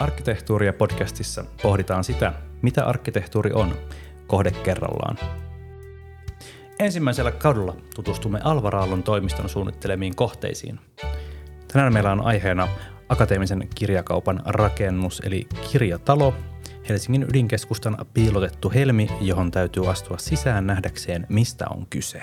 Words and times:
Arkkitehtuuria 0.00 0.72
podcastissa 0.72 1.44
pohditaan 1.62 2.04
sitä, 2.04 2.32
mitä 2.62 2.84
arkkitehtuuri 2.84 3.52
on, 3.52 3.76
kohde 4.26 4.50
kerrallaan. 4.50 5.18
Ensimmäisellä 6.78 7.32
kaudella 7.32 7.76
tutustumme 7.94 8.40
Alvaraallon 8.44 9.02
toimiston 9.02 9.48
suunnittelemiin 9.48 10.16
kohteisiin. 10.16 10.80
Tänään 11.72 11.92
meillä 11.92 12.12
on 12.12 12.24
aiheena 12.24 12.68
akateemisen 13.08 13.68
kirjakaupan 13.74 14.42
rakennus 14.44 15.22
eli 15.24 15.46
kirjatalo, 15.72 16.34
Helsingin 16.88 17.26
ydinkeskustan 17.28 17.96
piilotettu 18.14 18.70
helmi, 18.70 19.08
johon 19.20 19.50
täytyy 19.50 19.90
astua 19.90 20.18
sisään 20.18 20.66
nähdäkseen, 20.66 21.26
mistä 21.28 21.64
on 21.70 21.86
kyse. 21.90 22.22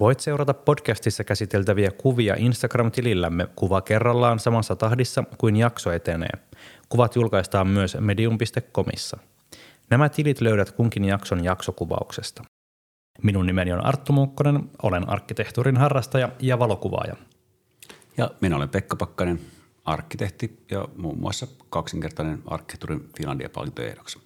Voit 0.00 0.20
seurata 0.20 0.54
podcastissa 0.54 1.24
käsiteltäviä 1.24 1.90
kuvia 1.90 2.34
Instagram-tilillämme 2.38 3.48
kuva 3.56 3.80
kerrallaan 3.80 4.38
samassa 4.38 4.76
tahdissa 4.76 5.24
kuin 5.38 5.56
jakso 5.56 5.92
etenee. 5.92 6.30
Kuvat 6.88 7.16
julkaistaan 7.16 7.68
myös 7.68 7.96
medium.comissa. 8.00 9.18
Nämä 9.90 10.08
tilit 10.08 10.40
löydät 10.40 10.72
kunkin 10.72 11.04
jakson 11.04 11.44
jaksokuvauksesta. 11.44 12.44
Minun 13.22 13.46
nimeni 13.46 13.72
on 13.72 13.84
Arttu 13.84 14.12
Muukkonen, 14.12 14.70
olen 14.82 15.08
arkkitehtuurin 15.08 15.76
harrastaja 15.76 16.28
ja 16.40 16.58
valokuvaaja. 16.58 17.16
Ja 18.16 18.30
minä 18.40 18.56
olen 18.56 18.68
Pekka 18.68 18.96
Pakkanen, 18.96 19.40
arkkitehti 19.84 20.64
ja 20.70 20.88
muun 20.96 21.18
muassa 21.18 21.46
kaksinkertainen 21.70 22.42
arkkitehtuurin 22.46 23.08
Finlandia-palkintoehdoksi. 23.16 24.18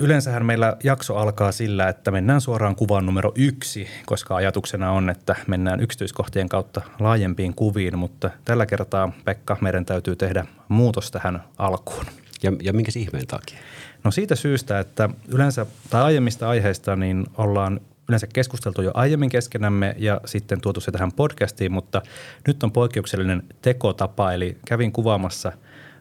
Yleensähän 0.00 0.46
meillä 0.46 0.76
jakso 0.84 1.16
alkaa 1.16 1.52
sillä, 1.52 1.88
että 1.88 2.10
mennään 2.10 2.40
suoraan 2.40 2.76
kuvaan 2.76 3.06
numero 3.06 3.32
yksi, 3.34 3.88
koska 4.06 4.36
ajatuksena 4.36 4.92
on, 4.92 5.10
että 5.10 5.36
mennään 5.46 5.80
yksityiskohtien 5.80 6.48
kautta 6.48 6.80
laajempiin 7.00 7.54
kuviin, 7.54 7.98
mutta 7.98 8.30
tällä 8.44 8.66
kertaa, 8.66 9.12
Pekka, 9.24 9.56
meidän 9.60 9.84
täytyy 9.84 10.16
tehdä 10.16 10.46
muutos 10.68 11.10
tähän 11.10 11.42
alkuun. 11.58 12.06
Ja, 12.42 12.52
ja 12.62 12.72
minkä 12.72 12.92
ihmeen 12.96 13.26
takia? 13.26 13.58
No 14.04 14.10
siitä 14.10 14.34
syystä, 14.36 14.78
että 14.78 15.08
yleensä 15.28 15.66
tai 15.90 16.02
aiemmista 16.02 16.48
aiheista 16.48 16.96
niin 16.96 17.26
ollaan 17.38 17.80
yleensä 18.08 18.26
keskusteltu 18.26 18.82
jo 18.82 18.90
aiemmin 18.94 19.30
keskenämme 19.30 19.94
ja 19.98 20.20
sitten 20.24 20.60
tuotu 20.60 20.80
se 20.80 20.92
tähän 20.92 21.12
podcastiin, 21.12 21.72
mutta 21.72 22.02
nyt 22.46 22.62
on 22.62 22.72
poikkeuksellinen 22.72 23.42
tekotapa, 23.62 24.32
eli 24.32 24.58
kävin 24.66 24.92
kuvaamassa 24.92 25.52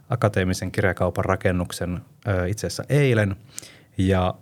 akateemisen 0.09 0.71
kirjakaupan 0.71 1.25
rakennuksen 1.25 2.01
itse 2.47 2.67
asiassa 2.67 2.83
eilen– 2.89 3.35
ja 3.97 4.33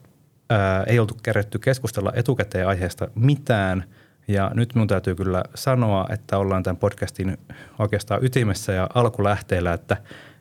ää, 0.49 0.83
ei 0.83 0.99
oltu 0.99 1.17
kerätty 1.23 1.59
keskustella 1.59 2.11
etukäteen 2.15 2.67
aiheesta 2.67 3.07
mitään. 3.15 3.83
Ja 4.27 4.51
nyt 4.53 4.75
minun 4.75 4.87
täytyy 4.87 5.15
kyllä 5.15 5.43
sanoa, 5.55 6.07
että 6.09 6.37
ollaan 6.37 6.63
tämän 6.63 6.77
podcastin 6.77 7.37
oikeastaan 7.79 8.25
ytimessä 8.25 8.71
ja 8.71 8.89
alkulähteellä, 8.93 9.73
että 9.73 9.97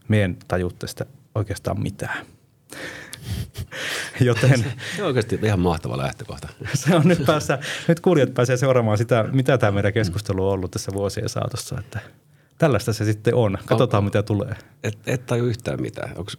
mien 0.09 0.37
tajutte 0.49 0.87
sitä 0.87 1.07
oikeastaan 1.35 1.83
mitään. 1.83 2.27
Joten, 4.21 4.59
se 4.97 5.03
on 5.03 5.07
oikeasti 5.07 5.39
ihan 5.43 5.61
mahtava 5.61 5.99
lähtökohta. 5.99 6.49
Se 6.75 6.97
on 6.97 7.03
nyt 7.05 7.27
päässä, 7.27 7.59
nyt 7.89 8.01
kuulijat 8.01 8.35
pääsee 8.35 8.57
seuraamaan 8.57 8.99
sitä, 8.99 9.25
mitä 9.33 9.59
tämä 9.59 9.73
meidän 9.73 9.93
keskustelu 9.93 10.47
on 10.47 10.53
ollut 10.53 10.71
tässä 10.71 10.93
vuosien 10.95 11.29
saatossa, 11.29 11.79
että– 11.79 12.01
tällaista 12.61 12.93
se 12.93 13.05
sitten 13.05 13.35
on. 13.35 13.59
Katsotaan, 13.67 13.99
on, 13.99 14.05
mitä 14.05 14.23
tulee. 14.23 14.55
Et, 14.85 14.99
et 15.07 15.27
taju 15.27 15.45
yhtään 15.45 15.81
mitään. 15.81 16.11
Onko, 16.17 16.31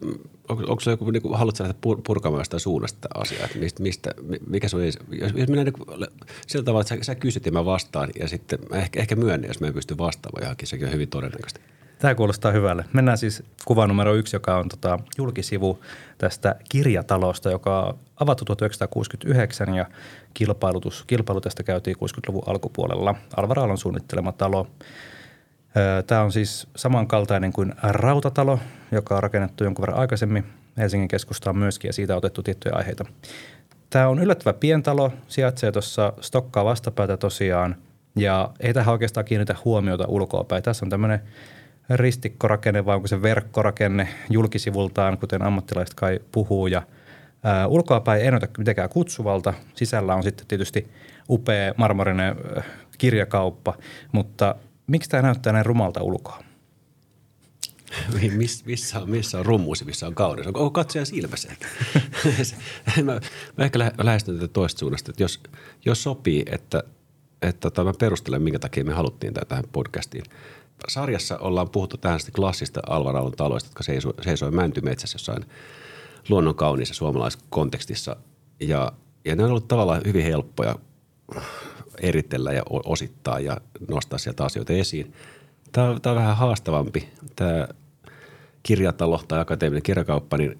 onko, 0.49 0.63
onko 0.67 0.79
se 0.79 0.91
joku, 0.91 1.11
niin 1.11 1.21
kuin, 1.21 1.37
haluatko 1.37 1.63
lähteä 1.63 1.79
purkamaan 2.03 2.45
sitä 2.45 2.59
suunnasta 2.59 3.07
asiaa, 3.15 3.45
että 3.45 3.59
mistä, 3.59 3.83
mistä, 3.83 4.11
mikä 4.47 4.67
se 4.67 4.75
on, 4.75 4.85
jos, 4.85 4.99
jos 5.35 5.47
minä 5.47 5.63
niin 5.63 5.73
kuin, 5.73 6.07
sillä 6.47 6.65
tavalla, 6.65 6.81
että 6.81 6.95
sä, 6.95 7.03
sä 7.03 7.15
kysyt 7.15 7.45
ja 7.45 7.51
mä 7.51 7.65
vastaan 7.65 8.09
ja 8.19 8.27
sitten 8.27 8.59
mä 8.69 8.75
ehkä, 8.77 8.99
ehkä 8.99 9.15
myönnän, 9.15 9.47
jos 9.47 9.59
mä 9.59 9.67
en 9.67 9.73
pysty 9.73 9.97
vastaamaan 9.97 10.43
johonkin, 10.43 10.67
sekin 10.67 10.87
on 10.87 10.93
hyvin 10.93 11.09
todennäköistä. 11.09 11.59
Tämä 11.99 12.15
kuulostaa 12.15 12.51
hyvälle. 12.51 12.85
Mennään 12.93 13.17
siis 13.17 13.43
kuva 13.65 13.87
numero 13.87 14.13
yksi, 14.13 14.35
joka 14.35 14.57
on 14.57 14.69
tota, 14.69 14.99
julkisivu 15.17 15.79
tästä 16.17 16.55
kirjatalosta, 16.69 17.51
joka 17.51 17.81
on 17.81 17.99
avattu 18.19 18.45
1969 18.45 19.75
ja 19.75 19.85
kilpailutus, 20.33 21.03
kilpailu 21.07 21.41
tästä 21.41 21.63
käytiin 21.63 21.95
60-luvun 21.95 22.43
alkupuolella. 22.45 23.15
Alvar 23.37 23.59
Aallon 23.59 23.77
suunnittelema 23.77 24.31
talo. 24.31 24.67
Tämä 26.07 26.21
on 26.21 26.31
siis 26.31 26.67
samankaltainen 26.75 27.53
kuin 27.53 27.73
Rautatalo, 27.83 28.59
joka 28.91 29.15
on 29.15 29.23
rakennettu 29.23 29.63
jonkun 29.63 29.83
verran 29.83 29.99
aikaisemmin 29.99 30.45
Helsingin 30.77 31.07
keskustaan 31.07 31.57
myöskin 31.57 31.89
ja 31.89 31.93
siitä 31.93 32.13
on 32.13 32.17
otettu 32.17 32.43
tiettyjä 32.43 32.75
aiheita. 32.75 33.05
Tämä 33.89 34.07
on 34.07 34.19
yllättävä 34.19 34.53
pientalo, 34.53 35.13
sijaitsee 35.27 35.71
tuossa 35.71 36.13
Stokkaa 36.21 36.65
vastapäätä 36.65 37.17
tosiaan 37.17 37.75
ja 38.15 38.51
ei 38.59 38.73
tähän 38.73 38.91
oikeastaan 38.91 39.25
kiinnitä 39.25 39.55
huomiota 39.65 40.05
ulkoapäin. 40.07 40.63
Tässä 40.63 40.85
on 40.85 40.89
tämmöinen 40.89 41.19
ristikkorakenne 41.89 42.85
vai 42.85 42.95
onko 42.95 43.07
se 43.07 43.21
verkkorakenne 43.21 44.07
julkisivultaan, 44.29 45.17
kuten 45.17 45.41
ammattilaiset 45.41 45.93
kai 45.93 46.19
puhuu 46.31 46.67
ja 46.67 46.81
ää, 47.43 47.67
ulkoapäin 47.67 48.21
ei 48.21 48.31
mitenkään 48.57 48.89
kutsuvalta. 48.89 49.53
Sisällä 49.75 50.15
on 50.15 50.23
sitten 50.23 50.47
tietysti 50.47 50.91
upea 51.29 51.73
marmorinen 51.77 52.35
kirjakauppa, 52.97 53.73
mutta 54.11 54.55
Miksi 54.91 55.09
tämä 55.09 55.21
näyttää 55.21 55.53
näin 55.53 55.65
rumalta 55.65 56.03
ulkoa? 56.03 56.43
Miss, 58.37 58.65
missä, 58.65 58.99
on, 58.99 59.09
missä 59.09 59.39
on 59.39 59.45
rummuus 59.45 59.85
missä 59.85 60.07
on 60.07 60.15
kauneus? 60.15 60.47
Onko 60.47 60.69
katsoja 60.69 61.05
silmässä 61.05 61.51
mä, 63.03 63.19
mä 63.57 63.65
ehkä 63.65 63.79
lähestyn 64.03 64.35
tätä 64.35 64.47
toista 64.47 64.79
suunnasta, 64.79 65.11
että 65.11 65.23
jos, 65.23 65.39
jos 65.85 66.03
sopii, 66.03 66.43
että, 66.51 66.83
että 67.41 67.59
tota, 67.59 67.83
mä 67.83 67.93
perustelen, 67.99 68.41
minkä 68.41 68.59
takia 68.59 68.83
me 68.83 68.93
haluttiin 68.93 69.33
tätä 69.33 69.45
tähän 69.45 69.63
podcastiin. 69.71 70.23
Sarjassa 70.87 71.37
ollaan 71.37 71.69
puhuttu 71.69 71.97
tähän 71.97 72.19
klassista 72.35 72.79
Alvar 72.87 73.31
taloista, 73.37 73.67
jotka 73.67 73.83
seisoi, 73.83 74.13
seisoi 74.21 74.51
mäntymetsässä 74.51 75.15
jossain 75.15 75.45
luonnon 76.29 76.55
kauniissa 76.55 76.93
suomalaisessa 76.93 77.45
kontekstissa. 77.49 78.15
Ja, 78.59 78.91
ja 79.25 79.35
ne 79.35 79.43
on 79.43 79.49
ollut 79.49 79.67
tavallaan 79.67 80.01
hyvin 80.05 80.23
helppoja 80.23 80.75
eritellä 82.01 82.51
ja 82.51 82.63
osittaa 82.67 83.39
ja 83.39 83.57
nostaa 83.89 84.19
sieltä 84.19 84.45
asioita 84.45 84.73
esiin. 84.73 85.13
Tämä 85.71 85.89
on, 85.89 86.01
tämä 86.01 86.11
on 86.11 86.21
vähän 86.21 86.37
haastavampi. 86.37 87.09
Tämä 87.35 87.67
kirjatalo 88.63 89.23
tai 89.27 89.39
akateeminen 89.39 89.83
kirjakauppa, 89.83 90.37
niin, 90.37 90.57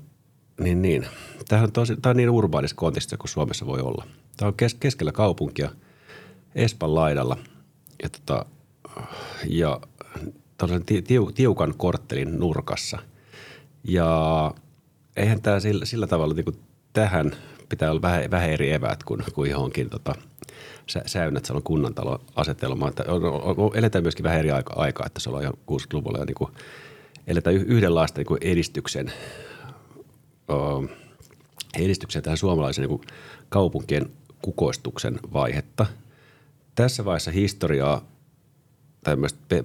niin, 0.60 0.82
niin. 0.82 1.08
Tämä 1.48 1.64
on, 1.64 1.72
tosi, 1.72 1.98
tämä 2.02 2.12
on 2.12 2.18
niin 2.18 2.30
urbaanissa 2.30 2.76
kontekstissa 2.76 3.18
kuin 3.18 3.30
Suomessa 3.30 3.66
voi 3.66 3.80
olla. 3.80 4.08
Tämä 4.38 4.48
on 4.48 4.54
kes, 4.54 4.74
keskellä 4.74 5.12
kaupunkia 5.12 5.70
Espan 6.56 6.96
laidalla 6.96 7.38
ja, 8.04 8.10
tota, 8.10 8.46
ja 9.48 9.80
tiu, 11.08 11.32
tiukan 11.32 11.74
korttelin 11.78 12.40
nurkassa. 12.40 13.00
Ja 13.84 14.54
eihän 15.16 15.42
tämä 15.42 15.60
sillä, 15.60 15.86
sillä 15.86 16.08
tavalla 16.08 16.34
niin 16.34 16.46
kuin 16.46 16.60
tähän 16.94 17.32
pitää 17.70 17.92
olla 17.92 18.02
vähän, 18.02 18.32
vähän 18.32 18.50
eri 18.50 18.72
eväät 18.72 19.04
kuin, 19.04 19.24
kuin 19.34 19.52
johonkin 19.52 19.90
tota, 19.90 20.16
säynnät 21.06 21.50
on 21.50 21.64
kunnantalon 21.64 22.20
asetelma. 22.36 22.88
Että 22.88 23.04
on, 23.08 23.26
on, 23.26 23.56
on, 23.58 23.72
eletään 23.78 24.04
myöskin 24.04 24.24
vähän 24.24 24.40
eri 24.40 24.52
aika, 24.52 24.74
aikaa, 24.76 25.06
että 25.06 25.20
se 25.20 25.30
on 25.30 25.44
jo 25.44 25.52
60-luvulla 25.52 26.18
ja 26.18 26.26
niin 26.26 26.36
kuin, 26.36 26.52
eletään 27.28 27.56
yhdenlaista 27.56 28.20
niin 28.20 28.28
kuin 28.28 28.38
edistyksen, 28.42 29.12
o, 30.52 30.84
edistyksen 31.80 32.24
tähän 32.24 32.38
suomalaisen 32.38 32.90
niin 32.90 33.02
kaupunkien 33.50 34.10
kukoistuksen 34.42 35.20
vaihetta. 35.34 35.86
Tässä 36.76 37.06
vaiheessa 37.06 37.32
historiaa 37.32 38.02
tämmöistä 39.04 39.64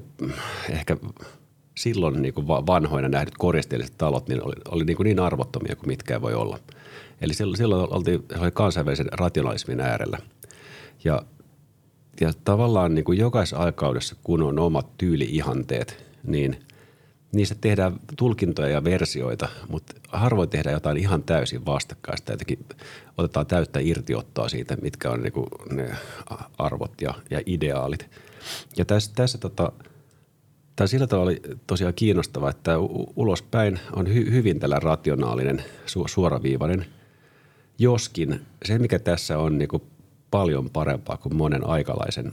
ehkä 0.70 0.96
silloin 1.76 2.22
niin 2.22 2.34
kuin 2.34 2.48
vanhoina 2.48 3.08
nähdyt 3.08 3.36
koristeelliset 3.38 3.98
talot 3.98 4.28
niin 4.28 4.44
oli, 4.44 4.54
oli 4.68 4.84
niin, 4.84 4.96
kuin 4.96 5.04
niin 5.04 5.20
arvottomia 5.20 5.76
kuin 5.76 5.88
mitkään 5.88 6.22
voi 6.22 6.34
olla. 6.34 6.58
Eli 7.20 7.34
silloin, 7.34 7.56
silloin 7.56 7.92
oltiin 7.92 8.24
kansainvälisen 8.52 9.08
rationalismin 9.12 9.80
äärellä– 9.80 10.18
ja, 11.06 11.22
ja 12.20 12.32
tavallaan 12.44 12.94
niin 12.94 13.04
kuin 13.04 13.18
jokaisessa 13.18 13.56
aikaudessa, 13.56 14.16
kun 14.24 14.42
on 14.42 14.58
omat 14.58 14.98
tyyliihanteet, 14.98 16.06
niin 16.24 16.56
niistä 17.32 17.54
tehdään 17.60 18.00
tulkintoja 18.16 18.68
ja 18.68 18.84
versioita, 18.84 19.48
mutta 19.68 19.94
harvoin 20.08 20.48
tehdään 20.48 20.74
jotain 20.74 20.96
ihan 20.96 21.22
täysin 21.22 21.66
vastakkaista. 21.66 22.32
Jotenkin 22.32 22.66
otetaan 23.18 23.46
täyttä 23.46 23.80
irtiottoa 23.82 24.48
siitä, 24.48 24.76
mitkä 24.82 25.10
on 25.10 25.22
niin 25.22 25.32
kuin 25.32 25.46
ne 25.72 25.90
arvot 26.58 27.00
ja, 27.00 27.14
ja 27.30 27.40
ideaalit. 27.46 28.10
Ja 28.76 28.84
tässä, 28.84 29.12
tässä 29.14 29.38
tota, 29.38 29.72
Tämä 30.76 30.86
sillä 30.86 31.06
tavalla 31.06 31.30
oli 31.30 31.40
tosiaan 31.66 31.94
kiinnostava, 31.94 32.50
että 32.50 32.72
ulospäin 33.16 33.80
on 33.92 34.14
hy, 34.14 34.30
hyvin 34.30 34.60
tällä 34.60 34.80
rationaalinen, 34.80 35.64
su, 35.86 36.04
suoraviivainen. 36.08 36.86
Joskin 37.78 38.40
se, 38.64 38.78
mikä 38.78 38.98
tässä 38.98 39.38
on 39.38 39.58
niin 39.58 39.68
paljon 40.30 40.70
parempaa 40.70 41.16
kuin 41.16 41.36
monen 41.36 41.66
aikalaisen 41.66 42.32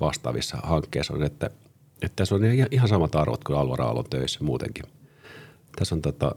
vastaavissa 0.00 0.56
hankkeissa 0.62 1.14
on, 1.14 1.22
että, 1.22 1.50
että 2.02 2.16
tässä 2.16 2.34
on 2.34 2.40
ihan 2.70 2.88
samat 2.88 3.14
arvot 3.14 3.44
kuin 3.44 3.58
Alvar 3.58 3.82
Aallon 3.82 4.04
töissä 4.10 4.44
muutenkin. 4.44 4.84
Tässä 5.78 5.94
on 5.94 6.02
tota 6.02 6.34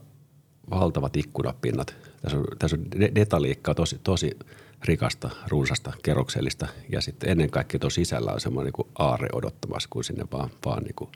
valtavat 0.70 1.18
ikkunapinnat. 1.18 1.96
Tässä 2.22 2.38
on, 2.38 2.46
tässä 2.60 2.78
on 2.78 3.16
detaliikkaa 3.16 3.76
tosi, 3.76 4.00
tosi 4.04 4.38
rikasta, 4.86 5.30
runsasta, 5.48 5.94
kerroksellista 6.04 6.68
ja 6.90 7.02
sitten 7.02 7.30
ennen 7.30 7.50
kaikkea 7.50 7.80
tuossa 7.80 7.96
sisällä 7.96 8.32
on 8.32 8.42
semmoinen 8.42 8.74
niin 8.78 8.92
aare 9.00 9.28
odottamassa, 9.34 9.90
kun 9.92 10.04
sinne 10.04 10.26
vaan, 10.32 10.50
vaan 10.66 10.84
niin 10.84 10.96
kuin 10.96 11.10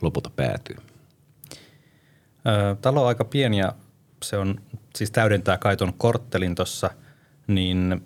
lopulta 0.00 0.30
päätyy. 0.36 0.76
talo 2.80 3.02
on 3.02 3.08
aika 3.08 3.24
pieni 3.24 3.58
ja 3.58 3.72
se 4.24 4.36
on, 4.36 4.60
siis 4.96 5.10
täydentää 5.10 5.58
Kaiton 5.58 5.92
korttelin 5.98 6.54
tuossa, 6.54 6.90
niin 7.46 8.02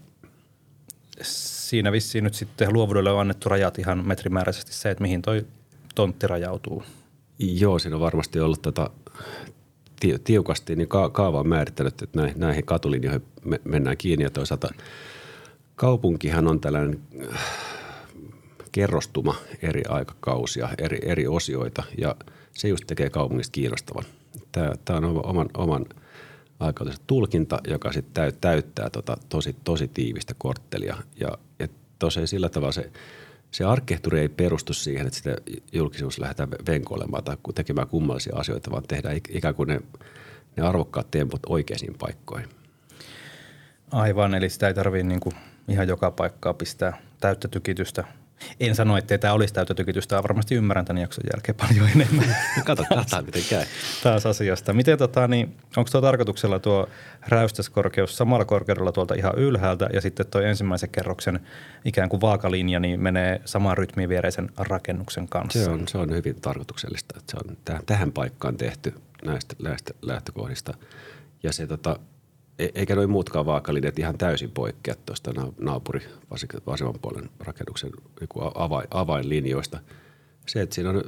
siinä 1.22 1.92
vissiin 1.92 2.24
nyt 2.24 2.34
sitten 2.34 2.72
luovuudelle 2.72 3.10
on 3.10 3.20
annettu 3.20 3.48
rajat 3.48 3.78
ihan 3.78 4.06
metrimääräisesti 4.06 4.72
se, 4.72 4.90
että 4.90 5.02
mihin 5.02 5.22
toi 5.22 5.46
tontti 5.94 6.26
rajautuu. 6.26 6.82
Joo, 7.38 7.78
siinä 7.78 7.96
on 7.96 8.00
varmasti 8.00 8.40
ollut 8.40 8.62
tota, 8.62 8.90
tiukasti 10.24 10.76
niin 10.76 10.88
ka- 10.88 11.10
kaava 11.10 11.40
on 11.40 11.48
määrittänyt, 11.48 12.02
että 12.02 12.20
näihin, 12.20 12.40
näihin 12.40 12.66
katulinjoihin 12.66 13.22
me, 13.44 13.60
mennään 13.64 13.96
kiinni 13.96 14.24
ja 14.24 14.30
toisaalta 14.30 14.68
kaupunkihan 15.76 16.48
on 16.48 16.60
tällainen 16.60 17.00
äh, 17.32 17.40
kerrostuma 18.72 19.34
eri 19.62 19.82
aikakausia, 19.88 20.68
eri, 20.78 20.98
eri 21.02 21.26
osioita 21.26 21.82
ja 21.98 22.16
se 22.54 22.68
just 22.68 22.84
tekee 22.86 23.10
kaupungista 23.10 23.52
kiinnostavan. 23.52 24.04
Tämä, 24.52 24.72
tämä 24.84 24.96
on 24.96 25.26
oman, 25.26 25.48
oman 25.56 25.86
aikakautisen 26.60 27.04
tulkinta, 27.06 27.60
joka 27.68 27.92
sitten 27.92 28.32
täyttää 28.40 28.90
tota 28.90 29.16
tosi, 29.28 29.56
tosi 29.64 29.88
tiivistä 29.88 30.34
korttelia 30.38 30.96
ja, 31.20 31.38
ja 31.58 31.68
tosiaan 31.98 32.28
sillä 32.28 32.48
tavalla 32.48 32.72
se– 32.72 32.90
se 33.50 33.64
arkkitehtuuri 33.64 34.20
ei 34.20 34.28
perustu 34.28 34.72
siihen, 34.72 35.06
että 35.06 35.16
sitä 35.16 35.36
julkisuus 35.72 36.18
lähdetään 36.18 36.50
venkoilemaan 36.66 37.24
tai 37.24 37.36
tekemään 37.54 37.88
kummallisia 37.88 38.36
asioita, 38.36 38.70
vaan 38.70 38.82
tehdään 38.88 39.16
ikään 39.28 39.54
kuin 39.54 39.68
ne, 39.68 39.80
ne 40.56 40.62
arvokkaat 40.62 41.10
temput 41.10 41.40
oikeisiin 41.48 41.94
paikkoihin. 41.98 42.48
Aivan, 43.90 44.34
eli 44.34 44.50
sitä 44.50 44.68
ei 44.68 44.74
tarvitse 44.74 45.06
niin 45.08 45.20
ihan 45.68 45.88
joka 45.88 46.10
paikkaa 46.10 46.54
pistää 46.54 47.02
täyttä 47.20 47.48
tykitystä 47.48 48.04
en 48.60 48.74
sano, 48.74 48.96
että 48.96 49.18
tämä 49.18 49.34
olisi 49.34 49.54
täyttä 49.54 49.74
tykitystä, 49.74 50.22
varmasti 50.22 50.54
ymmärrän 50.54 50.84
tämän 50.84 51.00
jakson 51.00 51.24
jälkeen 51.34 51.56
paljon 51.56 51.88
enemmän. 51.94 52.36
Kato, 52.66 52.84
katsotaan 52.88 53.24
miten 53.24 53.42
käy. 53.50 53.64
Taas 54.02 54.26
asiasta. 54.26 54.72
Miten 54.72 54.98
tota, 54.98 55.28
niin, 55.28 55.56
onko 55.76 55.90
tuo 55.90 56.00
tarkoituksella 56.00 56.58
tuo 56.58 56.88
räystäskorkeus 57.28 58.16
samalla 58.16 58.44
korkeudella 58.44 58.92
tuolta 58.92 59.14
ihan 59.14 59.34
ylhäältä 59.36 59.88
ja 59.92 60.00
sitten 60.00 60.26
tuo 60.26 60.40
ensimmäisen 60.40 60.90
kerroksen 60.90 61.40
ikään 61.84 62.08
kuin 62.08 62.20
vaakalinja 62.20 62.80
niin 62.80 63.00
menee 63.00 63.40
samaan 63.44 63.78
rytmiin 63.78 64.08
viereisen 64.08 64.50
rakennuksen 64.58 65.28
kanssa? 65.28 65.64
Se 65.64 65.70
on, 65.70 65.88
se 65.88 65.98
on 65.98 66.14
hyvin 66.14 66.40
tarkoituksellista, 66.40 67.14
että 67.18 67.30
se 67.30 67.36
on 67.48 67.82
tähän 67.86 68.12
paikkaan 68.12 68.56
tehty 68.56 68.94
näistä, 69.24 69.56
näistä 69.62 69.94
lähtökohdista. 70.02 70.74
Ja 71.42 71.52
se 71.52 71.66
tota, 71.66 71.96
E- 72.60 72.70
eikä 72.74 72.94
noin 72.94 73.10
muutkaan 73.10 73.46
vaakalinjat 73.46 73.98
ihan 73.98 74.18
täysin 74.18 74.50
poikkea 74.50 74.94
tuosta 75.06 75.32
naapuri 75.60 76.00
vasemman 76.66 76.98
puolen 77.02 77.30
rakennuksen 77.40 77.90
avain, 78.54 78.88
avainlinjoista. 78.90 79.78
Se, 80.46 80.60
että 80.60 80.74
siinä 80.74 80.90
on 80.90 81.04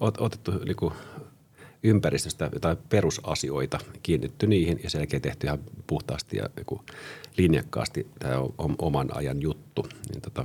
otettu 0.00 0.50
niin 0.50 0.92
ympäristöstä 1.82 2.50
jotain 2.52 2.76
perusasioita, 2.88 3.78
kiinnitty 4.02 4.46
niihin 4.46 4.80
ja 4.82 4.90
sen 4.90 4.98
jälkeen 4.98 5.22
tehty 5.22 5.46
ihan 5.46 5.58
puhtaasti 5.86 6.36
ja 6.36 6.48
niin 6.56 6.80
linjakkaasti 7.36 8.06
tämä 8.18 8.38
on 8.38 8.74
oman 8.78 9.16
ajan 9.16 9.42
juttu, 9.42 9.86
niin 10.10 10.22
tota, 10.22 10.44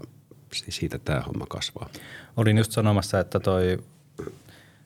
siitä 0.51 0.99
tämä 0.99 1.21
homma 1.21 1.45
kasvaa. 1.49 1.89
Olin 2.37 2.57
just 2.57 2.71
sanomassa, 2.71 3.19
että 3.19 3.39
toi 3.39 3.77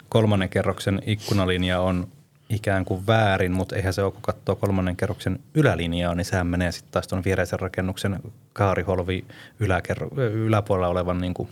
kolmannen 0.09 0.49
kerroksen 0.49 1.01
ikkunalinja 1.05 1.81
on 1.81 2.07
ikään 2.49 2.85
kuin 2.85 3.07
väärin, 3.07 3.51
mutta 3.51 3.75
eihän 3.75 3.93
se 3.93 4.03
ole, 4.03 4.11
kun 4.11 4.21
katsoo 4.21 4.55
kolmannen 4.55 4.95
kerroksen 4.95 5.39
ylälinjaa, 5.53 6.15
niin 6.15 6.25
sehän 6.25 6.47
menee 6.47 6.71
sitten 6.71 6.91
taas 6.91 7.07
tuon 7.07 7.23
viereisen 7.23 7.59
rakennuksen 7.59 8.19
kaariholvi 8.53 9.25
yläkerro, 9.59 10.09
yläpuolella 10.17 10.87
olevan 10.87 11.21
niin 11.21 11.33
kuin 11.33 11.49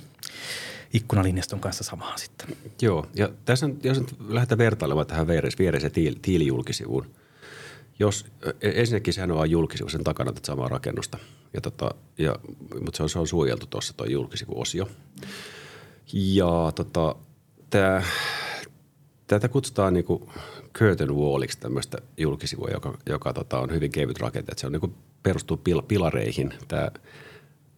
ikkunalinjaston 0.94 1.60
kanssa 1.60 1.84
samaan 1.84 2.20
sitten. 2.20 2.48
Joo, 2.82 3.08
ja 3.16 3.30
tässä 3.46 3.70
jos 3.84 4.00
nyt 4.00 4.16
lähdetään 4.28 4.58
vertailemaan 4.58 5.08
tähän 5.08 5.28
vieressä 5.28 5.90
tiil, 5.90 6.16
tiilijulkisivuun. 6.22 7.06
Jos, 8.00 8.26
e, 8.62 8.72
ensinnäkin 8.82 9.14
sehän 9.14 9.32
on 9.32 9.52
julkisivu 9.52 9.90
sen 9.90 10.04
takana 10.04 10.32
tätä 10.32 10.48
samaa 10.48 10.68
rakennusta, 10.68 11.18
ja 11.54 11.62
tota, 11.62 11.92
ja, 12.18 12.36
mutta 12.82 12.98
se 12.98 13.04
on, 13.04 13.10
se 13.10 13.20
on 13.20 13.28
suojeltu 13.28 13.66
tuossa 13.66 13.94
tuo 13.98 14.06
julkisivuosio. 14.06 14.90
Ja 16.14 16.72
tota, 16.76 17.16
tämä 17.70 18.02
Tätä 19.28 19.50
kutsutaan 19.50 19.94
niin 19.94 20.06
kuin 20.06 20.30
curtain 20.74 21.16
walliksi 21.16 21.60
tämmöistä 21.60 21.98
julkisivua, 22.18 22.68
joka, 22.74 22.98
joka 23.10 23.34
tota, 23.34 23.60
on 23.60 23.72
hyvin 23.72 23.92
kevyt 23.92 24.20
rakente. 24.20 24.52
Se 24.58 24.66
on 24.66 24.72
niin 24.72 24.80
kuin 24.80 24.96
perustuu 25.24 25.58
pil, 25.58 25.82
pilareihin. 25.82 26.54
Tämä, 26.68 26.92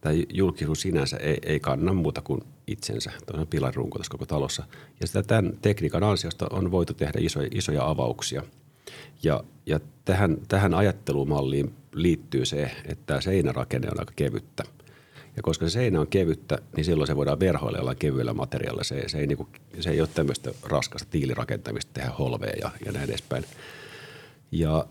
tämä 0.00 0.14
julkisivu 0.32 0.74
sinänsä 0.74 1.16
ei, 1.16 1.38
ei 1.42 1.60
kanna 1.60 1.92
muuta 1.92 2.20
kuin 2.22 2.40
itsensä. 2.66 3.12
Tämä 3.26 3.40
on 3.40 3.46
pilarirunko 3.46 3.98
tässä 3.98 4.10
koko 4.10 4.26
talossa. 4.26 4.64
Ja 5.00 5.06
sitä 5.06 5.22
tämän 5.22 5.52
tekniikan 5.62 6.04
ansiosta 6.04 6.46
on 6.50 6.70
voitu 6.70 6.94
tehdä 6.94 7.18
isoja, 7.22 7.48
isoja 7.52 7.88
avauksia. 7.88 8.42
Ja, 9.22 9.44
ja 9.66 9.80
tähän, 10.04 10.38
tähän 10.48 10.74
ajattelumalliin 10.74 11.74
liittyy 11.92 12.44
se, 12.44 12.70
että 12.84 13.04
tämä 13.06 13.20
seinärakenne 13.20 13.88
on 13.92 14.00
aika 14.00 14.12
kevyttä– 14.16 14.64
ja 15.38 15.42
koska 15.42 15.66
se 15.66 15.70
seinä 15.70 16.00
on 16.00 16.06
kevyttä, 16.06 16.58
niin 16.76 16.84
silloin 16.84 17.06
se 17.06 17.16
voidaan 17.16 17.40
verhoilla 17.40 17.78
jollain 17.78 17.96
kevyellä 17.96 18.34
materiaalilla. 18.34 18.84
Se, 18.84 19.08
se, 19.08 19.18
ei, 19.18 19.26
niin 19.26 19.36
kuin, 19.36 19.48
se 19.80 19.90
ei 19.90 20.00
ole 20.00 20.08
tämmöistä 20.14 20.50
raskasta 20.62 21.08
tiilirakentamista, 21.10 21.92
tehdä 21.94 22.10
holveja 22.18 22.52
ja, 22.60 22.70
ja 22.86 22.92
näin 22.92 23.10
edespäin. 23.10 23.44
Ja 24.52 24.86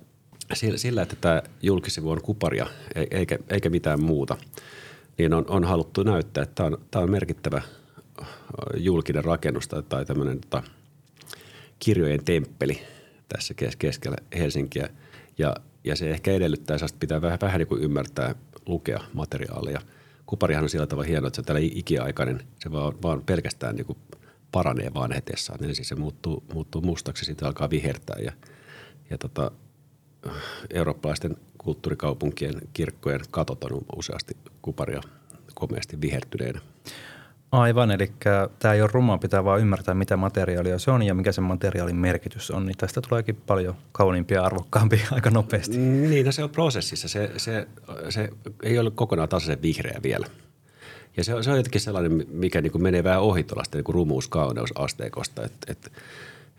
sillä, 0.75 1.01
että 1.01 1.15
tämä 1.21 1.41
julkisivu 1.61 2.11
on 2.11 2.21
kuparia 2.21 2.67
e, 2.95 3.03
eikä, 3.11 3.39
eikä 3.49 3.69
mitään 3.69 4.03
muuta, 4.03 4.37
niin 5.17 5.33
on, 5.33 5.45
on 5.47 5.63
haluttu 5.63 6.03
näyttää, 6.03 6.43
että 6.43 6.55
tämä 6.55 6.67
on, 6.67 6.77
tämä 6.91 7.03
on 7.03 7.11
merkittävä 7.11 7.61
julkinen 8.77 9.25
rakennus 9.25 9.67
tai 9.67 10.05
tämmöinen 10.05 10.39
tota, 10.39 10.63
kirjojen 11.79 12.25
temppeli 12.25 12.81
tässä 13.29 13.53
keskellä 13.79 14.17
Helsinkiä. 14.37 14.89
Ja, 15.37 15.55
ja 15.83 15.95
se 15.95 16.09
ehkä 16.09 16.31
edellyttää, 16.31 16.75
että 16.75 16.97
pitää 16.99 17.21
vähän, 17.21 17.39
vähän 17.41 17.59
niin 17.59 17.67
kuin 17.67 17.83
ymmärtää 17.83 18.35
lukea 18.65 18.99
materiaalia– 19.13 19.81
kuparihan 20.27 20.63
on 20.63 20.69
sillä 20.69 20.87
tavalla 20.87 21.07
hieno, 21.07 21.27
että 21.27 21.35
se 21.35 21.41
on 21.41 21.45
tällä 21.45 21.61
ikiaikainen. 21.63 22.43
Se 22.59 22.71
vaan, 22.71 23.01
vaan 23.01 23.23
pelkästään 23.23 23.75
niin 23.75 23.85
kuin 23.85 23.97
paranee 24.51 24.93
vanhetessaan. 24.93 25.63
Ensin 25.63 25.85
se 25.85 25.95
muuttuu, 25.95 26.43
muuttuu 26.53 26.81
mustaksi, 26.81 27.25
sitten 27.25 27.47
alkaa 27.47 27.69
vihertää 27.69 28.17
ja, 28.23 28.31
ja 29.09 29.17
tota, 29.17 29.51
eurooppalaisten 30.73 31.37
kulttuurikaupunkien 31.57 32.61
kirkkojen 32.73 33.21
katot 33.31 33.63
on 33.63 33.81
useasti 33.95 34.37
kuparia 34.61 35.01
komeasti 35.55 36.01
vihertyneenä. 36.01 36.61
Aivan, 37.51 37.91
eli 37.91 38.11
tämä 38.59 38.73
ei 38.73 38.81
ole 38.81 38.89
rumaa, 38.93 39.17
pitää 39.17 39.43
vaan 39.43 39.59
ymmärtää, 39.59 39.95
mitä 39.95 40.17
materiaalia 40.17 40.79
se 40.79 40.91
on 40.91 41.03
ja 41.03 41.13
mikä 41.13 41.31
sen 41.31 41.43
materiaalin 41.43 41.95
merkitys 41.95 42.51
on, 42.51 42.65
niin 42.65 42.77
tästä 42.77 43.01
tuleekin 43.01 43.35
paljon 43.35 43.75
kauniimpia 43.91 44.37
ja 44.37 44.45
arvokkaampia 44.45 45.07
aika 45.11 45.29
nopeasti. 45.29 45.77
Niin, 45.77 46.25
no 46.25 46.31
se 46.31 46.43
on 46.43 46.49
prosessissa. 46.49 47.07
Se, 47.07 47.31
se, 47.37 47.67
se 48.09 48.29
ei 48.63 48.79
ole 48.79 48.91
kokonaan 48.91 49.29
tasaisen 49.29 49.61
vihreä 49.61 49.99
vielä. 50.03 50.27
Ja 51.17 51.23
se 51.23 51.33
on, 51.33 51.43
se 51.43 51.51
on 51.51 51.57
jotenkin 51.57 51.81
sellainen, 51.81 52.25
mikä 52.29 52.61
niin 52.61 52.71
kuin 52.71 52.83
menee 52.83 53.03
vähän 53.03 53.21
ohi 53.21 53.43
tuollaista 53.43 53.77
niin 53.77 53.85
rumuuskauneus-asteikosta, 53.95 55.45
että, 55.45 55.71
että 55.71 55.89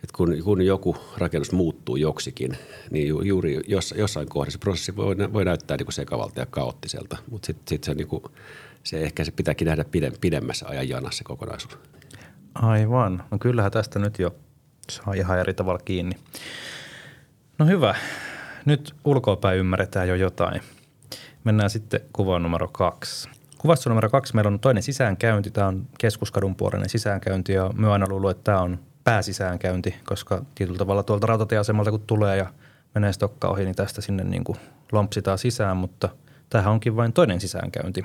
että 0.03 0.17
kun, 0.17 0.37
kun 0.45 0.63
joku 0.63 0.97
rakennus 1.17 1.53
muuttuu 1.53 1.97
joksikin, 1.97 2.59
niin 2.91 3.09
ju, 3.09 3.23
juuri 3.23 3.61
jos, 3.67 3.95
jossain 3.97 4.29
kohdassa 4.29 4.59
prosessi 4.59 4.97
voi, 4.97 5.17
voi 5.33 5.45
näyttää 5.45 5.77
niin 5.77 5.87
kuin 5.87 5.95
sekavalta 5.95 6.41
ja 6.41 6.47
kaoottiselta, 6.47 7.17
mutta 7.31 7.47
sitten 7.47 7.65
sit 7.69 7.85
se 7.85 7.95
niin 7.95 8.09
kuin– 8.09 8.23
se 8.89 9.01
ehkä 9.01 9.25
se 9.25 9.31
pitääkin 9.31 9.67
nähdä 9.67 9.85
pidemmässä 10.21 10.69
ajan 10.69 10.89
janassa 10.89 11.25
kokonaisuus. 11.25 11.79
Aivan. 12.55 13.25
No 13.31 13.39
kyllähän 13.39 13.73
tästä 13.73 13.99
nyt 13.99 14.19
jo 14.19 14.35
saa 14.91 15.15
ihan 15.15 15.39
eri 15.39 15.55
tavalla 15.55 15.81
kiinni. 15.85 16.17
No 17.59 17.67
hyvä. 17.67 17.95
Nyt 18.65 18.95
ulkoapäin 19.05 19.59
ymmärretään 19.59 20.09
jo 20.09 20.15
jotain. 20.15 20.63
Mennään 21.45 21.71
sitten 21.71 22.01
kuvaan 22.13 22.43
numero 22.43 22.69
kaksi. 22.69 23.29
Kuvassa 23.59 23.91
numero 23.91 24.11
kaksi 24.11 24.35
meillä 24.35 24.49
on 24.49 24.61
toinen 24.61 24.83
sisäänkäynti. 24.83 25.51
Tämä 25.51 25.67
on 25.67 25.87
keskuskadun 25.99 26.57
puolinen 26.57 26.89
sisäänkäynti 26.89 27.53
ja 27.53 27.71
me 27.75 27.89
aina 27.89 28.07
luullut, 28.09 28.31
että 28.31 28.45
tämä 28.45 28.61
on 28.61 28.79
pääsisäänkäynti, 29.05 29.95
koska 30.05 30.45
tietyllä 30.55 30.79
tavalla 30.79 31.03
tuolta 31.03 31.27
rautatieasemalta 31.27 31.91
kun 31.91 32.01
tulee 32.01 32.37
ja 32.37 32.53
menee 32.95 33.13
stokka 33.13 33.49
ohi, 33.49 33.65
niin 33.65 33.77
tästä 33.77 34.01
sinne 34.01 34.25
niin 34.25 34.45
kuin 34.45 34.59
lompsitaan 34.93 35.39
sisään, 35.39 35.77
mutta 35.77 36.09
tämähän 36.51 36.73
onkin 36.73 36.97
vain 36.97 37.13
toinen 37.13 37.41
sisäänkäynti. 37.41 38.05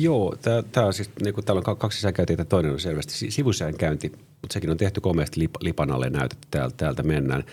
Joo, 0.00 0.36
tämä 0.72 0.86
on 0.86 0.92
siis, 0.92 1.10
niin 1.22 1.34
kuin 1.34 1.44
täällä 1.44 1.62
on 1.66 1.76
kaksi 1.76 1.96
sisäänkäyntiä, 1.96 2.34
että 2.34 2.44
toinen 2.44 2.72
on 2.72 2.80
selvästi 2.80 3.30
sivusäänkäynti, 3.30 4.12
mutta 4.12 4.52
sekin 4.52 4.70
on 4.70 4.76
tehty 4.76 5.00
komeasti 5.00 5.40
lip, 5.40 5.50
lipan 5.60 5.90
alle 5.90 6.10
näytetty. 6.10 6.48
Täältä, 6.50 6.76
täältä 6.76 7.02
mennään 7.02 7.44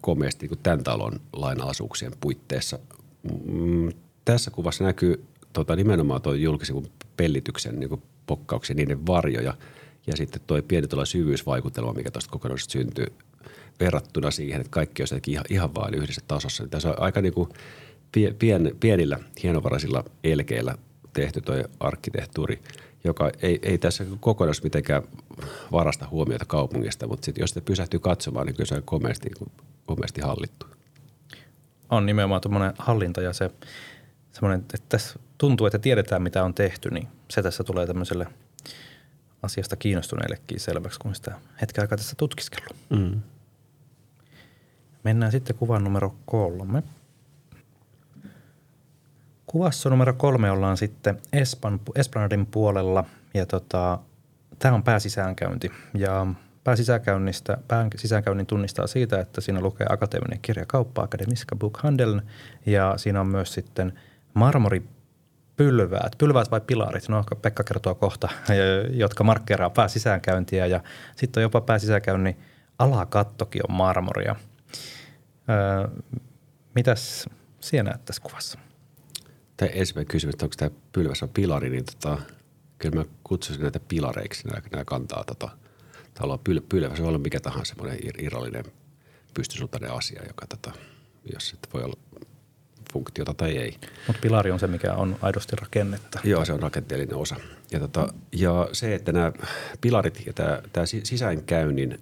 komeasti 0.00 0.46
niin 0.46 0.58
tämän 0.62 0.84
talon 0.84 1.20
lainalaisuuksien 1.32 2.12
puitteissa. 2.20 2.78
Mm, 3.44 3.92
tässä 4.24 4.50
kuvassa 4.50 4.84
näkyy 4.84 5.24
tota, 5.52 5.76
nimenomaan 5.76 6.22
tuo 6.22 6.34
julkisivun 6.34 6.86
pellityksen 7.16 7.80
niin 7.80 8.02
pokkauksia, 8.26 8.76
niiden 8.76 9.06
varjoja 9.06 9.54
ja 10.06 10.16
sitten 10.16 10.42
tuo 10.46 10.62
pieni 10.62 10.88
syvyysvaikutelma, 11.04 11.92
mikä 11.92 12.10
tuosta 12.10 12.30
kokonaisuudesta 12.30 12.72
syntyy. 12.72 13.06
verrattuna 13.80 14.30
siihen, 14.30 14.60
että 14.60 14.70
kaikki 14.70 15.02
olisi 15.02 15.14
ihan, 15.26 15.44
ihan 15.50 15.74
vain 15.74 15.94
yhdessä 15.94 16.22
tasossa. 16.28 16.62
Niin 16.62 16.70
tässä 16.70 16.88
on 16.88 17.00
aika 17.02 17.20
niin 17.20 17.34
kuin 17.34 17.48
pien, 18.38 18.76
pienillä 18.80 19.18
hienovaraisilla 19.42 20.04
elkeillä 20.24 20.74
tehty 21.14 21.40
tuo 21.40 21.54
arkkitehtuuri, 21.80 22.62
joka 23.04 23.30
ei, 23.42 23.58
ei 23.62 23.78
tässä 23.78 24.04
kokonaisuus 24.20 24.64
mitenkään 24.64 25.02
varasta 25.72 26.08
huomiota 26.10 26.44
kaupungista, 26.44 27.06
mutta 27.06 27.24
sit 27.24 27.38
jos 27.38 27.50
sitä 27.50 27.60
pysähtyy 27.60 28.00
katsomaan, 28.00 28.46
niin 28.46 28.56
kyllä 28.56 28.68
se 28.68 28.74
on 28.74 28.82
komeasti, 28.84 29.30
komeasti 29.86 30.20
hallittu. 30.20 30.66
On 31.90 32.06
nimenomaan 32.06 32.40
tuommoinen 32.40 32.72
hallinta 32.78 33.22
ja 33.22 33.32
se 33.32 33.50
semmoinen, 34.32 34.60
että 34.60 34.78
tässä 34.88 35.18
tuntuu, 35.38 35.66
että 35.66 35.78
tiedetään 35.78 36.22
mitä 36.22 36.44
on 36.44 36.54
tehty, 36.54 36.90
niin 36.90 37.08
se 37.30 37.42
tässä 37.42 37.64
tulee 37.64 37.86
tämmöiselle 37.86 38.26
asiasta 39.42 39.76
kiinnostuneillekin 39.76 40.60
selväksi, 40.60 40.98
kun 40.98 41.14
sitä 41.14 41.40
hetken 41.60 41.82
aikaa 41.84 41.98
tässä 41.98 42.14
tutkiskellut. 42.16 42.76
Mm. 42.90 43.20
Mennään 45.04 45.32
sitten 45.32 45.56
kuvaan 45.56 45.84
numero 45.84 46.14
kolme. 46.26 46.82
Kuvassa 49.54 49.90
numero 49.90 50.12
kolme 50.12 50.50
ollaan 50.50 50.76
sitten 50.76 51.20
Espan, 51.32 51.80
Esplanadin 51.94 52.46
puolella 52.46 53.04
ja 53.34 53.46
tota, 53.46 53.98
tämä 54.58 54.74
on 54.74 54.82
pääsisäänkäynti. 54.82 55.72
Ja 55.94 56.26
pääsisäänkäynnistä, 56.64 57.58
pääsisäänkäynnin 57.68 58.46
tunnistaa 58.46 58.86
siitä, 58.86 59.20
että 59.20 59.40
siinä 59.40 59.60
lukee 59.60 59.86
akateeminen 59.90 60.38
kirjakauppa 60.42 61.02
Akademiska 61.02 61.56
Bokhandeln 61.56 62.22
ja 62.66 62.94
siinä 62.96 63.20
on 63.20 63.26
myös 63.26 63.54
sitten 63.54 63.98
marmoripylväät, 64.34 66.12
pylväät 66.18 66.50
vai 66.50 66.60
pilarit, 66.60 67.08
no 67.08 67.24
Pekka 67.42 67.64
kertoo 67.64 67.94
kohta, 67.94 68.28
jotka 69.02 69.24
markkeraa 69.24 69.70
pääsisäänkäyntiä. 69.70 70.66
Ja 70.66 70.80
sitten 71.16 71.40
on 71.40 71.42
jopa 71.42 71.60
pääsisäänkäynnin 71.60 72.40
alakattokin 72.78 73.62
on 73.68 73.76
marmoria. 73.76 74.36
Öö, 75.50 76.02
mitäs 76.74 77.28
siellä 77.60 77.90
näet 77.90 78.04
tässä 78.04 78.22
kuvassa? 78.22 78.63
Tämä 79.56 79.70
ensimmäinen 79.70 80.10
kysymys, 80.10 80.34
että 80.34 80.44
onko 80.44 80.54
tämä 80.58 80.70
pylväs 80.92 81.22
on 81.22 81.28
pilari, 81.28 81.70
niin 81.70 81.84
tota, 81.84 82.18
kyllä 82.78 82.96
mä 82.96 83.04
kutsuisin 83.24 83.62
näitä 83.62 83.80
pilareiksi, 83.80 84.48
nämä, 84.48 84.62
nämä 84.72 84.84
kantaa 84.84 85.24
tota, 85.24 85.48
taloa. 86.14 86.38
Pyl, 86.38 86.60
pylväs 86.68 87.00
voi 87.00 87.08
olla 87.08 87.18
mikä 87.18 87.40
tahansa 87.40 87.74
semmoinen 87.74 87.98
irrallinen 88.18 88.64
pystysultainen 89.34 89.92
asia, 89.92 90.22
joka 90.26 90.46
tota, 90.46 90.72
jos 91.32 91.48
sitten 91.48 91.72
voi 91.72 91.84
olla 91.84 91.96
funktiota 92.92 93.34
tai 93.34 93.56
ei. 93.56 93.78
Mutta 94.06 94.20
pilari 94.22 94.50
on 94.50 94.58
se, 94.58 94.66
mikä 94.66 94.92
on 94.92 95.16
aidosti 95.22 95.56
rakennetta. 95.56 96.20
Joo, 96.24 96.44
se 96.44 96.52
on 96.52 96.60
rakenteellinen 96.60 97.16
osa. 97.16 97.36
Ja, 97.70 97.80
tota, 97.80 98.08
ja 98.32 98.68
se, 98.72 98.94
että 98.94 99.12
nämä 99.12 99.32
pilarit 99.80 100.26
ja 100.26 100.32
tämä, 100.32 100.62
tämä 100.72 100.86
sisäänkäynnin 100.86 102.00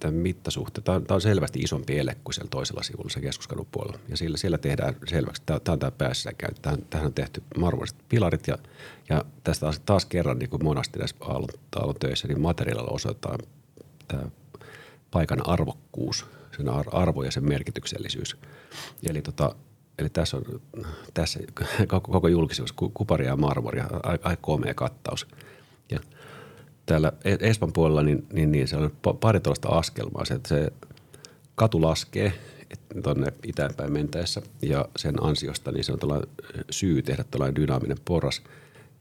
tämän 0.00 0.14
mittasuhteen. 0.14 0.84
Tämä 0.84 0.96
on, 0.96 1.04
tämä 1.04 1.16
on 1.16 1.20
selvästi 1.20 1.60
isompi 1.60 1.98
ele 1.98 2.16
kuin 2.24 2.34
siellä 2.34 2.50
toisella 2.50 2.82
sivulla, 2.82 3.10
se 3.10 3.20
keskuskadun 3.20 3.66
puolella. 3.72 3.98
Ja 4.08 4.16
siellä, 4.16 4.36
siellä 4.36 4.58
tehdään 4.58 4.96
selväksi, 5.06 5.42
tämä, 5.46 5.60
tämä 5.60 5.72
on 5.72 5.78
tämä 5.78 5.90
päässä 5.90 6.32
käy. 6.32 6.50
Tähän, 6.62 6.82
tähän 6.90 7.06
on 7.06 7.14
tehty 7.14 7.42
marmoriset 7.58 7.98
pilarit 8.08 8.46
ja, 8.46 8.58
ja 9.08 9.24
tästä 9.44 9.72
taas, 9.86 10.06
kerran 10.06 10.38
niin 10.38 10.50
kuin 10.50 10.64
monasti 10.64 10.98
näissä 10.98 11.16
aallon, 11.20 11.98
töissä, 12.00 12.28
niin 12.28 12.40
materiaalilla 12.40 12.90
osoitetaan 12.90 13.38
tämä 14.08 14.22
paikan 15.10 15.48
arvokkuus, 15.48 16.26
sen 16.56 16.68
arvo 16.92 17.22
ja 17.22 17.30
sen 17.30 17.48
merkityksellisyys. 17.48 18.36
Eli, 19.02 19.22
tota, 19.22 19.54
eli 19.98 20.08
tässä 20.08 20.36
on 20.36 20.44
tässä 21.14 21.40
koko, 21.88 22.12
koko 22.12 22.28
julkisuus, 22.28 22.72
kuparia 22.72 23.28
ja 23.28 23.36
marmoria, 23.36 23.86
aika 24.02 24.36
komea 24.36 24.74
kattaus. 24.74 25.26
Ja– 25.90 26.00
täällä 26.90 27.12
e- 27.24 27.48
Espan 27.50 27.72
puolella, 27.72 28.02
niin, 28.02 28.26
niin, 28.32 28.52
niin 28.52 28.68
se 28.68 28.76
on 28.76 28.90
pari 29.20 29.40
tuollaista 29.40 29.68
askelmaa. 29.68 30.24
Se, 30.24 30.34
että 30.34 30.48
se 30.48 30.72
katu 31.54 31.82
laskee 31.82 32.32
tuonne 33.02 33.32
itäänpäin 33.46 33.92
mentäessä 33.92 34.42
ja 34.62 34.88
sen 34.96 35.24
ansiosta 35.24 35.72
niin 35.72 35.84
se 35.84 35.92
on 35.92 35.98
tällainen 35.98 36.28
syy 36.70 37.02
tehdä 37.02 37.24
tällainen 37.30 37.54
dynaaminen 37.54 37.96
porras. 38.04 38.42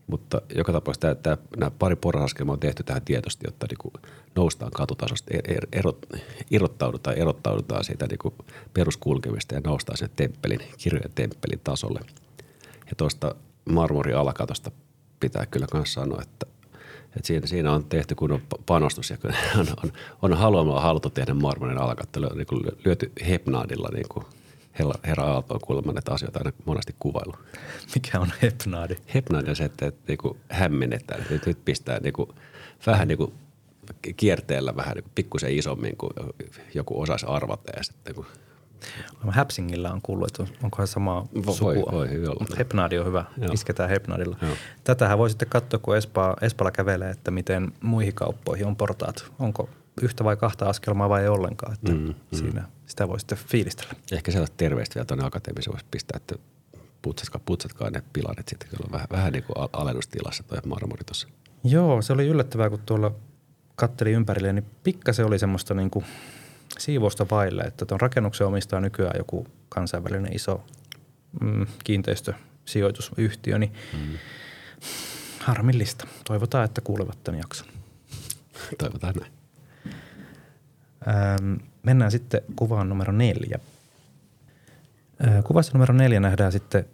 Mutta 0.07 0.41
joka 0.55 0.71
tapauksessa 0.71 1.15
tämä, 1.15 1.15
tämä, 1.15 1.37
nämä 1.57 1.71
pari 1.71 1.95
porrasaskelmaa 1.95 2.53
on 2.53 2.59
tehty 2.59 2.83
tähän 2.83 3.01
tietoisesti, 3.01 3.47
jotta 3.47 3.67
niin 3.69 3.77
kuin 3.77 3.93
noustaan 4.35 4.71
katutasosta, 4.71 5.33
er, 5.33 5.51
er, 5.51 5.67
erot, 5.71 6.05
irrottaudutaan, 6.51 7.17
erottaudutaan 7.17 7.83
siitä 7.83 8.07
niin 8.07 8.19
kuin 8.19 8.33
peruskulkemista 8.73 9.55
ja 9.55 9.61
noustaan 9.63 9.97
sen 9.97 10.09
temppelin, 10.15 10.59
kirjojen 10.77 11.11
temppelin 11.15 11.59
tasolle. 11.63 11.99
Ja 12.85 12.95
tuosta 12.97 13.35
marmori 13.69 14.13
alakatosta 14.13 14.71
pitää 15.19 15.45
kyllä 15.45 15.67
myös 15.73 15.93
sanoa, 15.93 16.21
että 16.21 16.58
et 17.17 17.25
siinä, 17.25 17.47
siinä, 17.47 17.71
on 17.71 17.83
tehty 17.83 18.15
kunnon 18.15 18.41
panostus 18.65 19.09
ja 19.09 19.17
on, 19.59 19.67
on, 19.83 19.91
on 20.21 20.33
haluamalla 20.33 20.81
haluttu 20.81 21.09
tehdä 21.09 21.33
marmorin 21.33 21.77
alakatto, 21.77 22.19
niin 22.35 22.47
kuin 22.47 22.61
lyöty 22.85 23.11
hepnaadilla 23.29 23.89
niin 23.93 24.09
kuin 24.09 24.25
herra, 24.79 24.93
herra 25.03 25.23
Aalto 25.23 25.53
on 25.53 25.59
kuulemma 25.63 25.93
näitä 25.93 26.11
asioita 26.11 26.39
aina 26.39 26.51
monesti 26.65 26.95
kuvailu. 26.99 27.33
Mikä 27.95 28.19
on 28.19 28.31
hepnaadi? 28.41 28.95
Hepnaadi 29.13 29.49
on 29.49 29.55
se, 29.55 29.63
että, 29.63 29.87
että 29.87 30.01
niin 30.07 30.17
kuin 30.17 30.37
hämmennetään. 30.49 31.25
Nyt, 31.29 31.45
nyt 31.45 31.65
pistää 31.65 31.99
niin 31.99 32.13
kuin, 32.13 32.29
vähän 32.87 33.07
niin 33.07 33.17
kuin 33.17 33.33
kierteellä 34.17 34.75
vähän 34.75 34.95
niin 34.95 35.03
kuin 35.03 35.11
pikkusen 35.15 35.57
isommin 35.57 35.97
kuin 35.97 36.13
joku 36.73 37.01
osaisi 37.01 37.25
arvata 37.25 37.71
ja 37.77 37.83
sitten 37.83 38.15
kun 38.15 38.25
Häpsingillä 39.29 39.91
on 39.91 40.01
kuullut, 40.01 40.27
että 40.27 40.53
onkohan 40.63 40.87
samaa 40.87 41.27
voi, 41.45 41.55
sukua. 41.55 41.73
Voi, 41.73 42.09
voi 42.09 42.27
olla. 42.27 42.55
Hepnaadi 42.57 42.99
on 42.99 43.05
hyvä, 43.05 43.25
Joo. 43.37 43.53
isketään 43.53 43.89
hepnaadilla. 43.89 44.37
Joo. 44.41 44.51
Tätähän 44.83 45.17
voi 45.17 45.29
sitten 45.29 45.49
katsoa, 45.49 45.79
kun 45.79 45.97
Espa, 45.97 46.35
Espalla 46.41 46.71
kävelee, 46.71 47.09
että 47.09 47.31
miten 47.31 47.71
muihin 47.81 48.13
kauppoihin 48.13 48.67
on 48.67 48.75
portaat. 48.75 49.31
Onko 49.39 49.69
yhtä 50.01 50.23
vai 50.23 50.37
kahta 50.37 50.69
askelmaa 50.69 51.09
vai 51.09 51.21
ei 51.21 51.27
ollenkaan. 51.27 51.73
Että 51.73 51.91
mm, 51.91 51.97
mm. 51.97 52.13
Siinä 52.33 52.63
sitä 52.85 53.07
voi 53.07 53.19
sitten 53.19 53.37
fiilistellä. 53.37 53.93
Ehkä 54.11 54.31
sellaista 54.31 54.57
terveistä 54.57 54.95
vielä 54.95 55.05
tuonne 55.05 55.23
voisi 55.71 55.85
pistää, 55.91 56.17
että 56.17 56.35
putsatkaa, 57.01 57.41
putsatkaa 57.45 57.89
ne 57.89 58.03
pilarit 58.13 58.47
sitten. 58.47 58.69
Kyllä 58.69 58.83
on 58.85 58.91
vähän, 58.91 59.07
vähän 59.11 59.33
niin 59.33 59.43
kuin 59.43 59.69
alennustilassa 59.73 60.43
tuo 60.43 60.57
marmori 60.65 61.03
tuossa. 61.03 61.27
Joo, 61.63 62.01
se 62.01 62.13
oli 62.13 62.27
yllättävää, 62.27 62.69
kun 62.69 62.79
tuolla 62.85 63.11
katteli 63.75 64.11
ympärille, 64.11 64.53
niin 64.53 64.65
pikkasen 64.83 65.25
oli 65.25 65.39
semmoista 65.39 65.73
niin 65.73 65.89
kuin– 65.89 66.05
siivousta 66.77 67.25
vaille, 67.31 67.61
että 67.61 67.85
tuon 67.85 68.01
rakennuksen 68.01 68.47
omistaa 68.47 68.79
nykyään 68.79 69.17
joku 69.17 69.47
kansainvälinen 69.69 70.35
iso 70.35 70.63
mm, 71.41 71.67
kiinteistösijoitusyhtiö, 71.83 73.59
niin 73.59 73.73
mm. 73.93 74.17
harmillista. 75.39 76.07
Toivotaan, 76.27 76.65
että 76.65 76.81
kuulevat 76.81 77.23
tämän 77.23 77.39
jakson. 77.39 77.67
Toivotaan 78.77 79.15
näin. 79.19 79.31
Ähm, 81.07 81.53
mennään 81.83 82.11
sitten 82.11 82.41
kuvaan 82.55 82.89
numero 82.89 83.13
neljä. 83.13 83.59
Äh, 85.27 85.43
kuvassa 85.43 85.73
numero 85.73 85.93
neljä 85.93 86.19
nähdään 86.19 86.51
sitten 86.51 86.85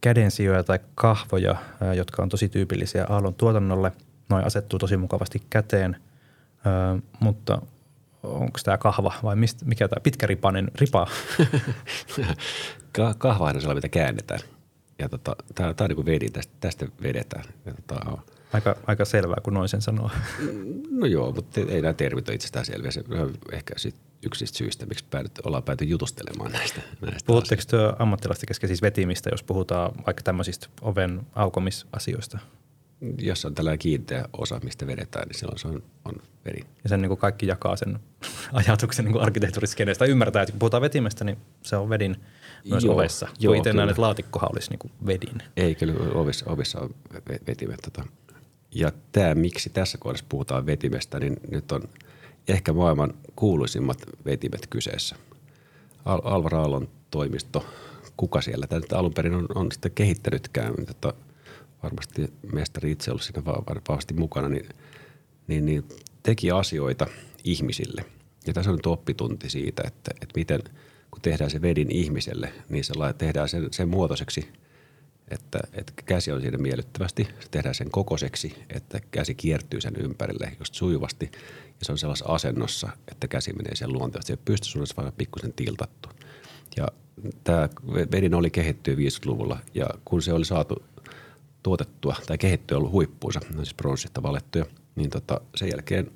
kädensijoja 0.00 0.64
tai 0.64 0.78
kahvoja, 0.94 1.50
äh, 1.50 1.94
jotka 1.96 2.22
on 2.22 2.28
tosi 2.28 2.48
tyypillisiä 2.48 3.06
aallon 3.08 3.34
tuotannolle. 3.34 3.92
Noin 4.28 4.46
asettuu 4.46 4.78
tosi 4.78 4.96
mukavasti 4.96 5.42
käteen, 5.50 5.96
äh, 5.96 7.02
mutta 7.20 7.62
onko 8.24 8.58
tämä 8.64 8.78
kahva 8.78 9.14
vai 9.22 9.36
mistä, 9.36 9.64
mikä 9.64 9.88
tämä 9.88 10.00
pitkäripainen 10.02 10.70
ripa? 10.74 11.06
kahva 13.18 13.44
on 13.44 13.60
sellainen, 13.60 13.76
mitä 13.76 13.88
käännetään. 13.88 14.40
Ja 14.98 15.08
tota, 15.08 15.36
tämä, 15.54 15.74
on 15.80 15.88
niin 15.88 15.96
kuin 15.96 16.06
vedin, 16.06 16.32
tästä, 16.32 16.52
tästä 16.60 16.86
vedetään. 17.02 17.44
Ja 17.66 17.74
tota, 17.74 18.18
aika, 18.52 18.76
aika 18.86 19.04
selvää, 19.04 19.36
kun 19.42 19.54
noin 19.54 19.68
sen 19.68 19.82
sanoo. 19.82 20.10
No 20.90 21.06
joo, 21.06 21.32
mutta 21.32 21.60
ei 21.60 21.82
nämä 21.82 21.92
termit 21.92 22.28
ole 22.28 22.34
itsestään 22.34 22.64
selviä. 22.64 22.90
Se 22.90 23.04
on 23.10 23.34
ehkä 23.52 23.74
sit 23.76 23.94
yksi 24.26 24.46
syistä, 24.46 24.86
miksi 24.86 25.04
päädyt, 25.10 25.40
ollaan 25.44 25.62
pääty 25.62 25.84
jutustelemaan 25.84 26.52
näistä. 26.52 26.80
näistä 27.00 27.26
Puhutteko 27.26 27.62
te 27.66 27.76
ammattilaisten 27.98 28.46
kesken 28.46 28.68
siis 28.68 28.82
vetimistä, 28.82 29.30
jos 29.32 29.42
puhutaan 29.42 29.92
vaikka 30.06 30.22
tämmöisistä 30.22 30.66
oven 30.82 31.20
aukomisasioista? 31.34 32.38
Jos 33.18 33.44
on 33.44 33.54
tällainen 33.54 33.78
kiinteä 33.78 34.28
osa, 34.32 34.60
mistä 34.62 34.86
vedetään, 34.86 35.28
niin 35.28 35.38
silloin 35.38 35.58
se 35.58 35.68
on, 35.68 35.82
on 36.04 36.14
veri. 36.44 36.60
Ja 36.82 36.88
sen 36.88 37.02
niin 37.02 37.08
kuin 37.08 37.18
kaikki 37.18 37.46
jakaa 37.46 37.76
sen 37.76 37.98
ajatuksen 38.52 39.04
niin 39.04 39.20
arkkitehtuuriskeneestä. 39.20 40.04
Ymmärtää, 40.04 40.42
että 40.42 40.52
kun 40.52 40.58
puhutaan 40.58 40.80
vetimestä, 40.80 41.24
niin 41.24 41.38
se 41.62 41.76
on 41.76 41.88
vedin 41.88 42.16
myös 42.70 42.84
joo, 42.84 42.94
ovessa. 42.94 43.28
Joo, 43.38 43.50
kun 43.50 43.56
itse 43.56 43.72
näen, 43.72 43.88
että 43.88 44.02
laatikkohan 44.02 44.50
olisi 44.52 44.70
niin 44.70 44.78
kuin 44.78 44.92
vedin. 45.06 45.42
Ei, 45.56 45.74
kyllä 45.74 45.94
ovissa, 46.14 46.50
ovissa 46.50 46.80
on 46.80 46.94
vetimet. 47.46 47.80
Tota. 47.82 48.04
Ja 48.74 48.92
tämä, 49.12 49.34
miksi 49.34 49.70
tässä 49.70 49.98
kohdassa 49.98 50.26
puhutaan 50.28 50.66
vetimestä, 50.66 51.20
niin 51.20 51.36
nyt 51.50 51.72
on 51.72 51.82
ehkä 52.48 52.72
maailman 52.72 53.14
kuuluisimmat 53.36 53.98
vetimet 54.24 54.66
kyseessä. 54.66 55.16
Al- 56.04 56.20
Alvar 56.24 56.54
Aallon 56.54 56.88
toimisto, 57.10 57.66
kuka 58.16 58.40
siellä 58.40 58.66
tämä 58.66 58.82
alun 58.92 59.14
perin 59.14 59.34
on, 59.34 59.46
on 59.54 59.72
sitten 59.72 59.92
kehittänytkään, 59.92 60.74
mutta– 60.78 61.14
varmasti 61.84 62.32
mestari 62.52 62.90
itse 62.90 63.10
ollut 63.10 63.22
siinä 63.22 63.44
vahvasti 63.44 64.14
mukana, 64.14 64.48
niin, 64.48 64.68
niin, 65.46 65.66
niin 65.66 65.84
teki 66.22 66.50
asioita 66.50 67.06
ihmisille. 67.44 68.04
Ja 68.46 68.52
tässä 68.52 68.70
on 68.70 68.76
nyt 68.76 68.86
oppitunti 68.86 69.50
siitä, 69.50 69.82
että, 69.86 70.10
että 70.10 70.32
miten 70.36 70.62
kun 71.10 71.20
tehdään 71.22 71.50
se 71.50 71.62
vedin 71.62 71.90
ihmiselle, 71.90 72.52
niin 72.68 72.84
se 72.84 72.92
tehdään 73.18 73.48
sen, 73.48 73.68
sen 73.70 73.88
muotoiseksi, 73.88 74.48
että, 75.28 75.58
että 75.72 75.92
käsi 76.06 76.32
on 76.32 76.40
siinä 76.40 76.58
miellyttävästi. 76.58 77.28
Se 77.40 77.48
tehdään 77.50 77.74
sen 77.74 77.90
kokoiseksi, 77.90 78.54
että 78.70 79.00
käsi 79.10 79.34
kiertyy 79.34 79.80
sen 79.80 79.96
ympärille 79.96 80.52
just 80.58 80.74
sujuvasti. 80.74 81.30
Ja 81.66 81.84
se 81.86 81.92
on 81.92 81.98
sellaisessa 81.98 82.32
asennossa, 82.32 82.88
että 83.12 83.28
käsi 83.28 83.52
menee 83.52 83.76
sen 83.76 83.92
luonteesti. 83.92 84.32
Se 84.32 84.38
pystysuunnassa 84.44 84.96
vaan 84.96 85.12
pikkusen 85.16 85.52
tiltattu. 85.52 86.08
Ja 86.76 86.88
tämä 87.44 87.68
vedin 88.12 88.34
oli 88.34 88.50
kehittyy 88.50 88.96
50-luvulla 88.96 89.58
ja 89.74 89.86
kun 90.04 90.22
se 90.22 90.32
oli 90.32 90.44
saatu 90.44 90.82
tuotettua 91.64 92.16
tai 92.26 92.38
kehittyä 92.38 92.78
ollut 92.78 92.92
huippuunsa, 92.92 93.40
siis 93.54 93.74
pronssista 93.74 94.22
valettuja, 94.22 94.64
niin 94.96 95.10
tota, 95.10 95.40
sen 95.54 95.68
jälkeen 95.68 96.10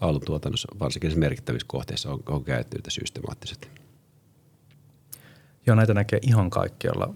aallon 0.00 0.22
tuotannossa, 0.26 0.68
varsinkin 0.80 1.18
merkittävissä 1.18 1.66
kohteissa, 1.68 2.10
on, 2.10 2.22
on 2.28 2.44
käytetty 2.44 2.90
systemaattisesti. 2.90 3.68
Joo, 5.66 5.76
näitä 5.76 5.94
näkee 5.94 6.18
ihan 6.22 6.50
kaikkialla. 6.50 7.14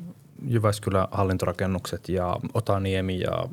Jyväskylän 0.49 1.09
hallintorakennukset 1.11 2.09
ja 2.09 2.37
Otaniemi 2.54 3.21
ja 3.21 3.49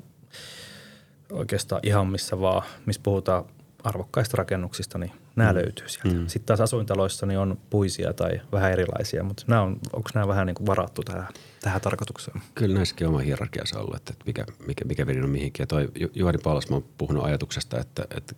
oikeastaan 1.32 1.82
ihan 1.84 2.08
missä 2.08 2.40
vaan, 2.40 2.64
missä 2.86 3.02
puhutaan 3.04 3.46
arvokkaista 3.84 4.38
rakennuksista, 4.38 4.98
niin 4.98 5.12
nämä 5.36 5.52
mm. 5.52 5.56
löytyy 5.56 5.90
sieltä. 5.90 6.20
Mm. 6.20 6.28
Sitten 6.28 6.46
taas 6.46 6.62
asuintaloissa 6.62 7.26
niin 7.26 7.40
on 7.40 7.58
puisia 7.70 8.14
tai 8.14 8.42
vähän 8.52 8.72
erilaisia, 8.72 9.24
mutta 9.24 9.44
nämä 9.48 9.62
on, 9.62 9.80
onko 9.94 10.10
nämä 10.14 10.28
vähän 10.28 10.48
niin 10.48 10.56
kuin 10.56 10.68
varattu 10.68 11.02
tähän, 11.02 11.28
tähän 11.62 11.82
tarkoitukseen? 11.82 12.42
Kyllä 12.56 12.76
näissäkin 12.76 13.08
oma 13.08 13.20
hierarkiansa 13.20 13.80
ollut, 13.80 13.96
että 13.96 14.14
mikä, 14.26 14.46
mikä, 14.68 14.86
mikä 14.86 15.08
vedin 15.08 15.24
on 15.24 15.30
mihinkin. 15.30 15.64
Ja 15.64 15.68
toi 15.68 15.92
Juhani 16.14 16.38
Palasma 16.38 16.76
on 16.76 16.86
puhunut 16.98 17.26
ajatuksesta, 17.26 17.80
että, 17.80 18.06
että 18.18 18.36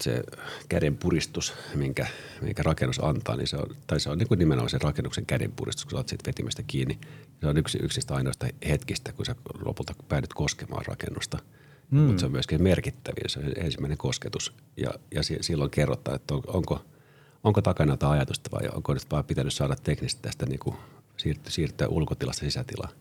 se 0.00 0.22
käden 0.68 0.96
puristus, 0.96 1.54
minkä, 1.74 2.06
minkä 2.40 2.62
rakennus 2.62 3.04
antaa, 3.04 3.36
niin 3.36 3.46
se 3.46 3.56
on, 3.56 3.76
tai 3.86 4.00
se 4.00 4.10
on 4.10 4.18
niin 4.18 4.28
kuin 4.28 4.38
nimenomaan 4.38 4.70
se 4.70 4.78
rakennuksen 4.82 5.26
käden 5.26 5.52
puristus, 5.52 5.84
kun 5.84 5.96
olet 5.96 6.08
siitä 6.08 6.26
vetimestä 6.26 6.62
kiinni. 6.66 6.98
Se 7.40 7.46
on 7.46 7.58
yksi 7.58 7.78
yksistä 7.82 8.14
ainoasta 8.14 8.46
hetkistä, 8.68 9.12
kun 9.12 9.26
sä 9.26 9.34
lopulta 9.64 9.94
päädyt 10.08 10.34
koskemaan 10.34 10.84
rakennusta. 10.86 11.38
Mm. 11.92 12.00
Mutta 12.00 12.20
se 12.20 12.26
on 12.26 12.32
myöskin 12.32 12.62
merkittävin, 12.62 13.30
se 13.30 13.40
ensimmäinen 13.40 13.98
kosketus. 13.98 14.54
Ja, 14.76 14.90
ja 15.14 15.22
silloin 15.40 15.70
kerrotaan, 15.70 16.16
että 16.16 16.34
on, 16.34 16.42
onko, 16.46 16.80
onko 17.44 17.62
takana 17.62 17.92
jotain 17.92 18.12
ajatusta 18.12 18.50
vai 18.52 18.68
onko 18.74 18.94
nyt 18.94 19.06
vaan 19.10 19.24
pitänyt 19.24 19.52
saada 19.52 19.76
teknisesti 19.76 20.22
tästä 20.22 20.46
niin 20.46 20.58
kuin 20.58 20.76
siirtyä, 21.16 21.50
siirtyä 21.50 21.88
ulkotilasta 21.88 22.40
sisätilaan. 22.40 22.92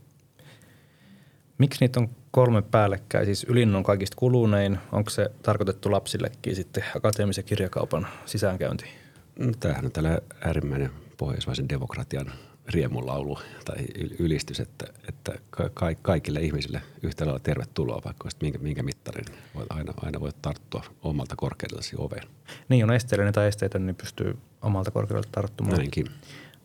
Miksi 1.58 1.78
niitä 1.82 2.00
on 2.00 2.10
kolme 2.32 2.62
päällekkäin? 2.62 3.26
Siis 3.26 3.44
ylin 3.44 3.76
on 3.76 3.84
kaikista 3.84 4.16
kulunein. 4.16 4.78
Onko 4.92 5.10
se 5.10 5.32
tarkoitettu 5.44 5.92
lapsillekin 5.92 6.56
sitten 6.56 6.84
akateemisen 6.96 7.44
kirjakaupan 7.44 8.08
sisäänkäynti? 8.26 8.86
No, 9.40 9.52
tämähän 9.60 9.86
on 9.86 9.92
tällä 9.92 10.20
äärimmäinen 10.42 10.92
pohjoismaisen 11.18 11.70
demokratian 11.70 12.32
riemulaulu 12.68 13.40
tai 13.66 13.86
ylistys, 14.20 14.60
että, 14.60 14.86
että 15.08 15.34
ka- 15.50 15.96
kaikille 16.02 16.42
ihmisille 16.42 16.82
yhtä 17.04 17.26
lailla 17.26 17.40
tervetuloa, 17.40 18.02
vaikka 18.06 18.30
minkä, 18.42 18.60
minkä 18.60 18.84
mittarin 18.84 19.26
voit 19.56 19.68
aina, 19.70 19.94
aina 20.02 20.20
voit 20.20 20.36
tarttua 20.42 20.84
omalta 21.02 21.36
korkeudellasi 21.36 21.96
oveen. 21.98 22.24
Niin, 22.70 22.84
on 22.84 22.94
esteellinen 22.94 23.34
tai 23.34 23.48
esteetön, 23.48 23.86
niin 23.86 23.96
pystyy 23.96 24.38
omalta 24.62 24.92
korkeudelta 24.92 25.30
tarttumaan. 25.32 25.78
Näinkin. 25.78 26.08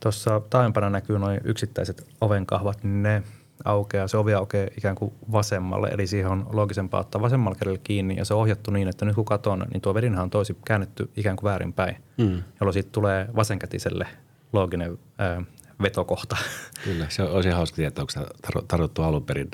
Tuossa 0.00 0.40
taaempana 0.50 0.90
näkyy 0.90 1.18
noin 1.18 1.40
yksittäiset 1.44 2.06
ovenkahvat, 2.20 2.84
niin 2.84 3.02
ne 3.02 3.22
aukeaa, 3.64 4.08
se 4.08 4.16
ovi 4.16 4.34
aukeaa 4.34 4.68
ikään 4.78 4.96
kuin 4.96 5.12
vasemmalle, 5.32 5.88
eli 5.88 6.06
siihen 6.06 6.30
on 6.30 6.46
loogisempaa 6.52 7.00
ottaa 7.00 7.22
vasemmalla 7.22 7.58
kädellä 7.58 7.78
kiinni 7.84 8.16
ja 8.16 8.24
se 8.24 8.34
on 8.34 8.40
ohjattu 8.40 8.70
niin, 8.70 8.88
että 8.88 9.04
nyt 9.04 9.14
kun 9.14 9.24
katon, 9.24 9.66
niin 9.72 9.80
tuo 9.80 9.94
vedinhän 9.94 10.22
on 10.22 10.30
toisi 10.30 10.56
käännetty 10.64 11.10
ikään 11.16 11.36
kuin 11.36 11.50
väärinpäin, 11.50 11.96
mm. 12.18 12.42
jolloin 12.60 12.72
siitä 12.72 12.88
tulee 12.92 13.28
vasenkätiselle 13.36 14.06
looginen 14.52 14.98
ää, 15.18 15.42
vetokohta. 15.82 16.36
Kyllä, 16.84 17.06
se 17.08 17.22
on, 17.22 17.42
ihan 17.44 17.56
hauska 17.56 17.76
tietää, 17.76 18.02
onko 18.02 18.10
se 18.10 18.20
tarjottu 18.68 19.02
alun 19.02 19.24
perin 19.24 19.50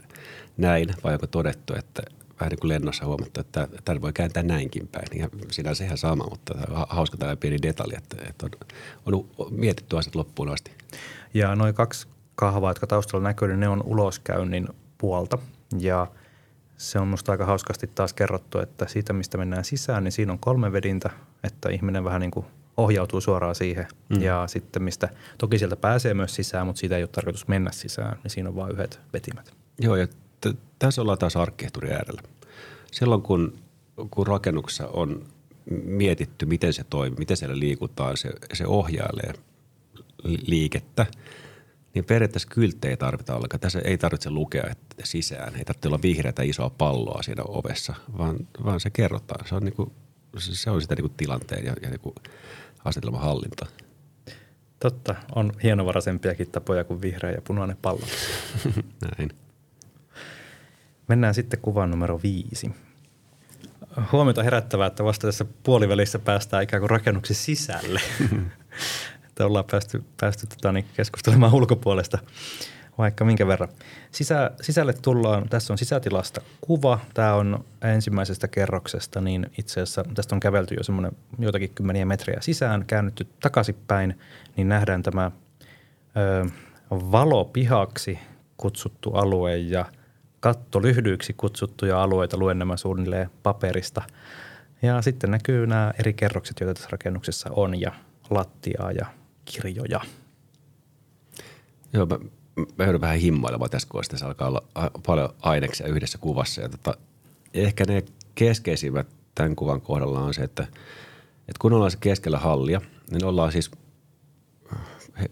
näin 0.56 0.88
vai 1.04 1.12
onko 1.12 1.26
todettu, 1.26 1.74
että 1.78 2.02
vähän 2.40 2.50
niin 2.50 2.60
kuin 2.60 2.68
lennossa 2.68 3.06
huomattu, 3.06 3.40
että 3.40 3.68
tämän 3.84 4.02
voi 4.02 4.12
kääntää 4.12 4.42
näinkin 4.42 4.88
päin. 4.88 5.20
Ja 5.20 5.28
sinänsä 5.50 5.84
ihan 5.84 5.98
sama, 5.98 6.26
mutta 6.30 6.54
hauska 6.88 7.16
tällainen 7.16 7.38
pieni 7.38 7.62
detalji, 7.62 7.96
että, 7.96 8.16
että 8.28 8.46
on, 9.06 9.24
on 9.38 9.46
mietitty 9.50 9.98
asiat 9.98 10.14
loppuun 10.14 10.48
asti. 10.48 10.70
Ja 11.34 11.56
noin 11.56 11.74
kaksi 11.74 12.08
kahvaa, 12.34 12.70
jotka 12.70 12.86
taustalla 12.86 13.28
näkyy, 13.28 13.48
niin 13.48 13.60
ne 13.60 13.68
on 13.68 13.82
uloskäynnin 13.82 14.68
puolta. 14.98 15.38
Ja 15.78 16.06
se 16.76 16.98
on 16.98 17.08
musta 17.08 17.32
aika 17.32 17.46
hauskasti 17.46 17.86
taas 17.86 18.12
kerrottu, 18.12 18.58
että 18.58 18.88
siitä 18.88 19.12
mistä 19.12 19.38
mennään 19.38 19.64
sisään, 19.64 20.04
niin 20.04 20.12
siinä 20.12 20.32
on 20.32 20.38
kolme 20.38 20.72
vedintä, 20.72 21.10
että 21.44 21.68
ihminen 21.68 22.04
vähän 22.04 22.20
niin 22.20 22.30
kuin 22.30 22.46
ohjautuu 22.76 23.20
suoraan 23.20 23.54
siihen. 23.54 23.86
Mm. 24.08 24.22
Ja 24.22 24.44
sitten 24.46 24.82
mistä, 24.82 25.08
toki 25.38 25.58
sieltä 25.58 25.76
pääsee 25.76 26.14
myös 26.14 26.34
sisään, 26.34 26.66
mutta 26.66 26.80
siitä 26.80 26.96
ei 26.96 27.02
ole 27.02 27.08
tarkoitus 27.08 27.48
mennä 27.48 27.72
sisään, 27.72 28.18
niin 28.22 28.30
siinä 28.30 28.48
on 28.48 28.56
vain 28.56 28.72
yhdet 28.72 29.00
vetimät. 29.12 29.52
Joo, 29.80 29.96
ja 29.96 30.06
t- 30.40 30.58
tässä 30.78 31.02
ollaan 31.02 31.18
taas 31.18 31.36
arkkitehtuurin 31.36 31.92
äärellä. 31.92 32.22
Silloin 32.92 33.22
kun, 33.22 33.58
kun 34.10 34.26
rakennuksessa 34.26 34.88
on 34.88 35.26
mietitty, 35.84 36.46
miten 36.46 36.72
se 36.72 36.84
toimii, 36.84 37.18
miten 37.18 37.36
siellä 37.36 37.58
liikutaan, 37.58 38.16
se, 38.16 38.32
se 38.52 38.66
ohjailee 38.66 39.32
liikettä– 40.46 41.06
niin 41.94 42.04
periaatteessa 42.04 42.48
kylttejä 42.48 42.90
ei 42.90 42.96
tarvita 42.96 43.36
ollenkaan. 43.36 43.60
Tässä 43.60 43.80
ei 43.84 43.98
tarvitse 43.98 44.30
lukea 44.30 44.64
että 44.70 44.96
sisään, 45.04 45.56
ei 45.56 45.64
tarvitse 45.64 45.88
olla 45.88 46.02
vihreätä 46.02 46.42
isoa 46.42 46.70
palloa 46.70 47.22
siinä 47.22 47.42
ovessa, 47.48 47.94
vaan, 48.18 48.36
vaan 48.64 48.80
se 48.80 48.90
kerrotaan. 48.90 49.48
Se 49.48 49.54
on, 49.54 49.64
niin 49.64 49.74
kuin, 49.74 49.92
se 50.38 50.70
on 50.70 50.82
sitä 50.82 50.94
niin 50.94 51.02
kuin 51.02 51.14
tilanteen 51.16 51.64
ja, 51.64 51.74
ja 51.82 51.90
niin 51.90 52.00
kuin 52.82 52.90
asetelman 52.90 53.20
hallinta. 53.20 53.66
Totta, 54.78 55.14
on 55.34 55.52
hienovaraisempiakin 55.62 56.50
tapoja 56.50 56.84
kuin 56.84 57.02
vihreä 57.02 57.32
ja 57.32 57.42
punainen 57.42 57.76
pallo. 57.82 58.06
Näin. 59.18 59.30
Mennään 61.08 61.34
sitten 61.34 61.60
kuvaan 61.60 61.90
numero 61.90 62.20
viisi. 62.22 62.70
Huomiota 64.12 64.42
herättävää, 64.42 64.86
että 64.86 65.04
vasta 65.04 65.26
tässä 65.26 65.44
puolivälissä 65.62 66.18
päästään 66.18 66.62
ikään 66.62 66.80
kuin 66.80 66.90
rakennuksen 66.90 67.36
sisälle. 67.36 68.00
että 69.28 69.46
ollaan 69.46 69.64
päästy, 69.70 70.04
päästy 70.20 70.46
tota, 70.46 70.72
niin 70.72 70.86
keskustelemaan 70.94 71.54
ulkopuolesta 71.54 72.18
vaikka 72.98 73.24
minkä 73.24 73.46
verran. 73.46 73.68
Sisä, 74.10 74.50
sisälle 74.60 74.92
tullaan, 74.92 75.48
tässä 75.48 75.72
on 75.72 75.78
sisätilasta 75.78 76.40
kuva, 76.60 76.98
tämä 77.14 77.34
on 77.34 77.64
ensimmäisestä 77.82 78.48
kerroksesta, 78.48 79.20
niin 79.20 79.50
itse 79.58 79.80
asiassa 79.80 80.04
tästä 80.14 80.34
on 80.34 80.40
kävelty 80.40 80.74
jo 80.74 80.82
semmoinen 80.82 81.12
joitakin 81.38 81.70
kymmeniä 81.74 82.06
metriä 82.06 82.40
sisään, 82.40 82.84
käännytty 82.86 83.26
takaisinpäin, 83.40 84.18
niin 84.56 84.68
nähdään 84.68 85.02
tämä 85.02 85.30
ö, 86.16 86.46
valopihaksi 86.90 88.18
kutsuttu 88.56 89.10
alue 89.10 89.56
ja 89.56 89.84
kattolyhdyiksi 90.40 91.32
kutsuttuja 91.36 92.02
alueita 92.02 92.36
luen 92.36 92.58
nämä 92.58 92.76
suunnilleen 92.76 93.30
paperista. 93.42 94.02
Ja 94.82 95.02
sitten 95.02 95.30
näkyy 95.30 95.66
nämä 95.66 95.92
eri 95.98 96.12
kerrokset, 96.12 96.60
joita 96.60 96.74
tässä 96.74 96.88
rakennuksessa 96.92 97.50
on 97.52 97.80
ja 97.80 97.92
lattiaa 98.30 98.92
ja 98.92 99.06
kirjoja. 99.44 100.00
Joo, 101.92 102.06
mä, 102.06 102.18
mä 102.56 102.84
joudun 102.84 103.00
vähän 103.00 103.18
himmoilemaan 103.18 103.70
tässä, 103.70 103.88
kun 103.88 104.02
tässä 104.10 104.26
alkaa 104.26 104.48
olla 104.48 104.62
paljon 105.06 105.34
aineksia 105.40 105.86
yhdessä 105.86 106.18
kuvassa. 106.18 106.60
Ja 106.60 106.68
tota, 106.68 106.94
ehkä 107.54 107.84
ne 107.88 108.04
keskeisimmät 108.34 109.06
tämän 109.34 109.56
kuvan 109.56 109.80
kohdalla 109.80 110.20
on 110.20 110.34
se, 110.34 110.42
että, 110.42 110.62
että 110.62 111.58
kun 111.58 111.72
ollaan 111.72 111.90
se 111.90 111.98
keskellä 112.00 112.38
hallia, 112.38 112.80
niin 113.10 113.24
ollaan 113.24 113.52
siis 113.52 113.70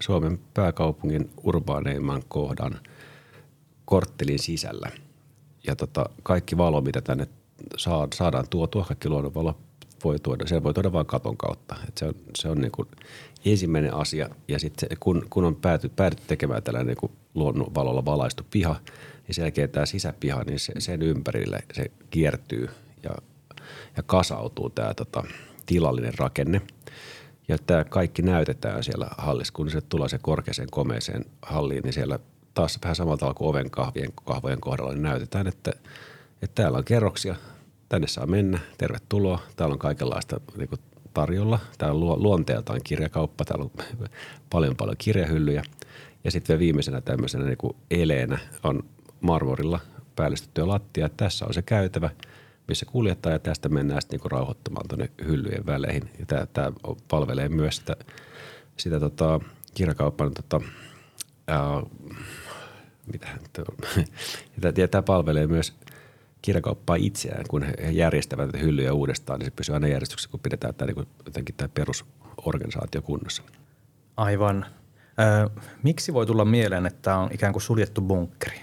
Suomen 0.00 0.40
pääkaupungin 0.54 1.30
urbaaneimman 1.42 2.22
kohdan 2.28 2.80
korttelin 3.84 4.38
sisällä. 4.38 4.90
Ja 5.66 5.76
tota, 5.76 6.06
kaikki 6.22 6.56
valo, 6.56 6.80
mitä 6.80 7.00
tänne 7.00 7.28
saadaan 8.14 8.48
tuotua, 8.50 8.84
kaikki 8.84 9.08
luonnonvalo 9.08 9.56
voi 10.04 10.18
tuoda, 10.18 10.46
se 10.46 10.62
voi 10.62 10.74
tuoda 10.74 10.92
vain 10.92 11.06
katon 11.06 11.36
kautta. 11.36 11.76
Et 11.88 11.98
se 11.98 12.04
on, 12.04 12.14
se 12.38 12.48
on 12.48 12.60
niin 12.60 12.72
kuin 12.72 12.88
ensimmäinen 13.44 13.94
asia. 13.94 14.28
Ja 14.48 14.58
sitten 14.58 14.88
kun, 15.00 15.26
kun 15.30 15.44
on 15.44 15.56
pääty, 15.56 15.88
päädytty 15.88 16.24
tekemään 16.26 16.62
tällainen 16.62 16.96
niin 17.02 17.12
luonnonvalolla 17.34 18.04
valaistu 18.04 18.42
piha, 18.50 18.76
niin 19.26 19.34
sen 19.34 19.42
jälkeen 19.42 19.70
tämä 19.70 19.86
sisäpiha, 19.86 20.44
niin 20.44 20.58
se, 20.58 20.72
sen 20.78 21.02
ympärille 21.02 21.58
se 21.72 21.90
kiertyy 22.10 22.68
ja, 23.02 23.10
ja 23.96 24.02
kasautuu 24.02 24.70
tämä 24.70 24.94
tota, 24.94 25.24
tilallinen 25.66 26.18
rakenne. 26.18 26.60
Ja 27.48 27.58
tämä 27.58 27.84
kaikki 27.84 28.22
näytetään 28.22 28.84
siellä 28.84 29.08
hallissa, 29.18 29.52
kun 29.52 29.70
se 29.70 29.80
tulee 29.80 30.08
se 30.08 30.18
korkeaseen 30.18 30.68
komeeseen 30.70 31.24
halliin, 31.42 31.82
niin 31.82 31.92
siellä 31.92 32.18
taas 32.54 32.78
vähän 32.82 32.96
samalla 32.96 33.16
tavalla 33.16 33.34
kuin 33.34 33.48
oven 33.48 33.70
kahvien, 33.70 34.12
kahvojen 34.24 34.60
kohdalla, 34.60 34.92
niin 34.92 35.02
näytetään, 35.02 35.46
että, 35.46 35.72
että 36.42 36.62
täällä 36.62 36.78
on 36.78 36.84
kerroksia, 36.84 37.36
tänne 37.90 38.06
saa 38.06 38.26
mennä, 38.26 38.58
tervetuloa. 38.78 39.42
Täällä 39.56 39.72
on 39.72 39.78
kaikenlaista 39.78 40.40
niin 40.56 40.68
kuin 40.68 40.80
tarjolla. 41.14 41.58
Täällä 41.78 42.12
on 42.12 42.22
luonteeltaan 42.22 42.80
kirjakauppa, 42.84 43.44
täällä 43.44 43.64
on 43.64 43.70
paljon 44.50 44.76
paljon 44.76 44.96
kirjahyllyjä. 44.98 45.62
Ja 46.24 46.30
sitten 46.30 46.58
viimeisenä 46.58 47.00
tämmöisenä 47.00 47.44
niin 47.44 47.58
kuin 47.58 47.76
eleenä 47.90 48.38
on 48.62 48.82
marmorilla 49.20 49.80
päällystettyä 50.16 50.68
lattia. 50.68 51.08
Tässä 51.08 51.46
on 51.46 51.54
se 51.54 51.62
käytävä, 51.62 52.10
missä 52.68 52.86
kuljettaa 52.86 53.32
ja 53.32 53.38
tästä 53.38 53.68
mennään 53.68 54.02
sitten 54.02 54.20
niin 54.22 54.30
rauhoittamaan 54.30 54.88
tuonne 54.88 55.10
hyllyjen 55.24 55.66
väleihin. 55.66 56.10
Ja 56.18 56.46
tämä, 56.46 56.72
palvelee 57.08 57.48
myös 57.48 57.76
sitä, 57.76 57.96
sitä 58.76 59.00
tota, 59.00 59.40
kirjakaupan 59.74 60.34
tota, 60.34 60.60
ää, 61.46 61.82
mitä 63.12 63.28
ja 64.80 64.88
tämä 64.88 65.02
palvelee 65.02 65.46
myös 65.46 65.74
kirjakauppaa 66.42 66.96
itseään, 66.96 67.44
kun 67.48 67.62
he 67.62 67.90
järjestävät 67.90 68.50
hyllyjä 68.60 68.92
uudestaan, 68.92 69.38
niin 69.38 69.46
se 69.46 69.50
pysyy 69.50 69.74
aina 69.74 69.88
järjestyksessä, 69.88 70.30
kun 70.30 70.40
pidetään 70.40 70.74
tämä, 70.74 70.92
niin 70.92 71.08
jotenkin 71.26 71.54
tämä 71.54 71.68
perusorganisaatio 71.68 73.02
kunnossa. 73.02 73.42
Aivan. 74.16 74.66
Ö, 75.44 75.50
miksi 75.82 76.14
voi 76.14 76.26
tulla 76.26 76.44
mieleen, 76.44 76.86
että 76.86 77.02
tämä 77.02 77.18
on 77.18 77.30
ikään 77.32 77.52
kuin 77.52 77.62
suljettu 77.62 78.00
bunkkeri? 78.00 78.60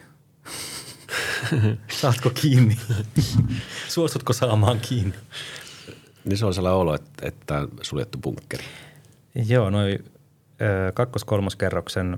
Saatko 2.01 2.29
kiinni? 2.29 2.77
Suostutko 3.87 4.33
saamaan 4.33 4.79
kiinni? 4.79 5.15
Niin 6.25 6.37
se 6.37 6.45
on 6.45 6.53
sellainen 6.53 6.79
olo, 6.79 6.95
että, 6.95 7.27
että 7.27 7.67
suljettu 7.81 8.17
bunkkeri. 8.17 8.63
Joo, 9.47 9.69
noin 9.69 10.05
kakkos-kolmoskerroksen 10.93 12.17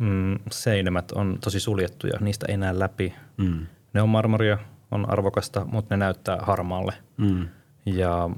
mm, 0.00 0.38
seinämät 0.50 1.12
on 1.12 1.38
tosi 1.40 1.60
suljettuja, 1.60 2.18
niistä 2.20 2.46
ei 2.48 2.56
näe 2.56 2.78
läpi. 2.78 3.14
Mm. 3.36 3.66
Ne 3.92 4.02
on 4.02 4.08
marmoria, 4.08 4.58
on 4.90 5.10
arvokasta, 5.10 5.64
mutta 5.64 5.96
ne 5.96 6.04
näyttää 6.04 6.38
harmaalle. 6.42 6.92
Mm. 7.16 7.48
Ja 7.86 8.30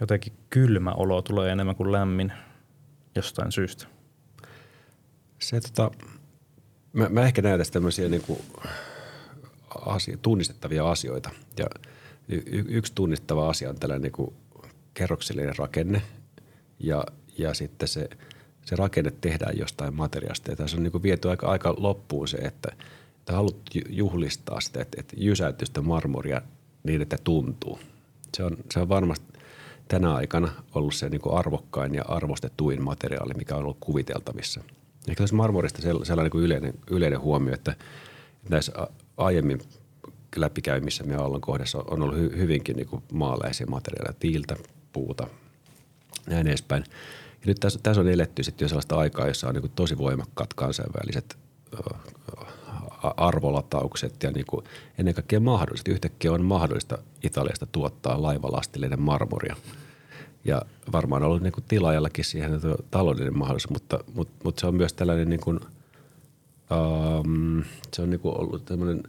jotenkin 0.00 0.32
kylmä 0.50 0.92
olo 0.92 1.22
tulee 1.22 1.52
enemmän 1.52 1.76
kuin 1.76 1.92
lämmin 1.92 2.32
jostain 3.14 3.52
syystä. 3.52 3.86
Se 5.38 5.60
tota, 5.60 5.90
mä, 6.92 7.08
mä 7.08 7.22
ehkä 7.22 7.42
näen 7.42 7.58
tästä 7.58 7.72
tämmöisiä 7.72 8.08
niinku 8.08 8.40
asia, 9.86 10.16
tunnistettavia 10.16 10.90
asioita. 10.90 11.30
Ja 11.58 11.66
y, 12.28 12.42
yksi 12.68 12.92
tunnistettava 12.94 13.48
asia 13.48 13.70
on 13.70 13.78
tällainen 13.78 14.02
niinku 14.02 14.34
kerroksellinen 14.94 15.56
rakenne 15.58 16.02
ja, 16.78 17.04
ja 17.38 17.54
sitten 17.54 17.88
se, 17.88 18.08
se 18.64 18.76
rakenne 18.76 19.12
tehdään 19.20 19.58
jostain 19.58 19.94
materiaasta. 19.94 20.50
Ja 20.50 20.56
tässä 20.56 20.76
on 20.76 20.82
niinku 20.82 21.02
viety 21.02 21.30
aika, 21.30 21.46
aika 21.46 21.74
loppuun 21.78 22.28
se, 22.28 22.36
että, 22.36 22.68
että 23.26 23.36
haluat 23.36 23.56
juhlistaa 23.88 24.60
sitä, 24.60 24.82
että, 24.82 25.00
että 25.00 25.16
jysäytyy 25.18 25.66
sitä 25.66 25.82
marmoria 25.82 26.42
niin, 26.84 27.02
että 27.02 27.16
tuntuu. 27.24 27.78
Se 28.36 28.44
on, 28.44 28.56
se 28.70 28.80
on 28.80 28.88
varmasti 28.88 29.26
tänä 29.88 30.14
aikana 30.14 30.48
ollut 30.74 30.94
se 30.94 31.08
niin 31.08 31.20
arvokkain 31.32 31.94
ja 31.94 32.04
arvostetuin 32.08 32.82
materiaali, 32.82 33.34
mikä 33.34 33.54
on 33.54 33.60
ollut 33.60 33.76
kuviteltavissa. 33.80 34.60
Ehkä 35.08 35.22
tässä 35.22 35.36
marmorista 35.36 35.82
sellainen 35.82 36.30
kuin 36.30 36.44
yleinen, 36.44 36.74
yleinen 36.90 37.20
huomio, 37.20 37.54
että 37.54 37.76
näissä 38.48 38.72
aiemmin 39.16 39.60
läpikäymissä 40.36 41.04
meidän 41.04 41.22
aallon 41.22 41.40
kohdassa 41.40 41.78
on 41.78 42.02
ollut 42.02 42.18
hy, 42.18 42.32
hyvinkin 42.36 42.76
niin 42.76 43.02
maalaisia 43.12 43.66
materiaaleja, 43.66 44.16
tiiltä, 44.20 44.56
puuta, 44.92 45.26
näin 46.26 46.46
edespäin. 46.46 46.84
Ja 47.40 47.46
nyt 47.46 47.60
tässä, 47.60 47.80
tässä 47.82 48.00
on 48.00 48.08
eletty 48.08 48.42
sitten 48.42 48.64
jo 48.64 48.68
sellaista 48.68 48.96
aikaa, 48.96 49.28
jossa 49.28 49.48
on 49.48 49.54
niin 49.54 49.72
tosi 49.74 49.98
voimakkaat 49.98 50.54
kansainväliset 50.54 51.36
arvolataukset 53.16 54.22
ja 54.22 54.30
niin 54.30 54.46
kuin 54.46 54.64
ennen 54.98 55.14
kaikkea 55.14 55.40
mahdollista. 55.40 55.90
Yhtäkkiä 55.90 56.32
on 56.32 56.44
mahdollista 56.44 56.98
Italiasta 57.22 57.66
tuottaa 57.66 58.22
laivalastillinen 58.22 59.00
marmoria. 59.00 59.56
Ja 60.44 60.62
varmaan 60.92 61.22
on 61.22 61.28
ollut 61.28 61.42
niin 61.42 61.52
kuin 61.52 61.64
tilaajallakin 61.68 62.24
siihen 62.24 62.60
taloudellinen 62.90 63.38
mahdollisuus, 63.38 63.70
mutta, 63.70 63.98
mutta, 64.14 64.34
mutta 64.44 64.60
se 64.60 64.66
on 64.66 64.74
myös 64.74 64.92
tällainen 64.92 65.30
niin 65.30 65.40
kuin, 65.40 65.60
um, 66.70 67.64
se 67.94 68.02
on 68.02 68.10
niin 68.10 68.20
kuin 68.20 68.40
ollut 68.40 68.64
tämmöinen 68.64 69.02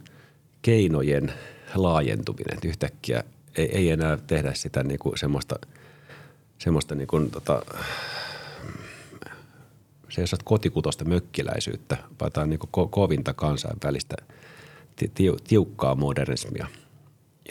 keinojen 0.62 1.32
laajentuminen. 1.74 2.54
Että 2.54 2.68
yhtäkkiä 2.68 3.24
ei, 3.56 3.76
ei 3.76 3.90
enää 3.90 4.18
tehdä 4.26 4.54
sitä 4.54 4.84
niin 4.84 4.98
kuin 4.98 5.18
semmoista, 5.18 5.56
semmoista 6.58 6.94
niin 6.94 7.08
kuin, 7.08 7.30
tota, 7.30 7.62
se 10.26 10.36
ei 10.36 10.38
kotikutosta 10.44 11.04
mökkiläisyyttä, 11.04 11.96
vaan 12.20 12.32
tämä 12.32 12.42
on 12.42 12.50
niin 12.50 12.60
ko- 12.60 12.88
kovinta 12.90 13.34
kansainvälistä 13.34 14.16
tiukkaa 15.48 15.94
modernismia. 15.94 16.66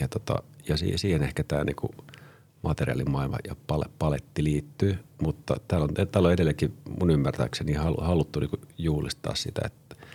Ja, 0.00 0.08
tota, 0.08 0.42
ja 0.68 0.76
siihen 0.96 1.22
ehkä 1.22 1.44
tämä 1.44 1.64
niin 1.64 2.06
materiaalimaailma 2.62 3.38
ja 3.48 3.56
paletti 3.98 4.44
liittyy, 4.44 4.98
mutta 5.22 5.56
täällä 5.68 5.84
on, 5.84 6.08
täällä 6.08 6.26
on 6.26 6.32
edelleenkin 6.32 6.74
mun 7.00 7.10
ymmärtääkseni 7.10 7.72
haluttu 8.00 8.40
niin 8.40 8.50
juhlistaa 8.78 9.34
sitä, 9.34 9.62
että, 9.64 10.06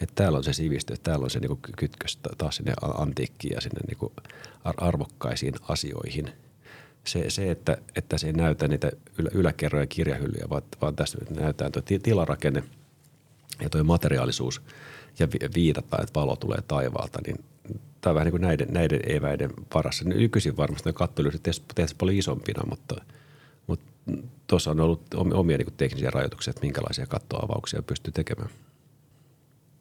että 0.00 0.14
täällä 0.14 0.38
on 0.38 0.44
se 0.44 0.52
sivistys, 0.52 1.00
täällä 1.00 1.24
on 1.24 1.30
se 1.30 1.40
niin 1.40 1.58
kytkös 1.76 2.18
taas 2.38 2.56
sinne 2.56 2.72
antiikkiin 2.98 3.54
ja 3.54 3.60
sinne 3.60 3.80
niin 3.86 4.12
arvokkaisiin 4.76 5.54
asioihin– 5.68 6.30
se, 7.06 7.30
se 7.30 7.50
että, 7.50 7.78
että 7.96 8.18
se 8.18 8.26
ei 8.26 8.32
näytä 8.32 8.68
niitä 8.68 8.90
ylä, 9.18 9.30
yläkerroja 9.34 9.86
kirjahyllyjä, 9.86 10.46
vaan, 10.50 10.62
vaan 10.80 10.96
tässä 10.96 11.18
näytetään 11.30 11.72
tuo 11.72 11.82
tilarakenne 12.02 12.62
ja 13.62 13.70
tuo 13.70 13.84
materiaalisuus 13.84 14.62
ja 15.18 15.28
viitataan, 15.54 16.02
että 16.02 16.20
valo 16.20 16.36
tulee 16.36 16.58
taivaalta, 16.68 17.18
niin 17.26 17.44
tämä 18.00 18.10
on 18.10 18.14
vähän 18.14 18.24
niin 18.24 18.32
kuin 18.32 18.42
näiden, 18.42 18.68
näiden 18.70 19.00
eväiden 19.16 19.50
varassa. 19.74 20.04
Nykyisin 20.04 20.56
varmasti 20.56 20.88
ne 20.88 20.92
kattolyset 20.92 21.42
tehtäisiin 21.42 21.98
paljon 21.98 22.18
isompina, 22.18 22.62
mutta, 22.68 23.04
mutta 23.66 23.86
tuossa 24.46 24.70
on 24.70 24.80
ollut 24.80 25.14
omia 25.14 25.58
niin 25.58 25.72
teknisiä 25.76 26.10
rajoituksia, 26.10 26.50
että 26.50 26.62
minkälaisia 26.62 27.06
kattoavauksia 27.06 27.82
pystyy 27.82 28.12
tekemään. 28.12 28.50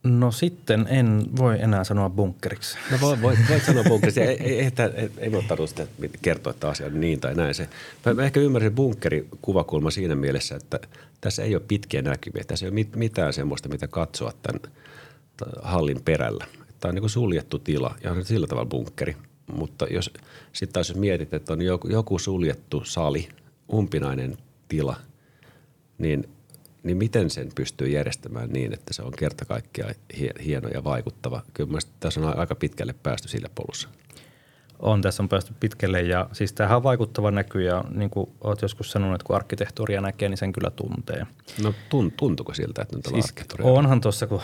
No 0.06 0.32
sitten 0.32 0.88
en 0.90 1.26
voi 1.38 1.62
enää 1.62 1.84
sanoa 1.84 2.10
bunkkeriksi. 2.10 2.78
No 2.92 2.98
voi, 3.02 3.22
voit, 3.22 3.40
voit 3.50 3.64
sanoa 3.64 3.84
bunkkeriksi. 3.84 4.22
ei, 4.22 4.28
ei, 4.44 4.60
ei, 4.60 4.72
ei, 4.96 5.10
ei 5.18 5.32
voi 5.32 5.44
tarvitse 5.44 5.88
kertoa, 6.22 6.52
että 6.52 6.70
asia 6.70 6.86
on 6.86 7.02
niin 7.02 7.20
tai 7.20 7.36
näin. 7.36 7.54
Se, 7.54 7.70
mä 8.16 8.24
ehkä 8.24 8.40
ymmärsin 8.40 8.76
bunkkeri-kuvakulma 8.76 9.92
siinä 9.92 10.16
mielessä, 10.16 10.56
että 10.56 10.80
tässä 11.22 11.44
ei 11.44 11.56
ole 11.56 11.64
pitkiä 11.68 12.02
näkymiä. 12.02 12.44
Tässä 12.44 12.66
ei 12.66 12.72
ole 12.72 12.86
mitään 12.96 13.34
semmoista, 13.34 13.70
mitä 13.70 13.88
katsoa 13.88 14.34
tämän 14.42 14.62
hallin 15.62 16.02
perällä. 16.06 16.46
Tämä 16.80 16.90
on 16.90 16.96
niin 16.96 17.10
suljettu 17.10 17.60
tila 17.60 17.96
ja 18.04 18.12
on 18.12 18.26
sillä 18.26 18.48
tavalla 18.48 18.70
bunkkeri. 18.70 19.16
Mutta 19.54 19.86
jos 19.90 20.12
sitten 20.54 20.74
taas 20.74 20.90
jos 20.90 20.98
mietit, 20.98 21.34
että 21.34 21.54
on 21.54 21.62
joku, 21.62 21.88
joku 21.88 22.20
suljettu 22.20 22.84
sali, 22.86 23.30
umpinainen 23.74 24.38
tila, 24.68 24.96
niin– 25.98 26.30
niin 26.86 26.98
miten 26.98 27.30
sen 27.30 27.50
pystyy 27.56 27.88
järjestämään 27.88 28.50
niin, 28.50 28.74
että 28.74 28.94
se 28.94 29.02
on 29.02 29.12
kerta 29.12 29.46
kaikkiaan 29.46 29.96
hieno 30.46 30.70
ja 30.70 30.84
vaikuttava? 30.84 31.42
Kyllä 31.54 31.80
tässä 32.00 32.20
on 32.20 32.40
aika 32.40 32.56
pitkälle 32.56 32.96
päästy 33.04 33.28
sillä 33.28 33.50
polussa. 33.56 33.90
On, 34.80 35.02
tässä 35.02 35.24
on 35.24 35.30
päästy 35.30 35.54
pitkälle 35.60 36.02
ja 36.02 36.30
siis 36.34 36.54
tämähän 36.54 36.78
on 36.78 36.84
vaikuttava 36.84 37.32
näky 37.32 37.62
ja 37.62 37.84
niin 37.90 38.10
kuin 38.10 38.30
olet 38.42 38.62
joskus 38.62 38.92
sanonut, 38.92 39.16
että 39.16 39.28
kun 39.28 39.36
arkkitehtuuria 39.36 40.02
näkee, 40.02 40.30
niin 40.30 40.38
sen 40.38 40.54
kyllä 40.54 40.70
tuntee. 40.70 41.28
No 41.64 41.74
tuntuuko 42.18 42.54
siltä, 42.54 42.82
että 42.82 42.96
nyt 42.96 43.08
on 43.08 43.14
siis? 43.14 43.34
Onhan 43.62 44.02
tuossa, 44.02 44.28
kun 44.28 44.42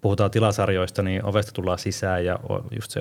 puhutaan 0.00 0.30
tilasarjoista, 0.30 1.02
niin 1.02 1.24
ovesta 1.24 1.52
tullaan 1.52 1.78
sisään 1.78 2.24
ja 2.24 2.38
just 2.70 2.90
se 2.90 3.00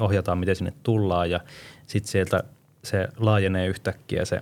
ohjataan, 0.00 0.38
miten 0.38 0.56
sinne 0.56 0.72
tullaan 0.82 1.30
ja 1.30 1.40
sitten 1.86 2.12
sieltä 2.12 2.44
se 2.84 3.08
laajenee 3.16 3.66
yhtäkkiä 3.66 4.24
se, 4.24 4.40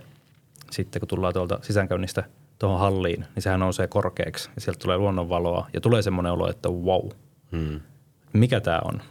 sitten 0.71 0.99
kun 0.99 1.07
tullaan 1.07 1.33
tuolta 1.33 1.59
sisäänkäynnistä– 1.61 2.23
tuohon 2.59 2.79
halliin, 2.79 3.25
niin 3.35 3.43
sehän 3.43 3.59
nousee 3.59 3.87
korkeaksi 3.87 4.49
ja 4.55 4.61
sieltä 4.61 4.79
tulee 4.79 4.97
luonnonvaloa 4.97 5.67
ja 5.73 5.81
tulee 5.81 6.01
semmoinen 6.01 6.31
olo, 6.31 6.49
että 6.49 6.69
wow, 6.69 7.09
hmm. 7.51 7.79
mikä 8.33 8.59
tämä 8.61 8.81
on. 8.85 9.01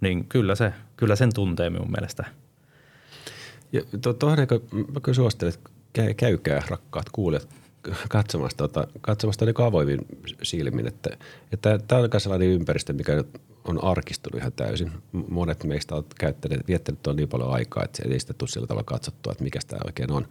Niin 0.00 0.24
kyllä, 0.24 0.54
se, 0.54 0.72
kyllä 0.96 1.16
sen 1.16 1.34
tuntee 1.34 1.70
minun 1.70 1.90
mielestä. 1.90 2.24
Ja 3.72 3.82
to, 4.00 4.36
mä 4.92 5.00
kyllä 5.02 5.14
suosittelen, 5.14 5.54
että 5.54 6.14
käykää 6.14 6.62
rakkaat 6.68 7.06
kuulijat 7.12 7.48
katsomassa, 8.08 8.56
tota, 8.56 8.86
katsomassa 9.00 9.44
niin 9.44 9.62
avoimin 9.62 9.98
silmin, 10.42 10.86
että, 10.86 11.10
että 11.52 11.78
tämä 11.88 12.00
on 12.00 12.20
sellainen 12.20 12.48
ympäristö, 12.48 12.92
mikä 12.92 13.24
on 13.64 13.84
arkistunut 13.84 14.40
ihan 14.40 14.52
täysin. 14.52 14.92
Monet 15.28 15.64
meistä 15.64 15.94
ovat 15.94 16.14
käyttäneet, 16.14 16.68
viettäneet 16.68 17.02
tuon 17.02 17.16
niin 17.16 17.28
paljon 17.28 17.52
aikaa, 17.52 17.84
että 17.84 18.02
ei 18.08 18.20
sitä 18.20 18.34
tule 18.34 18.48
sillä 18.48 18.66
tavalla 18.66 18.84
katsottua, 18.84 19.32
että 19.32 19.44
mikä 19.44 19.60
tämä 19.66 19.80
oikein 19.86 20.12
on. 20.12 20.26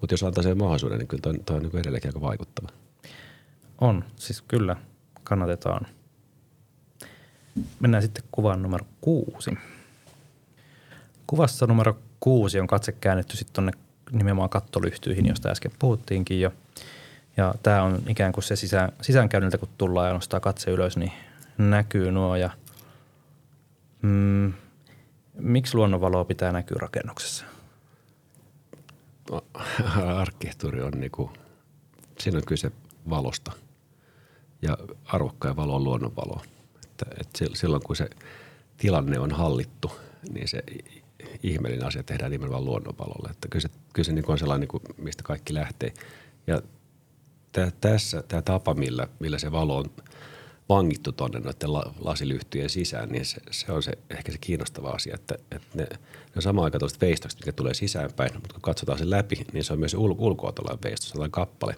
Mutta 0.00 0.12
jos 0.12 0.22
antaa 0.22 0.42
sen 0.42 0.58
mahdollisuuden, 0.58 0.98
niin 0.98 1.08
kyllä 1.08 1.22
toi, 1.22 1.38
toi 1.38 1.56
on 1.56 1.62
niin 1.62 1.78
edelleenkin 1.78 2.08
aika 2.08 2.20
vaikuttava. 2.20 2.68
On, 3.80 4.04
siis 4.16 4.42
kyllä 4.42 4.76
kannatetaan. 5.24 5.86
Mennään 7.80 8.02
sitten 8.02 8.24
kuvaan 8.32 8.62
numero 8.62 8.86
kuusi. 9.00 9.50
Kuvassa 11.26 11.66
numero 11.66 11.98
kuusi 12.20 12.60
on 12.60 12.66
katse 12.66 12.92
käännetty 12.92 13.36
sitten 13.36 13.54
tuonne 13.54 13.72
nimenomaan 14.12 14.50
kattolyhtyihin, 14.50 15.26
josta 15.26 15.48
äsken 15.48 15.72
puhuttiinkin 15.78 16.40
jo. 16.40 16.52
Ja 17.36 17.54
tämä 17.62 17.82
on 17.82 18.02
ikään 18.08 18.32
kuin 18.32 18.44
se 18.44 18.56
sisään, 18.56 18.92
sisäänkäynniltä, 19.02 19.58
kun 19.58 19.68
tullaan 19.78 20.08
ja 20.08 20.14
nostaa 20.14 20.40
katse 20.40 20.70
ylös, 20.70 20.96
niin 20.96 21.12
näkyy 21.58 22.12
nuo. 22.12 22.36
Ja, 22.36 22.50
mm, 24.02 24.52
miksi 25.34 25.74
luonnonvaloa 25.74 26.24
pitää 26.24 26.52
näkyä 26.52 26.76
rakennuksessa? 26.80 27.44
Arkkitehtuuri 30.16 30.82
on 30.82 30.92
niinku, 30.96 31.30
siinä 32.18 32.38
on 32.38 32.44
kyse 32.46 32.72
valosta 33.10 33.52
ja 34.62 34.78
arvokkaan 35.04 35.56
valo 35.56 35.76
on 35.76 35.84
luonnonvalo. 35.84 36.42
Että, 36.84 37.06
että 37.20 37.38
silloin 37.54 37.82
kun 37.82 37.96
se 37.96 38.10
tilanne 38.76 39.18
on 39.18 39.32
hallittu, 39.32 39.92
niin 40.32 40.48
se 40.48 40.62
ihmeellinen 41.42 41.86
asia 41.86 42.02
tehdään 42.02 42.30
nimenomaan 42.30 42.64
luonnonvalolle. 42.64 43.30
Että 43.30 43.48
kyllä 43.48 43.62
se, 43.62 43.68
kyllä 43.92 44.06
se 44.06 44.12
niin 44.12 44.30
on 44.30 44.38
sellainen, 44.38 44.60
niin 44.60 44.68
kuin, 44.68 44.82
mistä 44.96 45.22
kaikki 45.22 45.54
lähtee. 45.54 45.92
Ja 46.46 46.62
tä, 47.52 47.72
tässä 47.80 48.22
tämä 48.28 48.42
tapa, 48.42 48.74
millä, 48.74 49.08
millä 49.18 49.38
se 49.38 49.52
valo 49.52 49.76
on 49.76 49.90
vangittu 50.68 51.12
tuonne 51.12 51.40
noiden 51.40 51.72
la, 51.72 51.94
lasilyhtyjen 52.00 52.70
sisään, 52.70 53.08
niin 53.08 53.24
se, 53.24 53.40
se, 53.50 53.72
on 53.72 53.82
se, 53.82 53.92
ehkä 54.10 54.32
se 54.32 54.38
kiinnostava 54.40 54.90
asia, 54.90 55.14
että, 55.14 55.34
että 55.50 55.66
ne, 55.74 55.82
ne 55.82 55.98
on 56.36 56.42
samaan 56.42 56.64
aikaan 56.64 56.80
tuollaiset 56.80 57.00
veistokset, 57.00 57.40
mitkä 57.40 57.52
tulee 57.52 57.74
sisäänpäin, 57.74 58.34
mutta 58.34 58.54
kun 58.54 58.62
katsotaan 58.62 58.98
sen 58.98 59.10
läpi, 59.10 59.46
niin 59.52 59.64
se 59.64 59.72
on 59.72 59.78
myös 59.78 59.94
ul, 59.94 60.14
ulkoa 60.18 60.52
tuollainen 60.52 60.82
veistos, 60.82 61.08
sellainen 61.08 61.32
kappale. 61.32 61.76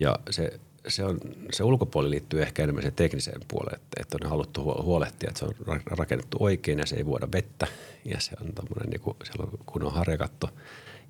Ja 0.00 0.18
se, 0.30 0.60
se, 0.88 1.04
on, 1.04 1.18
se 1.52 1.64
ulkopuoli 1.64 2.10
liittyy 2.10 2.42
ehkä 2.42 2.62
enemmän 2.62 2.82
siihen 2.82 2.96
tekniseen 2.96 3.40
puoleen, 3.48 3.76
että, 3.76 4.00
että 4.00 4.18
on 4.22 4.30
haluttu 4.30 4.62
huolehtia, 4.62 5.28
että 5.28 5.38
se 5.38 5.44
on 5.44 5.80
rakennettu 5.86 6.36
oikein 6.40 6.78
ja 6.78 6.86
se 6.86 6.96
ei 6.96 7.06
vuoda 7.06 7.28
vettä 7.32 7.66
ja 8.04 8.20
se 8.20 8.32
on 8.40 8.52
tämmöinen, 8.54 8.90
niin 8.90 9.00
kuin, 9.00 9.16
on 9.38 9.58
kunnon 9.66 9.92
harjakatto 9.92 10.50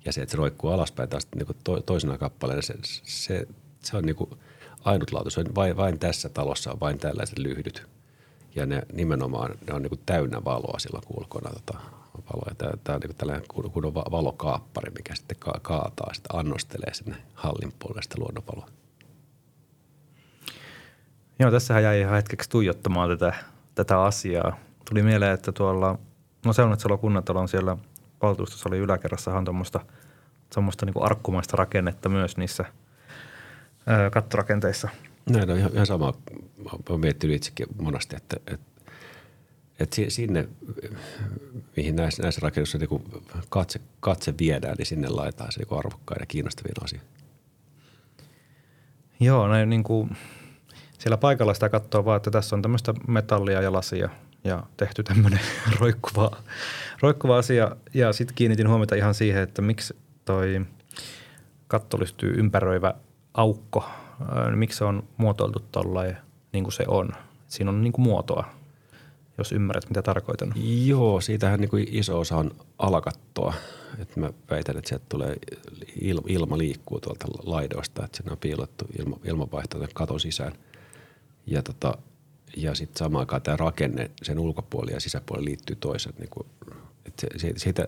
ja 0.05 0.13
se, 0.13 0.21
että 0.21 0.31
se 0.31 0.37
roikkuu 0.37 0.69
alaspäin 0.69 1.09
taas 1.09 1.27
niin 1.35 1.45
kuin 1.45 1.57
to, 1.63 1.81
toisena 1.81 2.17
kappaleena, 2.17 2.61
se, 2.61 2.73
se, 3.03 3.47
se 3.83 3.97
on 3.97 4.03
niin 4.03 4.15
kuin 4.15 4.29
ainutlaatu. 4.85 5.29
Se 5.29 5.39
on 5.39 5.55
vain, 5.55 5.77
vain 5.77 5.99
tässä 5.99 6.29
talossa 6.29 6.71
on 6.71 6.79
vain 6.79 6.99
tällaiset 6.99 7.39
lyhdyt 7.39 7.87
ja 8.55 8.65
ne 8.65 8.81
nimenomaan 8.93 9.51
ne 9.67 9.73
on 9.73 9.81
niin 9.81 10.01
täynnä 10.05 10.43
valoa 10.45 10.79
silloin, 10.79 11.03
kun 11.07 11.17
ulkona 11.19 11.49
tota, 11.49 11.79
valoa. 12.33 12.55
Tämä, 12.57 12.71
tämä 12.83 12.95
on 12.95 13.01
niin 13.01 13.15
tällainen 13.17 13.47
kunnon 13.47 13.93
valokaappari, 13.93 14.91
mikä 14.91 15.15
sitten 15.15 15.37
ka- 15.39 15.59
kaataa, 15.61 16.13
sitten 16.13 16.39
annostelee 16.39 16.93
sinne 16.93 17.15
hallin 17.33 17.73
puolelle 17.79 18.01
sitä 18.01 18.15
luonnonvaloa. 18.19 18.69
Joo, 21.39 21.51
tässähän 21.51 21.83
jäi 21.83 21.99
ihan 21.99 22.15
hetkeksi 22.15 22.49
tuijottamaan 22.49 23.09
tätä, 23.09 23.33
tätä 23.75 24.01
asiaa. 24.01 24.57
Tuli 24.89 25.03
mieleen, 25.03 25.33
että 25.33 25.51
tuolla, 25.51 25.97
no 26.45 26.53
Seunetsalo 26.53 26.97
kunnantalon 26.97 27.47
siellä 27.47 27.77
valtuustossa 28.21 28.69
oli 28.69 28.77
yläkerrassahan 28.77 29.45
tuommoista 29.45 29.79
semmoista 30.51 30.85
niin 30.85 31.03
arkkumaista 31.03 31.57
rakennetta 31.57 32.09
myös 32.09 32.37
niissä 32.37 32.65
kattorakenteissa. 34.11 34.89
Näin 35.29 35.49
on 35.49 35.57
ihan, 35.57 35.71
ihan 35.73 35.85
sama. 35.85 36.13
Olen 36.89 36.99
miettinyt 36.99 37.35
itsekin 37.35 37.67
monasti, 37.81 38.15
että, 38.15 38.37
että, 38.47 38.91
että 39.79 39.95
sinne, 40.07 40.47
mihin 41.77 41.95
näissä, 41.95 42.23
näissä 42.23 42.41
rakennuksissa 42.43 42.77
niin 42.77 43.23
katse, 43.49 43.81
katse 43.99 44.33
viedään, 44.39 44.75
niin 44.77 44.85
sinne 44.85 45.07
laitetaan 45.09 45.51
se 45.51 45.59
niin 45.59 45.79
arvokkain 45.79 46.19
ja 46.19 46.25
kiinnostavin 46.25 46.83
asia. 46.83 47.01
Joo, 49.19 49.47
näin 49.47 49.69
niin 49.69 49.83
kuin, 49.83 50.17
siellä 50.99 51.17
paikalla 51.17 51.53
sitä 51.53 51.69
katsoo 51.69 52.05
vaan, 52.05 52.17
että 52.17 52.31
tässä 52.31 52.55
on 52.55 52.61
tämmöistä 52.61 52.93
metallia 53.07 53.61
ja 53.61 53.73
lasia 53.73 54.09
ja 54.43 54.63
tehty 54.77 55.03
tämmöinen 55.03 55.39
roikkuva, 55.79 56.31
roikkuva 57.01 57.37
asia. 57.37 57.75
Ja 57.93 58.13
sitten 58.13 58.35
kiinnitin 58.35 58.69
huomiota 58.69 58.95
ihan 58.95 59.13
siihen, 59.13 59.43
että 59.43 59.61
miksi 59.61 59.95
toi 60.25 60.65
katto 61.67 61.99
lystyy 61.99 62.33
ympäröivä 62.37 62.93
aukko, 63.37 63.83
niin 64.45 64.59
miksi 64.59 64.77
se 64.77 64.85
on 64.85 65.03
muotoiltu 65.17 65.59
tollain 65.71 66.17
niin 66.53 66.63
kuin 66.63 66.73
se 66.73 66.83
on. 66.87 67.09
Siinä 67.47 67.71
on 67.71 67.81
niin 67.81 67.93
kuin 67.93 68.03
muotoa, 68.03 68.45
jos 69.37 69.51
ymmärrät, 69.51 69.89
mitä 69.89 70.01
tarkoitan. 70.01 70.53
Joo, 70.85 71.21
siitähän 71.21 71.59
niin 71.59 71.69
kuin 71.69 71.87
iso 71.91 72.19
osa 72.19 72.37
on 72.37 72.51
alakattoa. 72.79 73.53
Et 73.99 74.15
mä 74.15 74.29
väitän, 74.49 74.77
että 74.77 74.89
sieltä 74.89 75.05
tulee 75.09 75.35
ilma, 76.01 76.21
ilma 76.27 76.57
liikkuu 76.57 76.99
tuolta 76.99 77.25
laidoista, 77.43 78.05
että 78.05 78.17
sinne 78.17 78.31
on 78.31 78.37
piilottu 78.37 78.85
ilma, 78.99 79.19
ilmanvaihto 79.25 79.87
katon 79.93 80.19
sisään– 80.19 80.53
ja, 81.47 81.63
tota, 81.63 81.97
ja 82.57 82.75
sitten 82.75 82.97
samaan 82.97 83.19
aikaan 83.19 83.41
tämä 83.41 83.57
rakenne, 83.57 84.11
sen 84.23 84.39
ulkopuoli 84.39 84.91
ja 84.91 84.99
sisäpuoli 84.99 85.45
liittyy 85.45 85.75
toiseen. 85.75 86.15
Niin 86.19 86.45
että 87.05 87.27
se, 87.37 87.53
siitä 87.57 87.87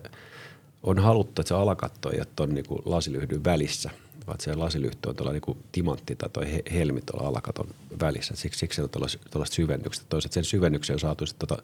on 0.84 1.00
haluttu, 1.00 1.42
että 1.42 1.48
se 1.48 1.56
alakatto 1.56 2.12
ei 2.12 2.20
ole 2.20 2.28
tuon 2.36 2.54
niin 2.54 2.66
lasilyhdyn 2.86 3.44
välissä, 3.44 3.90
vaan 4.28 4.40
se 4.40 4.56
lasilyhty 4.56 5.10
on 5.10 5.16
tuolla 5.16 5.34
niin 5.34 5.66
timantti 5.72 6.16
tai 6.16 6.30
toi 6.30 6.46
helmi 6.74 7.02
tuolla 7.02 7.28
alakaton 7.28 7.68
välissä. 8.02 8.36
Siksi, 8.36 8.60
siksi 8.60 8.82
on 8.82 8.90
tuollaiset 8.90 9.54
syvennykset. 9.54 10.10
Toiset 10.10 10.34
sen 10.34 10.44
syvennyksen 10.44 10.94
on 10.94 11.00
saatu 11.00 11.26
sitten 11.26 11.48
tota 11.48 11.64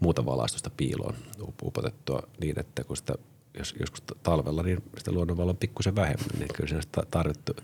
muuta 0.00 0.24
valaistusta 0.24 0.70
piiloon 0.76 1.14
upotettua 1.62 2.22
niin, 2.40 2.60
että 2.60 2.84
kun 2.84 2.96
sitä 2.96 3.14
jos, 3.58 3.74
joskus 3.80 4.02
talvella, 4.22 4.62
niin 4.62 4.82
sitä 4.98 5.12
luonnonvaloa 5.12 5.50
on 5.50 5.56
pikkusen 5.56 5.96
vähemmän, 5.96 6.38
niin 6.38 6.48
kyllä 6.54 6.68
siinä 6.68 7.04
tarvittu, 7.10 7.56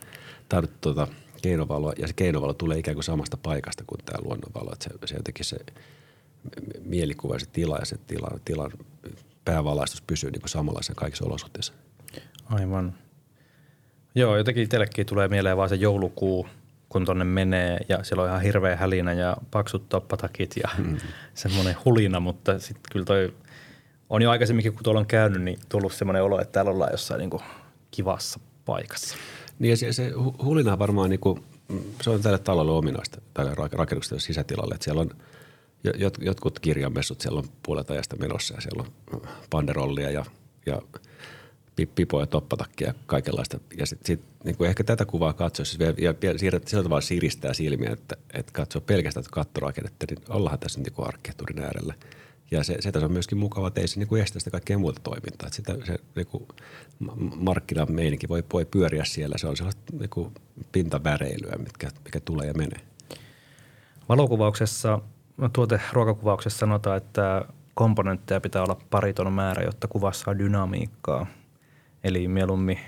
tarvittu 0.49 0.79
tuota– 0.81 1.09
keinovalo, 1.43 1.93
ja 1.99 2.07
se 2.07 2.13
keinovalo 2.13 2.55
tulee 2.55 2.79
ikään 2.79 2.95
kuin 2.95 3.05
samasta 3.05 3.37
paikasta 3.37 3.85
kuin 3.87 4.01
tämä 4.05 4.19
luonnonvalo. 4.23 4.73
Että 4.73 4.85
se, 4.85 5.09
se 5.09 5.15
jotenkin 5.17 5.45
se 5.45 5.57
mielikuva 6.85 7.39
se 7.39 7.47
tila 7.47 7.77
ja 7.79 7.87
se 7.87 7.97
tila, 8.07 8.39
tilan 8.45 8.73
päävalaistus 9.45 10.03
pysyy 10.03 10.31
niin 10.31 10.41
kuin 10.41 10.51
samanlaisen 10.51 10.97
kaikissa 10.97 11.25
olosuhteissa. 11.25 11.73
Aivan. 12.45 12.95
Joo, 14.19 14.37
jotenkin 14.37 14.65
itsellekin 14.65 15.07
tulee 15.07 15.29
mieleen 15.29 15.57
vaan 15.57 15.69
se 15.69 15.75
joulukuu, 15.75 16.47
kun 16.89 17.05
tonne 17.05 17.25
menee 17.25 17.79
ja 17.89 18.05
siellä 18.05 18.23
on 18.23 18.29
ihan 18.29 18.43
hirveä 18.43 18.77
hälinä 18.77 19.13
ja 19.13 19.37
paksut 19.51 19.89
toppatakit 19.89 20.55
ja 20.63 20.69
mm. 20.79 20.97
semmoinen 21.35 21.77
hulina, 21.85 22.21
mutta 22.21 22.59
sitten 22.59 22.83
kyllä 22.93 23.05
toi 23.05 23.35
on 24.11 24.23
jo 24.23 24.31
aikaisemminkin, 24.31 24.73
kun 24.73 24.83
tuolla 24.83 25.01
on 25.01 25.07
käynyt, 25.07 25.43
niin 25.43 25.59
tullut 25.69 25.93
semmoinen 25.93 26.23
olo, 26.23 26.41
että 26.41 26.53
täällä 26.53 26.71
ollaan 26.71 26.93
jossain 26.93 27.19
niin 27.19 27.31
kuin 27.31 27.43
kivassa 27.91 28.41
paikassa. 28.65 29.17
Niin 29.59 29.71
ja 29.71 29.77
se, 29.77 29.93
se 29.93 30.13
hulina 30.45 30.79
varmaan 30.79 31.11
niin 31.11 31.21
kuin, 31.21 31.45
se 32.03 32.11
on 32.11 32.23
tälle 32.23 32.39
talolle 32.39 32.73
ominaista, 32.73 33.21
tälle 33.35 33.53
rakennusten 33.73 34.21
sisätilalle, 34.21 34.75
että 34.75 34.85
siellä 34.85 35.01
on 35.01 35.11
jot, 35.99 36.15
jotkut 36.21 36.61
kirjanmessut 36.61 37.21
siellä 37.21 37.39
on 37.39 37.49
puolet 37.63 37.91
ajasta 37.91 38.17
menossa 38.17 38.55
ja 38.55 38.61
siellä 38.61 38.85
on 39.13 39.23
panderollia 39.51 40.11
ja, 40.11 40.25
ja 40.67 40.83
pipoja, 41.87 42.27
toppatakkia 42.27 42.95
kaikenlaista. 43.07 43.61
Ja 43.79 43.87
sitten 43.87 44.07
sit, 44.07 44.21
niin 44.45 44.57
kuin 44.57 44.71
ehkä 44.71 44.85
tätä 44.85 45.05
kuvaa 45.05 45.33
katsoessa 45.33 45.85
ja, 45.85 45.95
ja, 45.99 46.15
ja 46.23 46.39
sillä 46.39 46.83
tavalla 46.83 47.01
siristää 47.01 47.55
silmiä, 47.55 47.91
että, 47.93 48.17
että 48.35 48.53
katsoo 48.53 48.81
pelkästään 48.81 49.27
kattorakennetta, 49.31 50.07
niin 50.11 50.25
ollaan 50.29 50.59
tässä 50.59 50.81
niin 50.81 51.07
arkkitehtuurin 51.07 51.59
äärellä– 51.59 51.95
ja 52.51 52.65
se, 52.65 52.77
se 52.81 52.93
on 53.05 53.13
myöskin 53.13 53.39
mukava, 53.39 53.69
että 53.69 53.81
ei 53.81 53.89
se 53.89 53.99
niin 53.99 54.09
kuin 54.09 54.23
estä 54.23 54.39
sitä 54.39 54.51
kaikkea 54.51 54.79
muuta 54.79 55.01
toimintaa. 55.05 55.47
Että 55.47 55.57
sitä, 55.57 55.77
se 55.85 55.99
niin 56.17 56.27
kuin 56.27 56.47
markkinameininki 57.37 58.29
voi, 58.29 58.45
voi 58.53 58.65
pyöriä 58.65 59.05
siellä. 59.05 59.39
Se 59.39 59.47
on 59.47 59.57
sellaista 59.57 59.83
niin 59.99 60.11
kuin 60.11 60.35
pintaväreilyä, 60.73 61.57
mitkä, 61.59 61.89
mikä 62.05 62.21
tulee 62.21 62.47
ja 62.47 62.55
menee. 62.55 62.81
Valokuvauksessa, 64.09 65.01
tuoteruokakuvauksessa 65.53 66.59
sanotaan, 66.59 66.97
että 66.97 67.45
komponentteja 67.75 68.41
pitää 68.41 68.63
olla 68.63 68.81
pariton 68.91 69.33
määrä, 69.33 69.63
jotta 69.63 69.89
kuvassa 69.89 70.31
on 70.31 70.39
dynamiikkaa. 70.39 71.27
Eli 72.05 72.29
mieluummin 72.29 72.79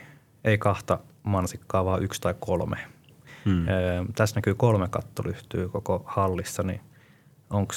ei 0.44 0.58
kahta 0.58 0.98
mansikkaa, 1.22 1.84
vaan 1.84 2.02
yksi 2.02 2.20
tai 2.20 2.34
kolme. 2.40 2.76
Hmm. 3.44 3.66
tässä 4.16 4.36
näkyy 4.36 4.54
kolme 4.54 4.88
kattolyhtyä 4.88 5.68
koko 5.68 6.02
hallissa, 6.06 6.62
niin 6.62 6.80
onko 7.50 7.74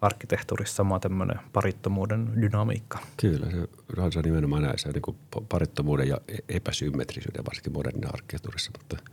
arkkitehtuurissa 0.00 0.74
sama 0.74 1.00
tämmöinen 1.00 1.40
parittomuuden 1.52 2.32
dynamiikka. 2.40 2.98
Kyllä, 3.16 3.50
se 3.50 3.68
on 4.00 4.12
se 4.12 4.22
nimenomaan 4.22 4.62
näissä 4.62 4.88
niin 4.88 5.16
parittomuuden 5.48 6.08
ja 6.08 6.18
e- 6.28 6.56
epäsymmetrisyyden 6.56 7.44
varsinkin 7.44 7.72
modernin 7.72 8.14
arkkitehtuurissa, 8.14 8.70
mutta 8.78 9.10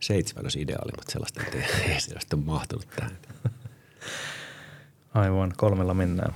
seitsemän 0.00 0.44
olisi 0.44 0.60
ideaali, 0.60 0.92
mutta 0.96 1.12
sellaista 1.12 1.42
ei, 1.42 1.92
ei 1.92 2.00
sellaista 2.00 2.36
mahtunut 2.36 2.88
tähän. 2.96 3.16
Aivan, 5.14 5.52
kolmella 5.56 5.94
mennään. 5.94 6.34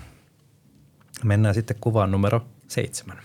Mennään 1.25 1.55
sitten 1.55 1.77
kuvaan 1.81 2.11
numero 2.11 2.47
seitsemän. 2.69 3.19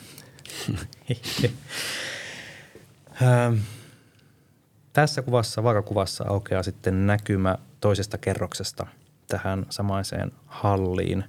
Tässä 4.93 5.21
kuvassa, 5.21 5.63
vaakakuvassa 5.63 6.25
aukeaa 6.27 6.63
sitten 6.63 7.07
näkymä 7.07 7.57
toisesta 7.81 8.17
kerroksesta– 8.17 8.87
tähän 9.29 9.65
samaiseen 9.69 10.31
halliin. 10.45 11.23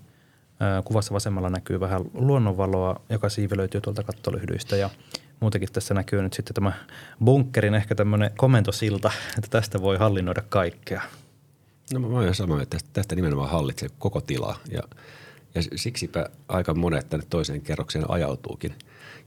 Kuvassa 0.84 1.14
vasemmalla 1.14 1.50
näkyy 1.50 1.80
vähän 1.80 2.02
luonnonvaloa, 2.14 3.00
joka 3.08 3.28
siivelöityy 3.28 3.80
tuolta 3.80 4.02
kattolyhdyistä 4.02 4.76
ja 4.76 4.90
muutenkin 5.40 5.72
tässä 5.72 5.94
näkyy 5.94 6.22
nyt 6.22 6.32
sitten 6.32 6.54
tämä 6.54 6.72
bunkkerin 7.24 7.74
ehkä 7.74 7.94
tämmöinen 7.94 8.30
komentosilta, 8.36 9.10
että 9.38 9.50
tästä 9.50 9.82
voi 9.82 9.96
hallinnoida 9.96 10.42
kaikkea. 10.48 11.02
No 11.92 12.00
mä 12.00 12.18
olen 12.18 12.34
samaa, 12.34 12.62
että 12.62 12.78
tästä, 12.92 13.14
nimenomaan 13.14 13.50
hallitsee 13.50 13.88
koko 13.98 14.20
tila 14.20 14.58
ja, 14.70 14.82
ja 15.54 15.62
siksipä 15.76 16.26
aika 16.48 16.74
monet 16.74 17.08
tänne 17.08 17.26
toiseen 17.30 17.60
kerrokseen 17.60 18.10
ajautuukin. 18.10 18.74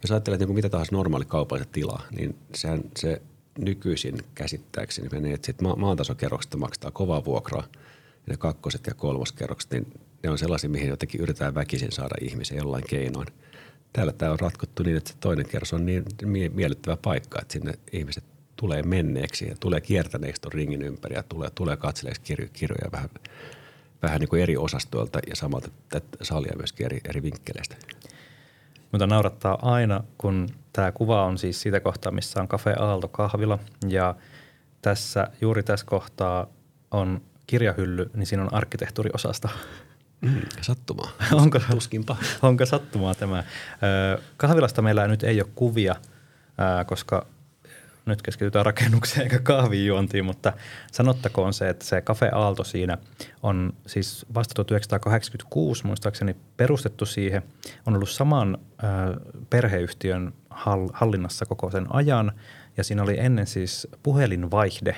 Jos 0.04 0.12
ajattelet 0.12 0.40
niin 0.40 0.48
kuin 0.48 0.56
mitä 0.56 0.70
tahansa 0.70 0.96
normaali 0.96 1.26
kaupallista 1.26 1.74
tilaa, 1.74 2.06
niin 2.12 2.36
sehän 2.56 2.84
se 2.98 3.22
nykyisin 3.60 4.18
käsittääkseni 4.36 5.10
menee, 5.12 5.34
että 5.34 5.46
sitten 5.46 5.68
ma- 5.68 5.76
maantasokerroksesta 5.76 6.58
maksaa 6.58 6.92
kovaa 6.92 7.26
vuokraa– 7.26 7.64
ne 8.28 8.38
kakkoset 8.38 8.88
ja 8.88 8.94
kolmoskerrokset, 8.94 9.72
niin 9.72 9.94
ne 10.24 10.30
on 10.30 10.38
sellaisia, 10.38 10.70
mihin 10.70 10.90
jotenkin 10.90 11.22
yritetään 11.22 11.56
väkisin 11.56 11.92
saada 11.92 12.16
ihmisiä 12.22 12.58
jollain 12.58 12.84
keinoin. 12.90 13.28
Täällä 13.94 14.14
tämä 14.14 14.32
on 14.32 14.40
ratkottu 14.40 14.84
niin, 14.84 14.98
että 14.98 15.10
se 15.10 15.16
toinen 15.20 15.50
kerros 15.50 15.74
on 15.74 15.86
niin 15.86 16.04
miellyttävä 16.54 16.98
paikka, 16.98 17.42
että 17.42 17.54
sinne 17.54 17.74
ihmiset 17.92 18.24
tulee 18.56 18.84
menneeksi 18.84 19.48
ja 19.48 19.56
tulee 19.60 19.82
kiertäneeksi 19.82 20.42
tuon 20.42 20.54
ringin 20.54 20.82
ympäri 20.82 21.16
ja 21.16 21.24
tulee, 21.24 21.50
tulee 21.56 21.78
katseleeksi 21.78 22.22
kirjo, 22.22 22.48
kirjoja 22.54 22.92
vähän, 22.92 23.10
vähän 24.02 24.20
niin 24.20 24.30
kuin 24.30 24.42
eri 24.42 24.58
osastoilta 24.58 25.20
ja 25.30 25.36
samalta 25.36 25.70
salia 26.22 26.54
myöskin 26.58 26.86
eri, 26.86 27.02
eri 27.10 27.24
vinkkeleistä. 27.24 27.76
Mutta 28.94 29.08
naurattaa 29.08 29.60
aina, 29.62 30.04
kun 30.18 30.50
tämä 30.74 30.92
kuva 30.92 31.26
on 31.26 31.38
siis 31.38 31.62
siitä 31.62 31.80
kohtaa, 31.80 32.12
missä 32.12 32.42
on 32.42 32.48
Cafe 32.48 32.76
Aalto 32.80 33.08
kahvila 33.08 33.60
ja 33.88 34.16
tässä, 34.82 35.28
juuri 35.42 35.64
tässä 35.64 35.86
kohtaa 35.86 36.48
on 36.92 37.22
kirjahylly, 37.48 38.12
niin 38.14 38.26
siinä 38.26 38.44
on 38.44 38.54
arkkitehtuuriosasto. 38.54 39.50
Mm, 40.22 40.42
sattumaa. 40.62 41.12
onko, 41.32 41.60
Tuskinpa. 41.72 42.16
onko 42.42 42.66
sattumaa 42.66 43.16
tämä? 43.16 43.44
Kahvilasta 44.38 44.82
meillä 44.82 45.08
nyt 45.08 45.24
ei 45.24 45.42
ole 45.42 45.50
kuvia, 45.56 45.96
koska 46.86 47.26
nyt 48.06 48.22
keskitytään 48.22 48.66
rakennukseen 48.66 49.22
eikä 49.22 49.40
kahvin 49.40 49.86
juontiin, 49.86 50.26
mutta 50.26 50.54
sanottakoon 50.92 51.54
se, 51.54 51.70
että 51.70 51.86
se 51.86 52.02
Cafe 52.02 52.30
Aalto 52.34 52.64
siinä 52.64 52.98
on 53.44 53.74
siis 53.88 54.26
vasta 54.34 54.54
1986 54.54 55.86
muistaakseni 55.86 56.36
perustettu 56.58 57.06
siihen. 57.06 57.44
On 57.86 57.96
ollut 57.96 58.10
saman 58.10 58.58
perheyhtiön 59.50 60.34
hallinnassa 60.94 61.46
koko 61.46 61.72
sen 61.72 61.96
ajan 61.96 62.32
ja 62.78 62.84
siinä 62.84 63.04
oli 63.04 63.20
ennen 63.20 63.48
siis 63.48 63.88
puhelinvaihde, 64.04 64.96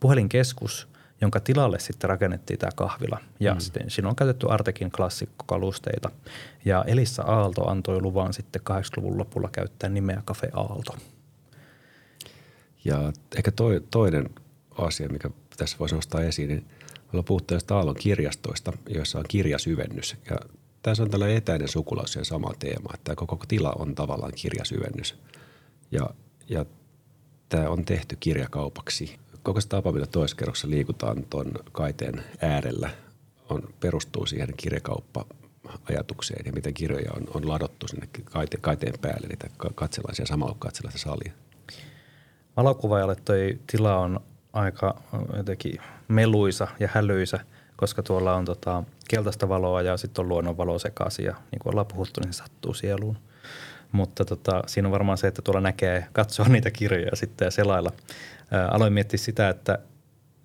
puhelinkeskus, 0.00 0.88
jonka 1.20 1.40
tilalle 1.40 1.78
sitten 1.78 2.10
rakennettiin 2.10 2.58
tämä 2.58 2.70
kahvila. 2.76 3.18
Ja 3.40 3.54
mm. 3.54 3.60
sitten 3.60 3.90
siinä 3.90 4.08
on 4.08 4.16
käytetty 4.16 4.46
Artekin 4.50 4.90
klassikkokalusteita. 4.90 6.10
Ja 6.64 6.84
Elissa 6.86 7.22
Aalto 7.22 7.70
antoi 7.70 8.02
luvan 8.02 8.32
sitten 8.32 8.62
80-luvun 8.70 9.18
lopulla 9.18 9.48
käyttää 9.52 9.90
nimeä 9.90 10.22
Cafe 10.26 10.48
Aalto. 10.52 10.96
Ja 12.88 13.12
ehkä 13.36 13.50
toi, 13.52 13.80
toinen 13.90 14.30
asia, 14.78 15.08
mikä 15.08 15.30
tässä 15.56 15.76
voisi 15.78 15.94
nostaa 15.94 16.20
esiin, 16.20 16.48
niin 16.48 16.66
ollaan 17.12 17.24
puhuttu 17.24 17.54
tästä 17.54 17.76
Aallon 17.76 17.94
kirjastoista, 17.94 18.72
joissa 18.88 19.18
on 19.18 19.24
kirjasyvennys. 19.28 20.16
Ja 20.30 20.36
tässä 20.82 21.02
on 21.02 21.10
tällainen 21.10 21.36
etäinen 21.36 21.68
sukulaus 21.68 22.16
ja 22.16 22.24
sama 22.24 22.52
teema, 22.58 22.90
että 22.94 23.14
koko 23.16 23.44
tila 23.48 23.72
on 23.78 23.94
tavallaan 23.94 24.32
kirjasyvennys. 24.34 25.14
Ja, 25.90 26.10
ja 26.48 26.64
tämä 27.48 27.68
on 27.68 27.84
tehty 27.84 28.16
kirjakaupaksi. 28.20 29.16
Koko 29.42 29.60
se 29.60 29.68
tapa, 29.68 29.92
millä 29.92 30.06
toiskerroksessa 30.06 30.70
liikutaan 30.70 31.24
tuon 31.30 31.52
kaiteen 31.72 32.24
äärellä, 32.40 32.90
on, 33.48 33.62
perustuu 33.80 34.26
siihen 34.26 34.54
kirjakauppa 34.56 35.24
ajatukseen 35.90 36.46
ja 36.46 36.52
miten 36.52 36.74
kirjoja 36.74 37.10
on, 37.16 37.22
on 37.34 37.48
ladottu 37.48 37.88
sinne 37.88 38.08
kaiteen, 38.24 38.60
kaiteen 38.60 38.94
päälle. 39.00 39.28
Niitä 39.28 39.50
katsellaan 39.74 40.14
siellä 40.14 40.28
samalla, 40.28 40.52
kun 40.52 40.60
katsellaan 40.60 40.98
sitä 40.98 41.10
salia. 41.10 41.47
Valokuvaajalle 42.58 43.16
toi 43.24 43.58
tila 43.66 43.98
on 43.98 44.20
aika 44.52 45.02
jotenkin 45.36 45.80
meluisa 46.08 46.68
ja 46.80 46.88
hälyisä, 46.92 47.40
koska 47.76 48.02
tuolla 48.02 48.34
on 48.34 48.44
tota, 48.44 48.84
keltaista 49.08 49.48
valoa 49.48 49.82
ja 49.82 49.96
sitten 49.96 50.22
on 50.22 50.28
luonnonvalo 50.28 50.78
sekaisin 50.78 51.24
ja 51.24 51.34
niin 51.50 51.58
kuin 51.58 51.70
ollaan 51.70 51.86
puhuttu, 51.86 52.20
niin 52.20 52.32
se 52.32 52.36
sattuu 52.36 52.74
sieluun. 52.74 53.18
Mutta 53.92 54.24
tota, 54.24 54.62
siinä 54.66 54.88
on 54.88 54.92
varmaan 54.92 55.18
se, 55.18 55.26
että 55.26 55.42
tuolla 55.42 55.60
näkee, 55.60 56.06
katsoa 56.12 56.48
niitä 56.48 56.70
kirjoja 56.70 57.16
sitten 57.16 57.46
ja 57.46 57.50
selailla. 57.50 57.92
Ää, 58.50 58.68
aloin 58.68 58.92
miettiä 58.92 59.18
sitä, 59.18 59.48
että, 59.48 59.78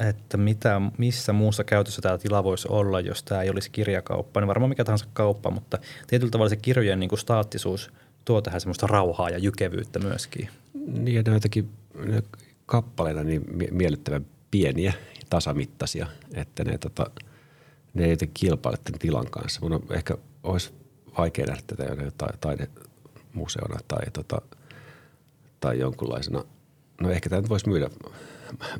että 0.09 0.37
mitä, 0.37 0.81
missä 0.97 1.33
muussa 1.33 1.63
käytössä 1.63 2.01
tämä 2.01 2.17
tila 2.17 2.43
voisi 2.43 2.67
olla, 2.71 2.99
jos 2.99 3.23
tämä 3.23 3.41
ei 3.41 3.49
olisi 3.49 3.71
kirjakauppa. 3.71 4.39
Niin 4.39 4.47
varmaan 4.47 4.69
mikä 4.69 4.83
tahansa 4.83 5.05
kauppa, 5.13 5.51
mutta 5.51 5.77
tietyllä 6.07 6.31
tavalla 6.31 6.49
se 6.49 6.55
kirjojen 6.55 6.99
niin 6.99 7.09
kuin 7.09 7.19
staattisuus 7.19 7.91
tuo 8.25 8.41
tähän 8.41 8.61
semmoista 8.61 8.87
rauhaa 8.87 9.29
ja 9.29 9.37
jykevyyttä 9.37 9.99
myöskin. 9.99 10.49
Niin 10.87 11.15
ja 11.15 11.33
jotenkin 11.33 11.69
kappaleina 12.65 13.23
niin 13.23 13.41
miellyttävän 13.71 14.25
pieniä 14.51 14.93
ja 15.19 15.25
tasamittaisia, 15.29 16.07
että 16.33 16.63
ne, 16.63 16.77
tota, 16.77 17.05
ne 17.93 18.05
ei 18.05 18.17
kilpaile 18.33 18.77
tämän 18.83 18.99
tilan 18.99 19.29
kanssa. 19.29 19.61
Mun 19.61 19.73
on 19.73 19.83
ehkä 19.91 20.17
olisi 20.43 20.73
vaikea 21.17 21.45
nähdä 21.45 21.61
tätä 21.67 21.83
jotain 21.83 22.39
taidemuseona 22.39 23.79
tai, 23.87 24.11
tota, 24.13 24.41
tai 25.59 25.79
jonkunlaisena. 25.79 26.43
No 27.01 27.09
ehkä 27.09 27.29
tämä 27.29 27.41
nyt 27.41 27.49
voisi 27.49 27.69
myydä 27.69 27.89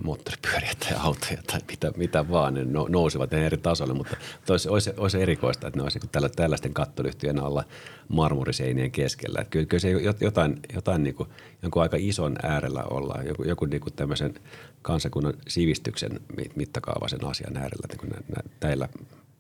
moottoripyöriä 0.04 0.72
tai 0.80 0.94
autoja 1.00 1.38
tai 1.48 1.60
mitä, 1.72 1.92
mitä 1.98 2.30
vaan, 2.30 2.54
ne 2.54 2.62
nousevat 2.90 3.32
ne 3.32 3.46
eri 3.46 3.58
tasolle, 3.58 3.94
mutta 3.94 4.18
olisi, 4.50 4.70
olisi, 4.70 4.92
olisi 4.98 5.22
erikoista, 5.22 5.68
että 5.68 5.80
ne 5.80 5.84
olisi 5.84 6.00
niin 6.00 6.10
tällä, 6.10 6.30
tällaisten 6.30 6.74
kattolyhtyjen 6.74 7.40
alla 7.40 7.64
marmoriseinien 8.08 8.92
keskellä. 8.92 9.42
Että 9.42 9.52
kyllä, 9.52 9.66
kyllä 9.66 9.82
se 9.82 9.90
jotain, 10.22 10.60
jotain 10.74 11.04
niin 11.04 11.16
kuin, 11.16 11.30
jonkun 11.62 11.82
aika 11.82 11.98
ison 12.00 12.36
äärellä 12.44 12.84
ollaan, 12.84 13.28
joku, 13.28 13.44
joku 13.44 13.66
niin 13.66 13.82
kuin 13.82 13.94
tämmöisen 13.94 14.34
kansakunnan 14.82 15.34
sivistyksen 15.48 16.20
mittakaavaisen 16.56 17.26
asian 17.26 17.58
äärellä 17.58 17.88
niin 17.90 18.00
kuin 18.00 18.10
nä, 18.10 18.18
nä, 18.18 18.50
näillä 18.62 18.90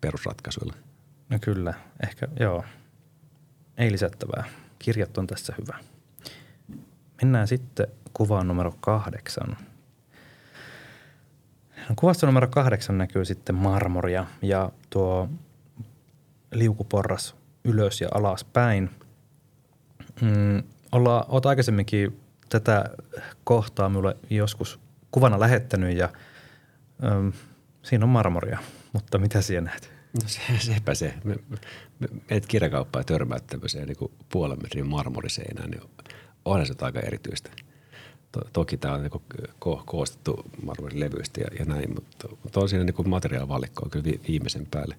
perusratkaisuilla. 0.02 0.74
No 1.30 1.38
kyllä, 1.41 1.74
ehkä 2.04 2.28
joo. 2.39 2.63
Ei 3.78 3.91
lisättävää. 3.91 4.43
Kirjat 4.80 5.17
on 5.17 5.28
tässä 5.28 5.54
hyvä. 5.62 5.80
Mennään 7.22 7.48
sitten 7.48 7.88
kuvaan 8.13 8.48
numero 8.48 8.76
kahdeksan– 8.82 9.58
Kuvassa 11.96 12.28
numero 12.28 12.48
kahdeksan 12.48 12.98
näkyy 12.98 13.26
sitten 13.26 13.56
marmoria 13.56 14.26
ja 14.41 14.72
tuo 14.89 15.30
liukuporras 16.52 17.36
ylös 17.63 18.02
ja 18.02 18.10
alas 18.13 18.43
päin. 18.43 18.89
Mm, 20.22 20.63
olla, 20.91 21.26
olet 21.30 21.46
aikaisemminkin 21.46 22.19
tätä 22.50 22.86
kohtaa 23.43 23.89
minulle 23.89 24.17
joskus 24.30 24.80
kuvana 25.12 25.39
lähettänyt 25.39 25.98
ja 25.98 26.10
mm, 27.02 27.34
siinä 27.84 28.06
on 28.06 28.10
marmoria, 28.10 28.60
mutta 28.93 29.17
mitä 29.17 29.41
siellä 29.41 29.69
näet? 29.69 29.91
No 30.13 30.28
se, 30.28 30.41
sepä 30.60 30.93
se. 30.93 31.13
Me, 31.24 31.36
me, 32.00 32.08
meet 32.30 32.46
kirjakauppaan 32.46 33.02
ja 33.02 33.06
törmäät 33.06 33.48
tämmöiseen 33.48 33.88
niin 33.88 34.12
puolen 34.30 34.62
metrin 34.62 34.88
marmoriseinään, 34.88 35.72
niin 35.72 35.82
onhan 36.46 36.65
se 36.65 36.74
aika 36.82 37.00
erityistä– 37.00 37.50
To, 38.34 38.41
toki 38.54 38.78
tämä 38.78 38.93
on 38.93 39.02
niin 39.02 39.22
ko, 39.60 39.84
koostettu 39.86 40.46
marmorilevyistä 40.65 41.41
ja, 41.41 41.48
ja 41.60 41.65
näin, 41.65 41.93
mutta, 41.93 42.30
mutta 42.43 42.60
on 42.60 42.69
siinä 42.69 42.84
niin 42.84 43.10
materiaalivalikko 43.10 43.82
on 43.86 43.91
kyllä 43.91 44.06
vi, 44.06 44.22
viimeisen 44.28 44.67
päälle. 44.72 44.96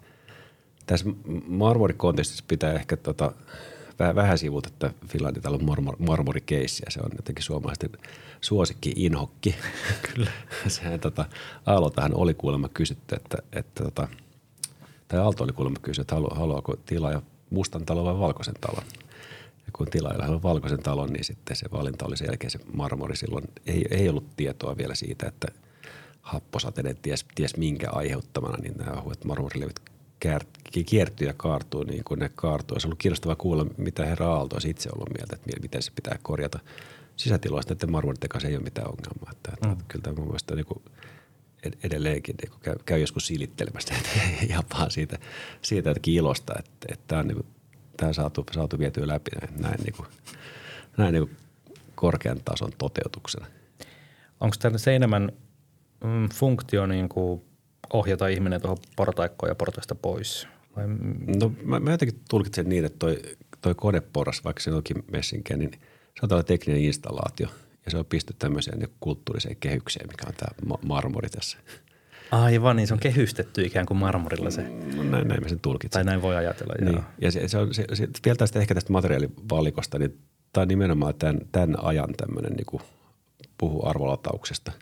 Tässä 0.87 1.07
marmorikontekstissa 1.47 2.45
pitää 2.49 2.73
ehkä 2.73 2.97
tota, 2.97 3.33
vähän, 3.99 4.15
vähän 4.15 4.39
sivuta 4.39 4.71
tätä 4.79 4.95
Finlandin 5.09 5.43
talon 5.43 5.65
marmor, 5.65 5.97
marmorikeissiä. 5.99 6.87
Se 6.89 7.01
on 7.01 7.11
jotenkin 7.17 7.45
suomalaisten 7.45 7.91
suosikki 8.41 8.93
inhokki. 8.97 9.55
Kyllä. 10.15 10.31
Sehän 10.69 11.01
tota, 11.01 11.25
Aaloltahan 11.67 12.15
oli 12.15 12.35
kuulemma 12.35 12.69
kysytty, 12.69 13.17
että, 13.17 13.39
että 13.53 13.85
tota, 13.85 14.09
tai 15.09 15.21
Aalto 15.21 15.45
oli 15.45 15.53
kuulemma 15.53 15.79
kysytty, 15.83 16.01
että 16.01 16.15
halu, 16.15 16.29
haluaako 16.35 16.77
tilaa 16.87 17.23
mustan 17.51 17.87
talon 17.87 18.05
vai 18.05 18.19
valkoisen 18.19 18.55
talon 18.61 18.85
kun 19.77 19.87
tilailla 19.91 20.27
on 20.27 20.43
valkoisen 20.43 20.83
talon, 20.83 21.13
niin 21.13 21.25
sitten 21.25 21.57
se 21.57 21.67
valinta 21.73 22.07
oli 22.07 22.17
sen 22.17 22.27
jälkeen 22.27 22.51
se 22.51 22.59
marmori. 22.73 23.17
Silloin 23.17 23.45
ei, 23.67 23.85
ei 23.91 24.09
ollut 24.09 24.37
tietoa 24.37 24.77
vielä 24.77 24.95
siitä, 24.95 25.29
että 25.29 25.49
happosateinen 26.23 26.97
ties, 26.97 27.27
ties 27.35 27.57
minkä 27.57 27.91
aiheuttamana, 27.91 28.59
niin 28.63 28.75
nämä 28.77 29.01
ohuet 29.01 29.25
marmorilevyt 29.25 29.81
kiertyy 30.87 31.27
ja 31.27 31.35
kaartuu 31.37 31.83
niin 31.83 32.05
kuin 32.05 32.21
ne 32.21 32.31
kaartuu. 32.35 32.81
Se 32.81 32.87
on 32.87 32.89
ollut 32.89 32.99
kiinnostavaa 32.99 33.37
kuulla, 33.37 33.67
mitä 33.77 34.07
herra 34.07 34.29
Aalto 34.29 34.57
olisi 34.57 34.71
itse 34.71 34.91
ollut 34.93 35.11
mieltä, 35.19 35.37
että 35.37 35.61
miten 35.63 35.83
se 35.83 35.93
pitää 35.95 36.19
korjata. 36.23 36.59
Sisätiloista 37.17 37.73
että 37.73 37.87
marmoritten 37.87 38.29
kanssa 38.29 38.49
ei 38.49 38.57
ole 38.57 38.65
mitään 38.65 38.89
ongelmaa. 38.89 39.31
Että, 39.33 39.53
mm. 39.67 39.73
että 39.73 39.85
kyllä 39.89 40.03
tämä 40.03 40.17
mun 40.17 40.27
mielestä 40.27 40.55
niin 40.55 40.67
kuin 40.67 40.83
edelleenkin 41.85 42.37
niin 42.43 42.51
kuin 42.51 42.61
käy, 42.61 42.75
käy 42.87 43.01
joskus 43.01 43.27
silittelemästä 43.27 43.95
ja 44.49 44.63
siitä, 44.89 45.19
siitä 45.63 45.91
jotenkin 45.91 46.15
ilosta, 46.15 46.55
että, 46.59 46.87
että 46.93 47.05
tämä 47.09 47.21
on 47.21 47.27
niin 47.29 47.37
kuin 47.37 47.54
tämä 47.97 48.13
saatu, 48.13 48.47
saatu 48.53 48.79
vietyä 48.79 49.07
läpi 49.07 49.31
näin, 49.59 49.81
niin 49.81 49.95
kuin, 49.97 50.09
näin 50.97 51.13
niin 51.13 51.29
kuin 51.29 51.37
korkean 51.95 52.41
tason 52.45 52.73
toteutuksena. 52.79 53.47
Onko 54.41 54.57
tämä 54.59 54.79
se 54.79 54.97
enemmän 54.97 55.33
mm, 56.05 56.29
funktio 56.29 56.87
niin 56.87 57.09
kuin 57.09 57.43
ohjata 57.93 58.29
ihminen 58.29 58.61
tuohon 58.61 58.79
portaikkoon 58.97 59.51
ja 59.51 59.55
portaista 59.55 59.95
pois? 59.95 60.49
Vai? 60.77 60.85
No 61.41 61.53
mä, 61.63 61.81
mä 61.81 61.91
jotenkin 61.91 62.21
tulkitsen 62.31 62.69
niin, 62.69 62.85
että 62.85 62.99
toi, 62.99 63.23
toi 63.61 63.75
koneporras, 63.75 64.45
vaikka 64.45 64.63
se 64.63 64.73
onkin 64.73 65.05
messinkä, 65.11 65.57
niin 65.57 65.71
se 65.73 66.21
on 66.23 66.29
tällainen 66.29 66.47
tekninen 66.47 66.83
installaatio 66.83 67.49
ja 67.85 67.91
se 67.91 67.97
on 67.97 68.07
pistetty 68.07 68.39
tämmöiseen 68.39 68.79
niin 68.79 68.95
kulttuuriseen 69.01 69.57
kehykseen, 69.57 70.09
mikä 70.09 70.25
on 70.27 70.35
tämä 70.35 70.79
marmori 70.83 71.29
tässä– 71.29 71.59
Aivan, 72.31 72.77
niin 72.77 72.87
se 72.87 72.95
on 72.95 73.01
kehystetty 73.01 73.63
ikään 73.63 73.87
kuin 73.87 73.99
marmorilla 73.99 74.51
se. 74.51 74.63
No, 74.97 75.03
näin, 75.03 75.29
näin 75.29 75.43
mä 75.43 75.49
sen 75.49 75.61
tulkitsen. 75.61 75.91
Tai 75.91 76.05
näin 76.05 76.23
voi 76.23 76.37
ajatella, 76.37 76.75
niin. 76.81 76.93
joo. 76.93 77.05
Ja 77.21 77.33
se, 77.33 77.49
se 77.49 77.59
on, 77.59 77.75
se, 77.75 77.85
se, 77.93 78.09
vielä 78.25 78.37
tästä 78.37 78.59
ehkä 78.59 78.75
tästä 78.75 78.93
materiaalivalikosta, 78.93 79.99
niin 79.99 80.19
tämä 80.53 80.63
on 80.63 80.69
nimenomaan 80.69 81.15
tämän, 81.15 81.41
tämän 81.53 81.85
ajan 81.85 82.15
tämmöinen 82.17 82.53
niin 82.53 82.81
puhu 83.59 83.87
arvolatauksesta. 83.87 84.73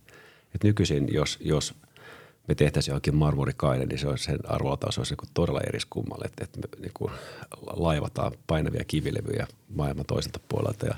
Et 0.55 0.64
nykyisin, 0.64 1.09
jos, 1.12 1.38
jos 1.40 1.74
me 2.48 2.54
tehtäisiin 2.54 2.92
johonkin 2.92 3.17
marmorikainen, 3.17 3.88
niin 3.88 3.98
se 3.98 4.08
olisi, 4.08 4.25
sen 4.25 4.38
arvolataus 4.48 4.98
olisi 4.98 5.14
niin 5.14 5.31
todella 5.35 5.60
eriskummalle, 5.69 6.25
että, 6.25 6.44
että 6.44 6.60
me 6.60 6.83
niin 6.83 6.92
kuin 6.94 7.12
laivataan 7.77 8.33
painavia 8.46 8.85
kivilevyjä 8.87 9.46
maailman 9.75 10.04
toiselta 10.04 10.40
puolelta 10.48 10.87
ja 10.87 10.94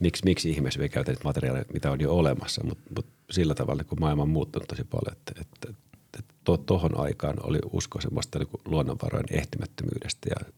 miksi, 0.00 0.24
miksi 0.24 0.50
ihmeessä 0.50 0.80
me 0.80 0.88
käytetään 0.88 1.24
materiaaleja, 1.24 1.64
mitä 1.72 1.90
on 1.90 2.00
jo 2.00 2.14
olemassa, 2.14 2.64
mutta, 2.64 2.90
mutta 2.96 3.12
sillä 3.30 3.54
tavalla, 3.54 3.84
kun 3.84 4.00
maailma 4.00 4.22
on 4.22 4.28
muuttunut 4.28 4.68
tosi 4.68 4.84
paljon, 4.84 5.12
että, 5.12 5.40
että, 5.40 5.80
että 6.18 6.34
tuohon 6.66 7.00
aikaan 7.00 7.36
oli 7.42 7.58
usko 7.72 8.00
semmoista 8.00 8.38
niin 8.38 8.48
luonnonvarojen 8.64 9.26
ehtymättömyydestä 9.30 10.28
ja 10.30 10.52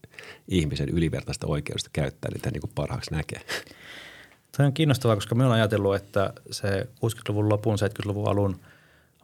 ihmisen 0.47 0.89
ylivertaista 0.89 1.47
oikeudesta 1.47 1.89
käyttää 1.93 2.31
niitä 2.33 2.51
niin 2.51 2.61
kuin 2.61 2.71
parhaaksi 2.75 3.11
näkee. 3.11 3.41
Tämä 4.51 4.67
on 4.67 4.73
kiinnostavaa, 4.73 5.15
koska 5.15 5.35
me 5.35 5.43
ollaan 5.43 5.59
ajatellut, 5.59 5.95
että 5.95 6.33
se 6.51 6.87
60-luvun 7.05 7.49
lopun, 7.49 7.77
70-luvun 7.77 8.27
alun 8.27 8.59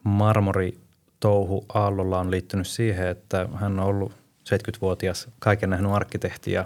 marmori 0.03 0.79
touhu 1.19 1.65
Aallolla 1.73 2.19
on 2.19 2.31
liittynyt 2.31 2.67
siihen, 2.67 3.07
että 3.07 3.49
hän 3.55 3.79
on 3.79 3.85
ollut 3.85 4.11
70-vuotias 4.49 5.27
kaiken 5.39 5.69
nähnyt 5.69 5.91
arkkitehti 5.91 6.51
ja 6.51 6.65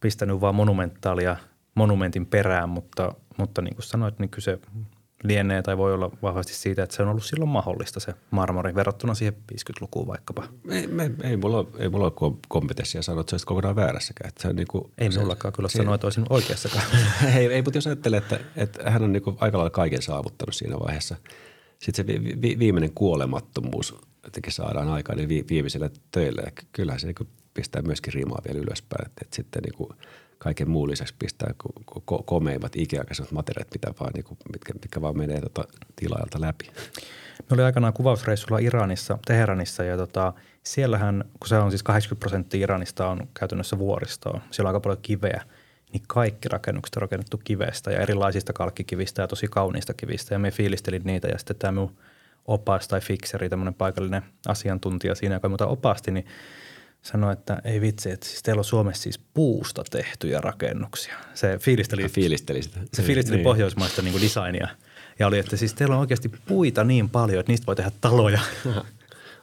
pistänyt 0.00 0.40
vaan 0.40 0.54
monumentaalia 0.54 1.36
monumentin 1.74 2.26
perään, 2.26 2.68
mutta, 2.68 3.14
mutta 3.36 3.62
niin 3.62 3.74
kuin 3.74 3.84
sanoit, 3.84 4.18
niin 4.18 4.30
kyse 4.30 4.58
lienee 5.24 5.62
tai 5.62 5.76
voi 5.76 5.94
olla 5.94 6.10
vahvasti 6.22 6.54
siitä, 6.54 6.82
että 6.82 6.96
se 6.96 7.02
on 7.02 7.08
ollut 7.08 7.24
silloin 7.24 7.48
mahdollista 7.48 8.00
se 8.00 8.14
marmori 8.30 8.74
verrattuna 8.74 9.14
siihen 9.14 9.34
50-lukuun 9.52 10.06
vaikkapa. 10.06 10.48
Ei, 10.70 10.86
me, 10.86 11.10
ei, 11.22 11.36
mulla, 11.36 11.66
ei 11.78 11.88
mulla 11.88 12.12
ole 12.20 12.32
kompetenssia 12.48 13.02
sanoa, 13.02 13.20
että 13.20 13.30
se 13.30 13.34
olisi 13.34 13.46
kokonaan 13.46 13.76
väärässäkään. 13.76 14.28
Että 14.28 14.42
se 14.42 14.48
on 14.48 14.56
niin 14.56 14.66
kuin, 14.66 14.92
ei 14.98 15.12
se, 15.12 15.20
mullakaan 15.20 15.52
kyllä 15.52 15.68
sanoa, 15.68 15.94
että 15.94 16.06
olisin 16.06 16.26
oikeassakaan. 16.30 16.84
ei, 17.36 17.46
ei, 17.46 17.62
mutta 17.62 17.78
jos 17.78 17.86
ajattelee, 17.86 18.18
että, 18.18 18.40
että 18.56 18.90
hän 18.90 19.02
on 19.02 19.12
niin 19.12 19.22
kuin 19.22 19.36
aika 19.40 19.58
lailla 19.58 19.70
kaiken 19.70 20.02
saavuttanut 20.02 20.54
siinä 20.54 20.76
vaiheessa. 20.78 21.16
Sitten 21.78 22.06
se 22.06 22.06
vi, 22.06 22.42
vi, 22.42 22.58
viimeinen 22.58 22.92
kuolemattomuus 22.94 23.96
jotenkin 24.24 24.52
saadaan 24.52 24.88
aikaan 24.88 25.16
niin 25.16 25.28
vi, 25.28 25.44
viimeiselle 25.50 25.90
töille. 26.10 26.42
Ja 26.44 26.52
kyllähän 26.72 27.00
se 27.00 27.06
niin 27.06 27.14
kuin 27.14 27.28
pistää 27.54 27.82
myöskin 27.82 28.12
rimaa 28.12 28.42
vielä 28.48 28.58
ylöspäin. 28.58 29.06
Että, 29.06 29.20
että 29.24 29.36
sitten 29.36 29.62
niin 29.62 29.74
kuin– 29.74 29.90
kaiken 30.38 30.70
muun 30.70 30.90
lisäksi 30.90 31.14
pistää 31.18 31.54
ko- 31.94 32.22
komeimmat 32.24 32.76
ikiaikaiset 32.76 33.32
materiaalit, 33.32 33.74
mitä 33.74 33.94
vaan, 34.00 34.12
niin 34.14 34.24
kuin, 34.24 34.38
mitkä, 34.52 34.72
mitkä 34.72 35.00
vaan 35.00 35.18
menee 35.18 35.40
tota 35.40 35.64
tilaajalta 35.96 36.40
läpi. 36.40 36.70
Me 37.38 37.54
oli 37.54 37.62
aikanaan 37.62 37.92
kuvausreissulla 37.92 38.58
Iranissa, 38.58 39.18
Teheranissa 39.26 39.84
ja 39.84 39.96
tota, 39.96 40.32
siellähän, 40.62 41.24
kun 41.40 41.48
se 41.48 41.58
on 41.58 41.70
siis 41.70 41.82
80 41.82 42.20
prosenttia 42.20 42.62
Iranista 42.62 43.08
on 43.08 43.28
käytännössä 43.38 43.78
vuoristoa, 43.78 44.40
siellä 44.50 44.68
on 44.68 44.74
aika 44.74 44.80
paljon 44.80 45.02
kiveä, 45.02 45.42
niin 45.92 46.02
kaikki 46.06 46.48
rakennukset 46.48 46.96
on 46.96 47.02
rakennettu 47.02 47.40
kivestä 47.44 47.90
ja 47.90 48.00
erilaisista 48.00 48.52
kalkkikivistä 48.52 49.22
ja 49.22 49.28
tosi 49.28 49.46
kauniista 49.48 49.94
kivistä 49.94 50.34
ja 50.34 50.38
me 50.38 50.50
fiilistelin 50.50 51.02
niitä 51.04 51.28
ja 51.28 51.38
sitten 51.38 51.56
tämä 51.56 51.72
minun 51.72 51.96
opas 52.46 52.88
tai 52.88 53.00
fikseri, 53.00 53.48
tämmöinen 53.48 53.74
paikallinen 53.74 54.22
asiantuntija 54.48 55.14
siinä, 55.14 55.34
joka 55.34 55.48
muuta 55.48 55.66
opasti, 55.66 56.10
niin 56.10 56.26
sanoi, 57.02 57.32
että 57.32 57.58
ei 57.64 57.80
vitsi, 57.80 58.10
että 58.10 58.26
siis 58.26 58.42
teillä 58.42 58.60
on 58.60 58.64
Suomessa 58.64 59.02
siis 59.02 59.18
puusta 59.34 59.84
tehtyjä 59.90 60.40
rakennuksia. 60.40 61.14
Se 61.34 61.58
fiilisteli, 61.58 62.02
ja 62.02 62.08
fiilisteli 62.08 62.62
sitä. 62.62 62.80
Se 62.94 63.02
fiilisteli 63.02 63.36
niin. 63.36 63.44
pohjoismaista 63.44 64.02
niin 64.02 64.12
kuin 64.12 64.22
designia 64.22 64.68
ja 65.18 65.26
oli, 65.26 65.38
että 65.38 65.56
siis 65.56 65.74
teillä 65.74 65.94
on 65.94 66.00
oikeasti 66.00 66.28
puita 66.28 66.84
niin 66.84 67.10
paljon, 67.10 67.40
että 67.40 67.52
niistä 67.52 67.66
voi 67.66 67.76
tehdä 67.76 67.90
taloja. 68.00 68.40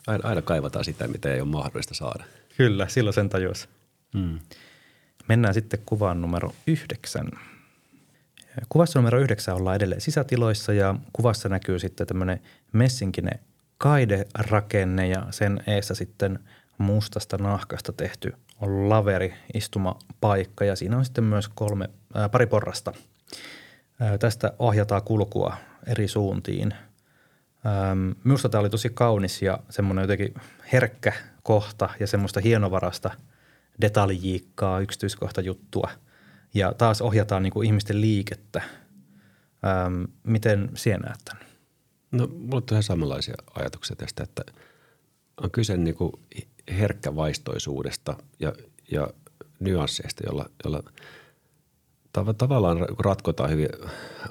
Aina, 0.08 0.30
aina 0.30 0.42
kaivataan 0.42 0.86
sitä, 0.86 1.08
mitä 1.08 1.34
ei 1.34 1.42
ole 1.42 1.50
mahdollista 1.50 1.94
saada. 1.94 2.24
Kyllä, 2.58 2.88
silloin 2.88 3.14
sen 3.14 3.30
tajus. 3.30 3.70
Hmm. 4.14 4.40
Mennään 5.30 5.54
sitten 5.54 5.80
kuvaan 5.86 6.22
numero 6.22 6.56
yhdeksän. 6.68 7.32
Kuvassa 8.70 9.00
numero 9.00 9.20
yhdeksän 9.20 9.56
ollaan 9.56 9.76
edelleen 9.76 10.02
sisätiloissa 10.02 10.74
ja 10.74 10.96
kuvassa 11.14 11.50
näkyy 11.50 11.80
sitten 11.80 12.08
tämmöinen 12.08 12.42
messinkinen 12.72 13.40
kaiderakenne 13.78 15.08
ja 15.08 15.28
sen 15.32 15.64
eessä 15.68 15.96
sitten– 15.96 16.40
mustasta 16.78 17.38
nahkasta 17.38 17.94
tehty 17.94 18.34
on 18.62 18.90
laveri 18.90 19.34
istumapaikka 19.54 20.66
ja 20.66 20.76
siinä 20.76 20.98
on 20.98 21.06
sitten 21.06 21.24
myös 21.24 21.48
kolme, 21.48 21.90
ää, 22.14 22.30
pari 22.30 22.46
porrasta. 22.46 22.94
Ää, 24.00 24.18
tästä 24.18 24.54
ohjataan 24.60 25.04
kulkua 25.04 25.58
eri 25.88 26.08
suuntiin. 26.08 26.74
Ähm, 27.66 28.12
minusta 28.24 28.50
tämä 28.50 28.60
oli 28.60 28.70
tosi 28.70 28.90
kaunis 28.90 29.42
ja 29.42 29.60
semmoinen 29.70 30.04
jotenkin 30.04 30.34
herkkä 30.74 31.14
kohta 31.44 31.90
ja 32.00 32.08
semmoista 32.08 32.40
hienovarasta 32.40 33.12
detaljiikkaa, 33.82 34.80
yksityiskohta 34.80 35.42
juttua. 35.42 35.90
Ja 36.54 36.74
taas 36.74 37.02
ohjataan 37.02 37.44
niin 37.44 37.54
kuin 37.54 37.66
ihmisten 37.66 38.02
liikettä. 38.02 38.62
Ähm, 39.66 40.04
miten 40.24 40.70
sinä 40.74 40.98
näet 40.98 41.20
tämän? 41.26 41.46
No, 42.12 42.28
mulla 42.28 42.56
on 42.56 42.64
ihan 42.72 42.84
samanlaisia 42.84 43.36
ajatuksia 43.56 43.96
tästä, 43.96 44.24
että 44.24 44.44
on 45.44 45.52
kyse 45.52 45.78
niin 45.78 45.96
kuin 45.96 46.12
herkkävaistoisuudesta 46.72 48.16
ja, 48.40 48.54
ja 48.92 49.08
nyansseista, 49.60 50.24
jolla, 50.28 50.50
jolla 50.64 50.84
tav- 52.18 52.34
tavallaan 52.38 52.78
ratkotaan 53.00 53.50
hyvin 53.50 53.70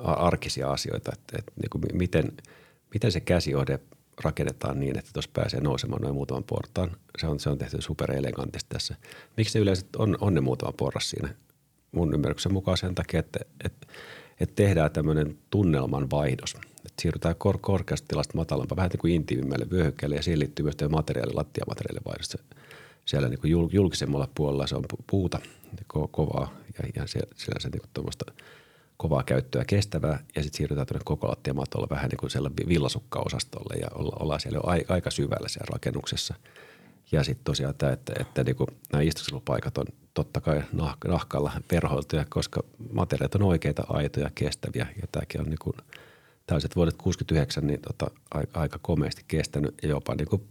arkisia 0.05 0.72
asioita, 0.72 1.11
että, 1.12 1.39
että 1.39 1.53
niin 1.57 1.70
kuin 1.70 1.82
miten, 1.93 2.32
miten 2.95 3.12
se 3.12 3.20
käsiohde 3.20 3.80
rakennetaan 4.24 4.80
niin, 4.80 4.99
että 4.99 5.11
tuossa 5.12 5.30
pääsee 5.35 5.61
nousemaan 5.61 6.03
noin 6.03 6.14
muutaman 6.14 6.45
portaan. 6.45 6.97
Se 7.18 7.26
on, 7.26 7.41
se 7.41 7.51
on 7.51 7.59
tehty 7.59 7.80
superelegantisti 7.80 8.68
tässä. 8.68 8.95
Miksi 9.37 9.53
se 9.53 9.59
yleensä 9.59 9.87
on, 9.99 10.18
on 10.20 10.35
ne 10.35 10.41
muutama 10.41 10.72
porras 10.72 11.11
siinä? 11.11 11.35
Mun 11.93 12.14
ymmärryksen 12.14 12.53
mukaan 12.53 12.78
sen 12.78 12.95
takia, 12.95 13.20
että, 13.20 13.41
että, 13.64 13.87
että 14.41 14.55
tehdään 14.55 14.91
tämmöinen 14.91 15.39
tunnelman 15.51 16.11
vaihdos– 16.11 16.57
että 16.87 17.03
siirrytään 17.03 17.37
kor- 17.37 17.59
korkeasta 17.61 18.09
tilasta 18.09 18.37
matalampaan, 18.37 18.76
vähän 18.76 18.91
niin 18.91 19.01
kuin 19.01 19.14
intiimimmälle 19.14 19.66
vyöhykkeelle 19.70 20.16
ja 20.16 20.22
siihen 20.22 20.39
liittyy 20.39 20.62
myös 20.62 20.76
materiaali, 20.91 21.35
lattiamateriaalivaihdosta. 21.35 22.39
Siellä 23.05 23.28
niin 23.28 23.41
kuin 23.41 23.51
julkisemmalla 23.72 24.28
puolella 24.35 24.66
se 24.66 24.76
on 24.76 24.85
puuta 25.07 25.39
ko- 25.97 26.09
kovaa 26.11 26.55
ja, 26.78 26.89
ja 26.97 27.07
siellä, 27.07 27.35
siellä 27.37 27.61
se 27.61 27.68
niin 27.68 28.35
kovaa 28.97 29.22
käyttöä 29.22 29.64
kestävää 29.66 30.24
ja 30.37 30.43
sitten 30.43 30.57
siirrytään 30.57 30.87
tuonne 30.87 31.03
koko 31.05 31.28
lattiamatolla 31.28 31.87
vähän 31.91 32.09
niin 32.09 32.18
kuin 32.18 32.30
sellainen 32.30 32.68
villasukkaosastolle 32.68 33.74
ja 33.80 33.89
olla, 33.95 34.16
ollaan 34.20 34.41
siellä 34.41 34.57
jo 34.57 34.85
aika 34.89 35.11
syvällä 35.11 35.49
siellä 35.49 35.72
rakennuksessa. 35.72 36.35
Ja 37.12 37.24
sitten 37.24 37.45
tosiaan 37.45 37.74
tämä, 37.74 37.93
että, 37.93 38.12
että 38.20 38.45
niin 38.45 38.57
kuin 38.57 38.68
nämä 38.93 39.03
istuskelupaikat 39.03 39.78
on 39.78 39.87
totta 40.14 40.41
kai 40.41 40.62
nah, 40.72 40.97
nahkalla 41.07 41.53
verhoiltuja, 41.72 42.24
koska 42.28 42.62
materiaalit 42.93 43.35
on 43.35 43.43
oikeita, 43.43 43.85
aitoja, 43.89 44.30
kestäviä 44.35 44.87
ja 45.03 45.07
tämäkin 45.12 45.41
on 45.41 45.47
niin 45.47 45.59
kuin– 45.59 45.76
tällaiset 46.47 46.76
vuodet 46.76 46.95
69 46.99 47.66
niin 47.66 47.80
tota, 47.80 48.07
aika 48.55 48.78
komeasti 48.82 49.24
kestänyt 49.28 49.74
ja 49.82 49.88
jopa 49.88 50.14
niin 50.14 50.28
kuin 50.28 50.49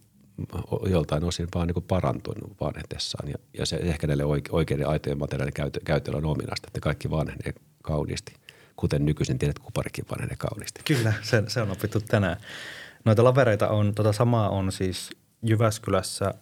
joltain 0.89 1.23
osin 1.23 1.47
vaan 1.55 1.67
niin 1.67 1.73
kuin 1.73 1.85
parantunut 1.87 2.55
vanhetessaan. 2.61 3.29
Ja, 3.29 3.35
ja 3.57 3.65
se 3.65 3.75
ehkä 3.75 4.07
näille 4.07 4.23
oikeiden 4.51 4.87
aitojen 4.87 5.17
materiaalien 5.17 5.53
käytö, 5.53 5.79
käytöllä 5.85 6.17
on 6.17 6.25
ominaista, 6.25 6.67
että 6.67 6.79
kaikki 6.79 7.09
vanhenee 7.09 7.53
kauniisti. 7.83 8.33
Kuten 8.75 9.05
nykyisin 9.05 9.39
tiedät, 9.39 9.59
kuparikin 9.59 10.05
vanhenee 10.11 10.35
kauniisti. 10.39 10.81
Kyllä, 10.85 11.13
se, 11.21 11.43
se 11.47 11.61
on 11.61 11.71
opittu 11.71 12.01
tänään. 12.01 12.37
Noita 13.05 13.23
lavereita 13.23 13.69
on, 13.69 13.95
tota 13.95 14.13
samaa 14.13 14.49
on 14.49 14.71
siis 14.71 15.09
Jyväskylässä, 15.41 16.33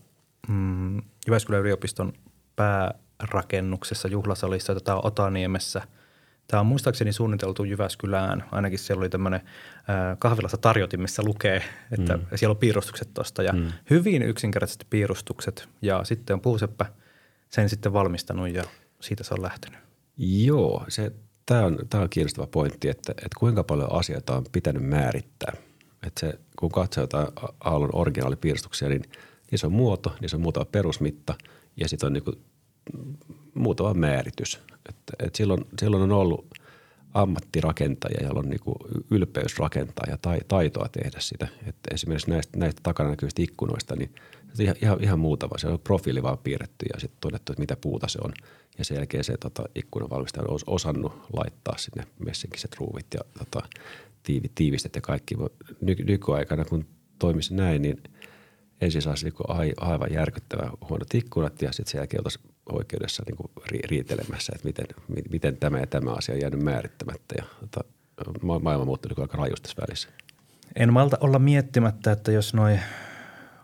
mm, 0.48 0.98
Jyväskylän 1.28 1.62
yliopiston 1.62 2.14
päärakennuksessa 2.56 4.08
juhlasalissa, 4.08 4.74
tätä 4.74 4.96
on 4.96 5.06
Otaniemessä– 5.06 5.82
Tämä 6.52 6.62
on 6.62 6.68
muistaakseni 6.68 7.14
suunniteltu 7.14 7.64
Jyväskylään. 7.64 8.44
Ainakin 8.52 8.80
siellä 8.80 9.02
oli 9.02 9.10
tämmöinen 9.10 9.42
kahvilassa 10.20 10.58
tarjotin, 10.58 11.02
missä 11.02 11.24
lukee, 11.26 11.64
että 11.92 12.18
mm. 12.18 12.26
siellä 12.36 12.52
on 12.52 12.58
piirustukset 12.58 13.14
tuosta. 13.14 13.44
Ja 13.44 13.54
mm. 13.54 13.72
hyvin 13.90 14.22
yksinkertaisesti 14.22 14.86
piirustukset. 14.90 15.70
Ja 15.82 16.04
sitten 16.04 16.34
on 16.34 16.42
puuseppä 16.42 16.86
sen 17.50 17.70
sitten 17.70 17.94
valmistanut 17.94 18.50
ja 18.50 18.64
siitä 19.00 19.24
se 19.24 19.34
on 19.34 19.42
lähtenyt. 19.42 19.80
Joo, 20.18 20.86
se, 20.88 21.12
tämä, 21.46 21.66
on, 21.66 21.80
tämä 21.90 22.04
on 22.04 22.10
kiinnostava 22.10 22.48
pointti, 22.48 22.90
että, 22.90 23.12
että 23.12 23.40
kuinka 23.40 23.64
paljon 23.64 23.92
asioita 23.92 24.36
on 24.36 24.46
pitänyt 24.52 24.84
määrittää. 24.84 25.54
Että 26.08 26.20
se, 26.20 26.40
kun 26.60 26.72
katsoo 26.72 27.04
jotain 27.04 27.28
Aallon 27.64 27.96
originaalipiirustuksia, 27.96 28.90
niin 28.90 29.04
niissä 29.52 29.68
on 29.68 29.74
muoto, 29.74 30.16
niissä 30.22 30.38
on 30.38 30.42
muutama 30.42 30.66
perusmitta 30.66 31.36
ja 31.78 31.90
sitten 31.90 32.08
on 32.08 32.14
niin 32.14 32.24
kuin 32.24 32.38
muutama 33.54 33.94
määritys. 33.94 34.60
Että, 34.92 35.14
et 35.20 35.36
silloin, 35.36 35.66
silloin 35.80 36.04
on 36.04 36.12
ollut 36.12 36.46
ammattirakentajia, 37.14 38.28
jolla 38.28 38.40
on 38.40 38.50
niin 38.50 39.04
ylpeys 39.12 39.60
rakentaa 39.60 40.06
ja 40.10 40.18
taitoa 40.48 40.90
tehdä 40.92 41.20
sitä. 41.20 41.48
Että 41.68 41.94
esimerkiksi 41.94 42.30
näistä, 42.30 42.58
näistä 42.58 42.80
takana 42.84 43.10
näkyvistä 43.10 43.42
ikkunoista, 43.42 43.96
niin 43.96 44.16
ihan, 44.60 44.76
ihan, 44.82 45.04
ihan 45.04 45.20
muutama. 45.20 45.58
Se 45.58 45.68
on 45.68 45.80
profiili 45.80 46.24
vaan 46.24 46.38
piirretty 46.38 46.86
ja 46.94 47.00
sitten 47.00 47.18
todettu, 47.22 47.52
että 47.52 47.62
mitä 47.62 47.76
puuta 47.76 48.08
se 48.08 48.20
on. 48.24 48.34
Ja 48.78 48.86
sen 48.86 48.96
jälkeen 48.96 49.24
se 49.24 49.38
tota, 49.38 49.64
ikkunanvalmistaja 49.76 50.46
on 50.48 50.60
osannut 50.68 51.14
laittaa 51.34 51.78
sinne 51.78 52.04
messinkiset 52.26 52.76
ruuvit 52.80 53.08
ja 53.14 53.20
tota, 53.38 53.68
tiivi, 54.24 54.52
tiivistet 54.56 54.96
ja 54.96 55.02
kaikki. 55.02 55.36
Ny, 55.82 55.96
nykyaikana, 55.96 56.66
kun 56.66 56.86
toimisi 57.20 57.54
näin, 57.54 57.82
niin 57.82 58.04
ensin 58.82 59.02
saisi 59.02 59.26
niin 59.26 59.74
aivan 59.78 60.14
järkyttävän 60.14 60.72
huonot 60.90 61.14
ikkunat 61.14 61.62
ja 61.62 61.72
sitten 61.72 61.92
sen 61.92 62.00
jälkeen 62.00 62.20
oltaisiin 62.20 62.46
oikeudessa 62.72 63.24
niin 63.28 63.36
kuin 63.36 63.52
riitelemässä, 63.90 64.54
että 64.56 64.68
miten, 64.68 64.86
miten 65.30 65.58
tämä 65.58 65.80
ja 65.80 65.88
tämä 65.88 66.12
asia 66.12 66.36
on 66.36 66.42
jäänyt 66.42 66.64
määrittämättä 66.64 67.36
ja 67.38 67.44
tota, 67.60 67.84
maailma 68.44 68.86
muuttuu 68.86 69.12
aika 69.22 69.38
rajusti 69.38 69.64
tässä 69.64 69.82
välissä. 69.88 70.10
En 70.76 70.94
malta 70.94 71.18
olla 71.22 71.40
miettimättä, 71.40 72.12
että 72.12 72.32
jos 72.32 72.54
noin 72.54 72.80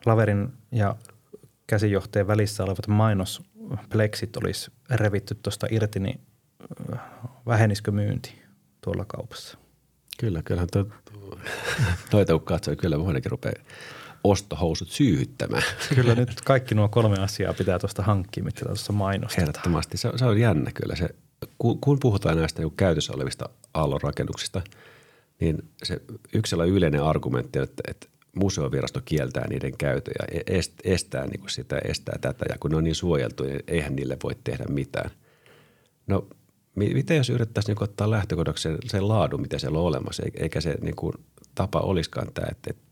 laverin 0.05 0.53
ja 0.71 0.95
käsijohteen 1.67 2.27
välissä 2.27 2.63
olevat 2.63 2.87
mainospleksit 2.87 4.37
olisi 4.37 4.71
revitty 4.89 5.35
tuosta 5.35 5.67
irti, 5.71 5.99
niin 5.99 6.21
äh, 6.93 6.99
vähenisikö 7.45 7.91
myynti 7.91 8.41
tuolla 8.81 9.05
kaupassa? 9.05 9.57
Kyllä, 10.19 10.41
kyllähän 10.43 10.69
tuo, 10.73 10.85
noita 12.13 12.33
kun 12.33 12.41
katsoo, 12.41 12.75
kyllä 12.75 12.97
monenkin 12.97 13.31
rupeaa 13.31 13.63
ostohousut 14.23 14.89
syyhyttämään. 14.89 15.63
Kyllä 15.95 16.15
nyt 16.25 16.41
kaikki 16.41 16.75
nuo 16.75 16.89
kolme 16.89 17.19
asiaa 17.19 17.53
pitää 17.53 17.79
tuosta 17.79 18.03
hankkia, 18.03 18.43
mitä 18.43 18.65
tuossa 18.65 18.93
mainostetaan. 18.93 19.49
Ehdottomasti. 19.49 19.97
Se, 19.97 20.11
se 20.15 20.25
on 20.25 20.39
jännä 20.39 20.71
kyllä. 20.71 20.95
Se, 20.95 21.09
kun, 21.57 21.81
kun 21.81 21.99
puhutaan 21.99 22.37
näistä 22.37 22.61
niin 22.61 22.75
käytössä 22.77 23.13
olevista 23.13 23.49
aallonrakennuksista, 23.73 24.61
niin 25.39 25.69
se 25.83 26.01
yksi 26.33 26.55
yleinen 26.55 27.03
argumentti 27.03 27.59
on, 27.59 27.63
että, 27.63 27.83
että 27.87 28.07
museovirasto 28.35 29.01
kieltää 29.05 29.47
niiden 29.47 29.77
käytön 29.77 30.13
ja 30.19 30.39
e-, 30.39 30.59
estää 30.83 31.25
niin 31.25 31.39
kuin 31.39 31.49
sitä, 31.49 31.79
estää 31.85 32.17
tätä. 32.21 32.45
Ja 32.49 32.55
kun 32.59 32.71
ne 32.71 32.77
on 32.77 32.83
niin 32.83 32.95
suojeltu, 32.95 33.43
niin 33.43 33.59
eihän 33.67 33.95
niille 33.95 34.17
voi 34.23 34.35
tehdä 34.43 34.65
mitään. 34.69 35.11
No 36.07 36.27
miten 36.75 37.17
jos 37.17 37.29
yrittäisiin 37.29 37.75
niin 37.75 37.83
ottaa 37.83 38.11
lähtökohdaksi 38.11 38.63
sen, 38.63 38.77
sen 38.85 39.07
laadun, 39.07 39.41
mitä 39.41 39.59
siellä 39.59 39.79
on 39.79 39.85
olemassa, 39.85 40.23
eikä 40.39 40.61
se 40.61 40.75
niin 40.81 40.95
kuin, 40.95 41.13
tapa 41.55 41.79
olisikaan 41.79 42.27
tämä, 42.33 42.47
että, 42.51 42.69
että 42.69 42.83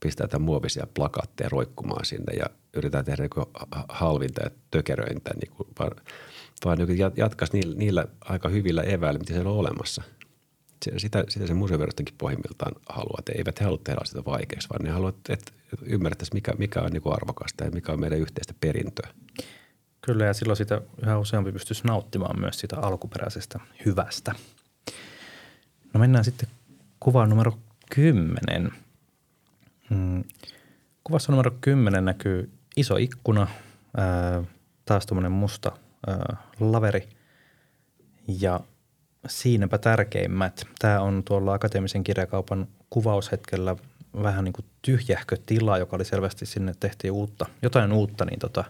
pistetään 0.00 0.42
muovisia 0.42 0.86
plakaatteja 0.94 1.48
roikkumaan 1.48 2.04
sinne 2.04 2.32
ja 2.32 2.46
yritetään 2.74 3.04
tehdä 3.04 3.22
niin 3.22 3.46
halvinta 3.88 4.44
ja 4.44 4.50
tökeröintä, 4.70 5.30
niin 5.34 5.52
kuin, 5.56 5.68
vaan, 5.78 5.90
vaan 6.64 6.78
niin 6.78 6.98
jatkaisi 7.16 7.52
niillä, 7.52 7.76
niillä 7.76 8.06
aika 8.20 8.48
hyvillä 8.48 8.82
eväillä, 8.82 9.18
mitä 9.18 9.32
siellä 9.32 9.50
on 9.50 9.56
olemassa– 9.58 10.02
sitä, 10.96 11.24
sitä 11.28 11.46
se 11.46 11.54
museovirastokin 11.54 12.14
pohjimmiltaan 12.18 12.72
haluaa. 12.88 13.16
Että 13.18 13.32
eivät 13.36 13.60
he 13.60 13.64
halua 13.64 13.80
tehdä 13.84 14.00
sitä 14.04 14.24
vaikeaksi, 14.26 14.68
vaan 14.68 14.84
ne 14.84 14.90
haluavat, 14.90 15.16
että 15.28 15.52
ymmärrettäisiin, 15.82 16.36
mikä, 16.36 16.52
mikä 16.58 16.80
on 16.80 16.90
niin 16.90 17.02
arvokasta 17.04 17.64
ja 17.64 17.70
mikä 17.70 17.92
on 17.92 18.00
meidän 18.00 18.18
yhteistä 18.18 18.54
perintöä. 18.60 19.08
Kyllä, 20.00 20.24
ja 20.24 20.34
silloin 20.34 20.56
sitä 20.56 20.80
yhä 21.02 21.18
useampi 21.18 21.52
pystyisi 21.52 21.86
nauttimaan 21.86 22.40
myös 22.40 22.60
sitä 22.60 22.76
alkuperäisestä 22.78 23.60
hyvästä. 23.86 24.34
No 25.94 26.00
mennään 26.00 26.24
sitten 26.24 26.48
kuvaan 27.00 27.30
numero 27.30 27.58
10. 27.94 28.72
Hmm. 29.90 30.24
Kuvassa 31.04 31.32
numero 31.32 31.50
10 31.60 32.04
näkyy 32.04 32.50
iso 32.76 32.96
ikkuna, 32.96 33.46
ää, 33.96 34.42
taas 34.84 35.06
tuommoinen 35.06 35.32
musta 35.32 35.72
ää, 36.06 36.36
laveri 36.60 37.08
ja 38.40 38.60
siinäpä 39.26 39.78
tärkeimmät. 39.78 40.64
Tämä 40.78 41.00
on 41.00 41.22
tuolla 41.24 41.54
akateemisen 41.54 42.04
kirjakaupan 42.04 42.68
kuvaushetkellä 42.90 43.76
vähän 44.22 44.44
niin 44.44 44.52
kuin 44.52 44.66
tyhjähkö 44.82 45.36
tila, 45.46 45.78
joka 45.78 45.96
oli 45.96 46.04
selvästi 46.04 46.46
sinne 46.46 46.74
tehtiin 46.80 47.12
uutta, 47.12 47.46
jotain 47.62 47.92
uutta, 47.92 48.24
niin 48.24 48.38
tota, 48.38 48.64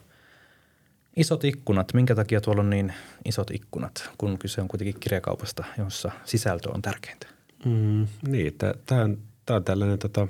isot 1.17 1.45
ikkunat. 1.45 1.95
Minkä 1.95 2.15
takia 2.15 2.41
tuolla 2.41 2.61
on 2.61 2.71
niin 2.71 2.93
isot 3.25 3.51
ikkunat, 3.51 4.11
kun 4.19 4.39
kyse 4.39 4.61
on 4.61 4.69
kuitenkin 4.69 5.01
kirjakaupasta, 5.01 5.65
jossa 5.79 6.11
sisältö 6.25 6.71
on 6.75 6.83
tärkeintä? 6.83 7.27
Mm, 7.65 8.07
niin, 8.29 8.55
tämä 8.87 9.03
on, 9.03 9.19
on 9.51 9.65
tällainen 9.65 9.99
tota, 9.99 10.29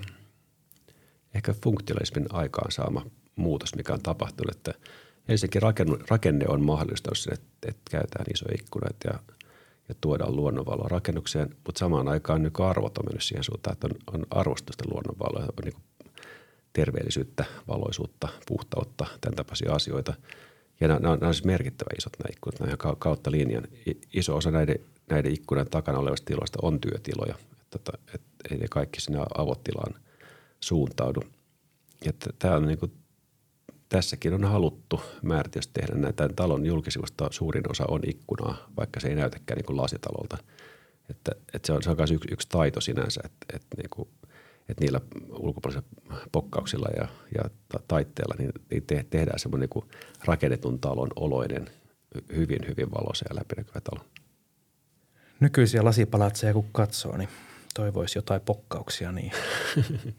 ehkä 1.34 1.54
funktionalismin 1.62 2.26
aikaansaama 2.30 3.06
muutos, 3.36 3.74
mikä 3.74 3.92
on 3.92 4.02
tapahtunut, 4.02 4.56
että 4.56 4.74
ensinnäkin 5.28 5.62
rakenne, 5.62 5.96
rakenne 6.10 6.44
on 6.48 6.64
mahdollistanut 6.64 7.18
sen, 7.18 7.34
että, 7.34 7.68
että 7.68 7.90
käytetään 7.90 8.26
isoja 8.34 8.54
ikkunat 8.54 8.96
ja– 9.04 9.18
ja 9.88 9.94
tuodaan 10.00 10.36
luonnonvaloa 10.36 10.88
rakennukseen, 10.88 11.56
mutta 11.66 11.78
samaan 11.78 12.08
aikaan 12.08 12.42
niin 12.42 12.52
arvot 12.58 12.98
on 12.98 13.04
mennyt 13.04 13.22
siihen 13.22 13.44
suuntaan, 13.44 13.72
että 13.72 13.86
on, 13.86 14.14
on 14.14 14.26
arvostusta 14.30 14.84
luonnonvaloa, 14.90 15.42
on 15.42 15.64
niin 15.64 16.12
terveellisyyttä, 16.72 17.44
valoisuutta, 17.68 18.28
puhtautta, 18.48 19.06
tämän 19.20 19.36
tapaisia 19.36 19.72
asioita. 19.72 20.14
Ja 20.80 20.88
nämä, 20.88 21.00
nämä 21.00 21.28
on, 21.28 21.34
siis 21.34 21.44
merkittävä 21.44 21.90
isot 21.98 22.12
nämä 22.18 22.30
ikkunat, 22.32 22.60
nämä 22.60 22.94
kautta 22.98 23.30
linjan. 23.30 23.64
Iso 24.14 24.36
osa 24.36 24.50
näiden, 24.50 24.78
näiden 25.10 25.32
ikkunan 25.32 25.66
takana 25.70 25.98
olevista 25.98 26.26
tiloista 26.26 26.58
on 26.62 26.80
työtiloja, 26.80 27.34
että, 27.62 27.76
että, 27.76 27.92
että 28.14 28.28
ei 28.50 28.58
ne 28.58 28.66
kaikki 28.70 29.00
sinne 29.00 29.18
avotilaan 29.38 29.94
suuntaudu. 30.60 31.20
Ja 32.04 32.12
tämä 32.38 32.56
on 32.56 32.66
niin 32.66 32.78
kuin 32.78 32.92
tässäkin 33.88 34.34
on 34.34 34.44
haluttu 34.44 35.00
määritystä 35.22 35.80
tehdä 35.80 35.94
näitä. 35.94 36.28
Talon 36.36 36.66
julkisivusta 36.66 37.28
suurin 37.30 37.70
osa 37.70 37.84
on 37.88 38.00
ikkunaa, 38.06 38.56
vaikka 38.76 39.00
se 39.00 39.08
ei 39.08 39.14
näytäkään 39.14 39.56
niin 39.56 39.66
kuin 39.66 39.76
lasitalolta. 39.76 40.38
Että, 41.10 41.32
että 41.54 41.66
se 41.66 41.72
on, 41.72 41.82
se 41.82 41.90
on 41.90 41.96
myös 41.96 42.10
yksi, 42.10 42.28
yksi 42.32 42.48
taito 42.48 42.80
sinänsä, 42.80 43.20
että, 43.24 43.46
että, 43.56 43.76
niin 43.76 43.90
kuin, 43.90 44.08
että 44.68 44.84
niillä 44.84 45.00
ulkopuolisilla 45.30 45.86
pokkauksilla 46.32 46.88
ja, 46.96 47.08
ja 47.34 47.50
taitteella 47.88 48.34
niin, 48.38 48.52
niin 48.70 48.82
te, 48.86 49.06
tehdään 49.10 49.38
semmoinen 49.38 49.68
niin 49.74 49.90
rakennetun 50.24 50.78
talon 50.78 51.08
oloinen, 51.16 51.70
hyvin, 52.36 52.58
hyvin 52.68 52.90
valoisa 52.90 53.24
ja 53.28 53.36
läpinäkyvä 53.36 53.80
talo. 53.80 54.04
Nykyisiä 55.40 55.84
lasipalatseja 55.84 56.52
kun 56.52 56.68
katsoo, 56.72 57.16
niin 57.16 57.28
toivoisi 57.74 58.18
jotain 58.18 58.40
pokkauksia 58.40 59.12
niin. 59.12 59.32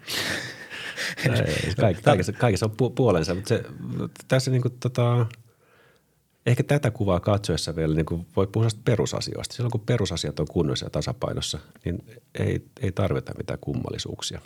Kaik, 1.82 2.02
kaikessa, 2.02 2.32
kaikessa 2.34 2.66
on 2.66 2.72
pu- 2.72 2.94
puolensa, 2.96 3.36
mutta 3.36 3.48
se, 3.50 3.64
tässä 4.28 4.52
niin 4.52 4.62
kuin, 4.62 4.74
tota, 4.80 5.26
ehkä 6.46 6.64
tätä 6.64 6.92
kuvaa 6.92 7.20
katsoessa 7.20 7.76
vielä 7.76 7.96
niin 7.96 8.06
kuin 8.06 8.28
voi 8.36 8.48
puhua 8.48 8.70
perusasioista. 8.86 9.56
Silloin 9.56 9.72
kun 9.72 9.82
perusasiat 9.82 10.40
on 10.40 10.48
kunnossa 10.48 10.86
ja 10.86 10.90
tasapainossa, 10.90 11.60
niin 11.86 12.04
ei, 12.40 12.66
ei 12.82 12.92
tarvita 12.92 13.34
mitään 13.38 13.60
kummallisuuksia. 13.62 14.42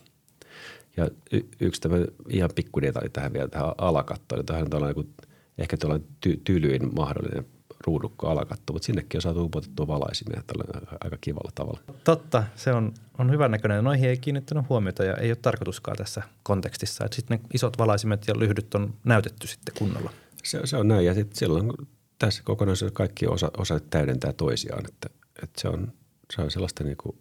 Ja 0.97 1.09
y- 1.31 1.47
yksi 1.59 1.81
tämmöinen 1.81 2.07
ihan 2.29 2.49
pikku 2.55 2.81
detalji 2.81 3.09
tähän 3.09 3.33
vielä 3.33 3.47
tähän 3.47 3.71
alakattoon. 3.77 4.45
Tähän 4.45 4.67
on 4.73 4.81
niin 4.81 4.95
kuin, 4.95 5.13
ehkä 5.57 5.77
tällainen 5.77 6.07
ty- 6.27 6.41
tylyin 6.43 6.95
mahdollinen 6.95 7.45
ruudukko 7.87 8.27
alakatto, 8.27 8.73
mutta 8.73 8.85
sinnekin 8.85 9.17
on 9.17 9.21
saatu 9.21 9.43
upotettua 9.43 9.87
valaisimia 9.87 10.43
tällä 10.47 10.87
aika 11.03 11.17
kivalla 11.21 11.51
tavalla. 11.55 11.79
Totta, 12.03 12.43
se 12.55 12.73
on, 12.73 12.93
on 13.17 13.31
hyvän 13.31 13.51
näköinen. 13.51 13.83
Noihin 13.83 14.09
ei 14.09 14.17
kiinnittänyt 14.17 14.69
huomiota 14.69 15.03
ja 15.03 15.17
ei 15.17 15.29
ole 15.29 15.37
tarkoituskaan 15.41 15.97
tässä 15.97 16.23
kontekstissa. 16.43 17.05
Että 17.05 17.15
sitten 17.15 17.39
ne 17.39 17.49
isot 17.53 17.77
valaisimet 17.77 18.27
ja 18.27 18.39
lyhdyt 18.39 18.75
on 18.75 18.93
näytetty 19.03 19.47
sitten 19.47 19.75
kunnolla. 19.77 20.11
Se, 20.43 20.61
se 20.65 20.77
on 20.77 20.87
näin 20.87 21.05
ja 21.05 21.13
sitten 21.13 21.37
silloin 21.37 21.73
tässä 22.19 22.43
kokonaisuudessa 22.43 22.97
kaikki 22.97 23.27
osa, 23.27 23.51
osa 23.57 23.79
täydentää 23.79 24.33
toisiaan. 24.33 24.85
Että, 24.87 25.09
että 25.43 25.61
se, 25.61 25.67
on, 25.67 25.93
se 26.35 26.41
on 26.41 26.51
sellaista 26.51 26.83
niin 26.83 26.97
kuin 26.97 27.17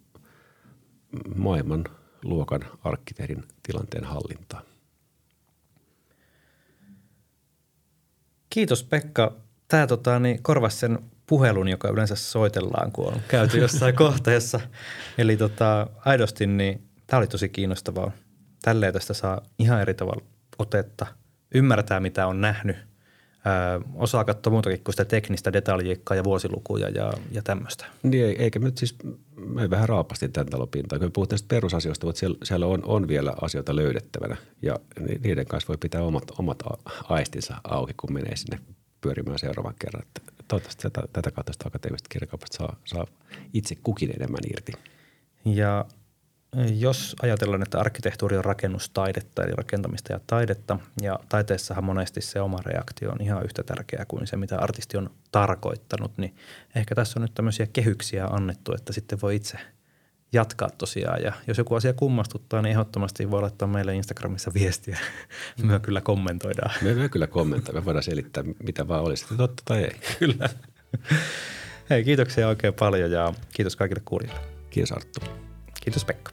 maailman 1.35 1.83
luokan 2.23 2.61
arkkitehdin 2.83 3.43
tilanteen 3.63 4.03
hallintaa. 4.03 4.61
Kiitos 8.49 8.83
Pekka 8.83 9.35
tämä 9.73 9.87
tota, 9.87 10.19
niin 10.19 10.43
korvasi 10.43 10.77
sen 10.77 10.99
puhelun, 11.25 11.67
joka 11.67 11.89
yleensä 11.89 12.15
soitellaan, 12.15 12.91
kun 12.91 13.07
on 13.07 13.21
käyty 13.27 13.57
jossain 13.57 13.95
kohteessa. 14.05 14.59
Eli 15.17 15.37
tota, 15.37 15.87
aidosti 16.05 16.47
niin 16.47 16.87
tämä 17.07 17.17
oli 17.17 17.27
tosi 17.27 17.49
kiinnostavaa. 17.49 18.11
Tälleen 18.61 18.93
tästä 18.93 19.13
saa 19.13 19.41
ihan 19.59 19.81
eri 19.81 19.93
tavalla 19.93 20.23
otetta, 20.59 21.05
ymmärtää 21.55 21.99
mitä 21.99 22.27
on 22.27 22.41
nähnyt, 22.41 22.75
öö, 22.75 23.79
osaa 23.95 24.23
katsoa 24.23 24.51
muutakin 24.51 24.83
kuin 24.83 24.93
sitä 24.93 25.05
teknistä 25.05 25.53
detaljiikkaa 25.53 26.17
ja 26.17 26.23
vuosilukuja 26.23 26.89
ja, 26.89 27.13
ja 27.31 27.41
tämmöistä. 27.41 27.85
Niin, 28.03 28.41
eikä 28.41 28.59
nyt 28.59 28.77
siis, 28.77 28.97
me 29.35 29.69
vähän 29.69 29.89
raapasti 29.89 30.29
tämän 30.29 30.47
talon 30.47 30.69
pintaan. 30.69 30.99
Kun 30.99 31.07
me 31.07 31.11
puhutaan 31.11 31.39
perusasioista, 31.47 32.05
mutta 32.05 32.19
siellä, 32.19 32.37
siellä 32.43 32.65
on, 32.65 32.81
on 32.85 33.07
vielä 33.07 33.33
asioita 33.41 33.75
löydettävänä 33.75 34.37
ja 34.61 34.79
niiden 35.23 35.45
kanssa 35.45 35.67
voi 35.67 35.77
pitää 35.77 36.03
omat, 36.03 36.23
omat 36.39 36.63
aistinsa 37.03 37.55
auki, 37.63 37.93
kun 37.97 38.13
menee 38.13 38.35
sinne 38.35 38.59
pyörimään 39.03 39.39
seuraavan 39.39 39.75
kerran. 39.79 40.03
Toivottavasti 40.47 40.81
tätä, 40.89 41.07
tätä 41.13 41.31
kautta 41.31 41.53
sitä 41.53 41.67
akateemisesta 41.67 42.09
kirjakaupasta 42.09 42.57
saa, 42.57 42.75
saa 42.85 43.07
itse 43.53 43.75
kukin 43.83 44.13
enemmän 44.15 44.39
irti. 44.51 44.71
Ja 45.45 45.85
jos 46.75 47.15
ajatellaan, 47.21 47.61
että 47.61 47.79
arkkitehtuuri 47.79 48.37
on 48.37 48.45
rakennustaidetta, 48.45 49.43
eli 49.43 49.51
rakentamista 49.51 50.13
ja 50.13 50.19
taidetta, 50.27 50.79
ja 51.01 51.19
taiteessahan 51.29 51.83
monesti 51.83 52.21
se 52.21 52.41
oma 52.41 52.59
reaktio 52.65 53.11
on 53.11 53.21
ihan 53.21 53.43
yhtä 53.43 53.63
tärkeää 53.63 54.05
kuin 54.05 54.27
se, 54.27 54.37
mitä 54.37 54.59
artisti 54.59 54.97
on 54.97 55.09
tarkoittanut, 55.31 56.17
niin 56.17 56.35
ehkä 56.75 56.95
tässä 56.95 57.19
on 57.19 57.21
nyt 57.21 57.33
tämmöisiä 57.33 57.67
kehyksiä 57.73 58.25
annettu, 58.25 58.73
että 58.73 58.93
sitten 58.93 59.21
voi 59.21 59.35
itse– 59.35 59.57
jatkaa 60.33 60.69
tosiaan. 60.77 61.23
Ja 61.23 61.33
jos 61.47 61.57
joku 61.57 61.75
asia 61.75 61.93
kummastuttaa, 61.93 62.61
niin 62.61 62.71
ehdottomasti 62.71 63.31
voi 63.31 63.41
laittaa 63.41 63.67
meille 63.67 63.95
Instagramissa 63.95 64.51
viestiä. 64.53 64.99
Me 65.63 65.79
kyllä 65.79 66.01
kommentoidaan. 66.01 66.71
Me, 66.81 66.93
me 66.93 67.09
kyllä 67.09 67.27
kommentoidaan. 67.27 67.83
Me 67.83 67.85
voidaan 67.85 68.03
selittää, 68.03 68.43
mitä 68.63 68.87
vaan 68.87 69.03
olisi, 69.03 69.25
totta 69.37 69.63
tai 69.65 69.83
ei. 69.83 69.99
Kyllä. 70.19 70.49
Hei, 71.89 72.03
kiitoksia 72.03 72.47
oikein 72.47 72.73
paljon 72.73 73.11
ja 73.11 73.33
kiitos 73.53 73.75
kaikille 73.75 74.01
kuulijoille. 74.05 74.41
Kiitos 74.69 74.91
Arttu. 74.91 75.19
Kiitos 75.81 76.05
Pekka. 76.05 76.31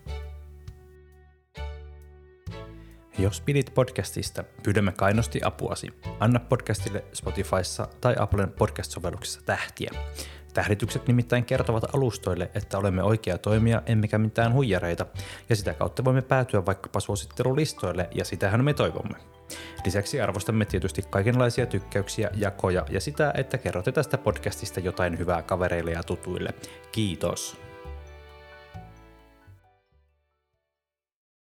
Jos 3.19 3.41
pidit 3.41 3.75
podcastista, 3.75 4.45
pyydämme 4.63 4.93
kainosti 4.93 5.41
apuasi. 5.45 5.89
Anna 6.21 6.41
podcastille 6.41 7.05
Spotifyssa 7.13 7.89
tai 8.01 8.15
Applen 8.19 8.51
podcast-sovelluksessa 8.51 9.41
tähtiä. 9.47 9.91
Tähditykset 10.55 11.07
nimittäin 11.07 11.45
kertovat 11.45 11.95
alustoille, 11.95 12.51
että 12.55 12.79
olemme 12.79 13.03
oikea 13.03 13.39
toimija 13.39 13.83
emmekä 13.87 14.19
mitään 14.19 14.53
huijareita, 14.53 15.07
ja 15.49 15.57
sitä 15.57 15.75
kautta 15.75 16.05
voimme 16.05 16.23
päätyä 16.23 16.67
vaikkapa 16.67 17.01
suosittelulistoille, 17.01 18.09
ja 18.15 18.25
sitähän 18.25 18.65
me 18.65 18.75
toivomme. 18.75 19.19
Lisäksi 19.85 20.21
arvostamme 20.21 20.65
tietysti 20.65 21.03
kaikenlaisia 21.11 21.67
tykkäyksiä, 21.67 22.31
jakoja 22.35 22.87
ja 22.91 23.01
sitä, 23.01 23.33
että 23.37 23.59
kerrotte 23.59 23.93
tästä 23.93 24.19
podcastista 24.19 24.81
jotain 24.81 25.19
hyvää 25.19 25.43
kavereille 25.43 25.91
ja 25.91 26.03
tutuille. 26.03 26.55
Kiitos! 26.93 27.70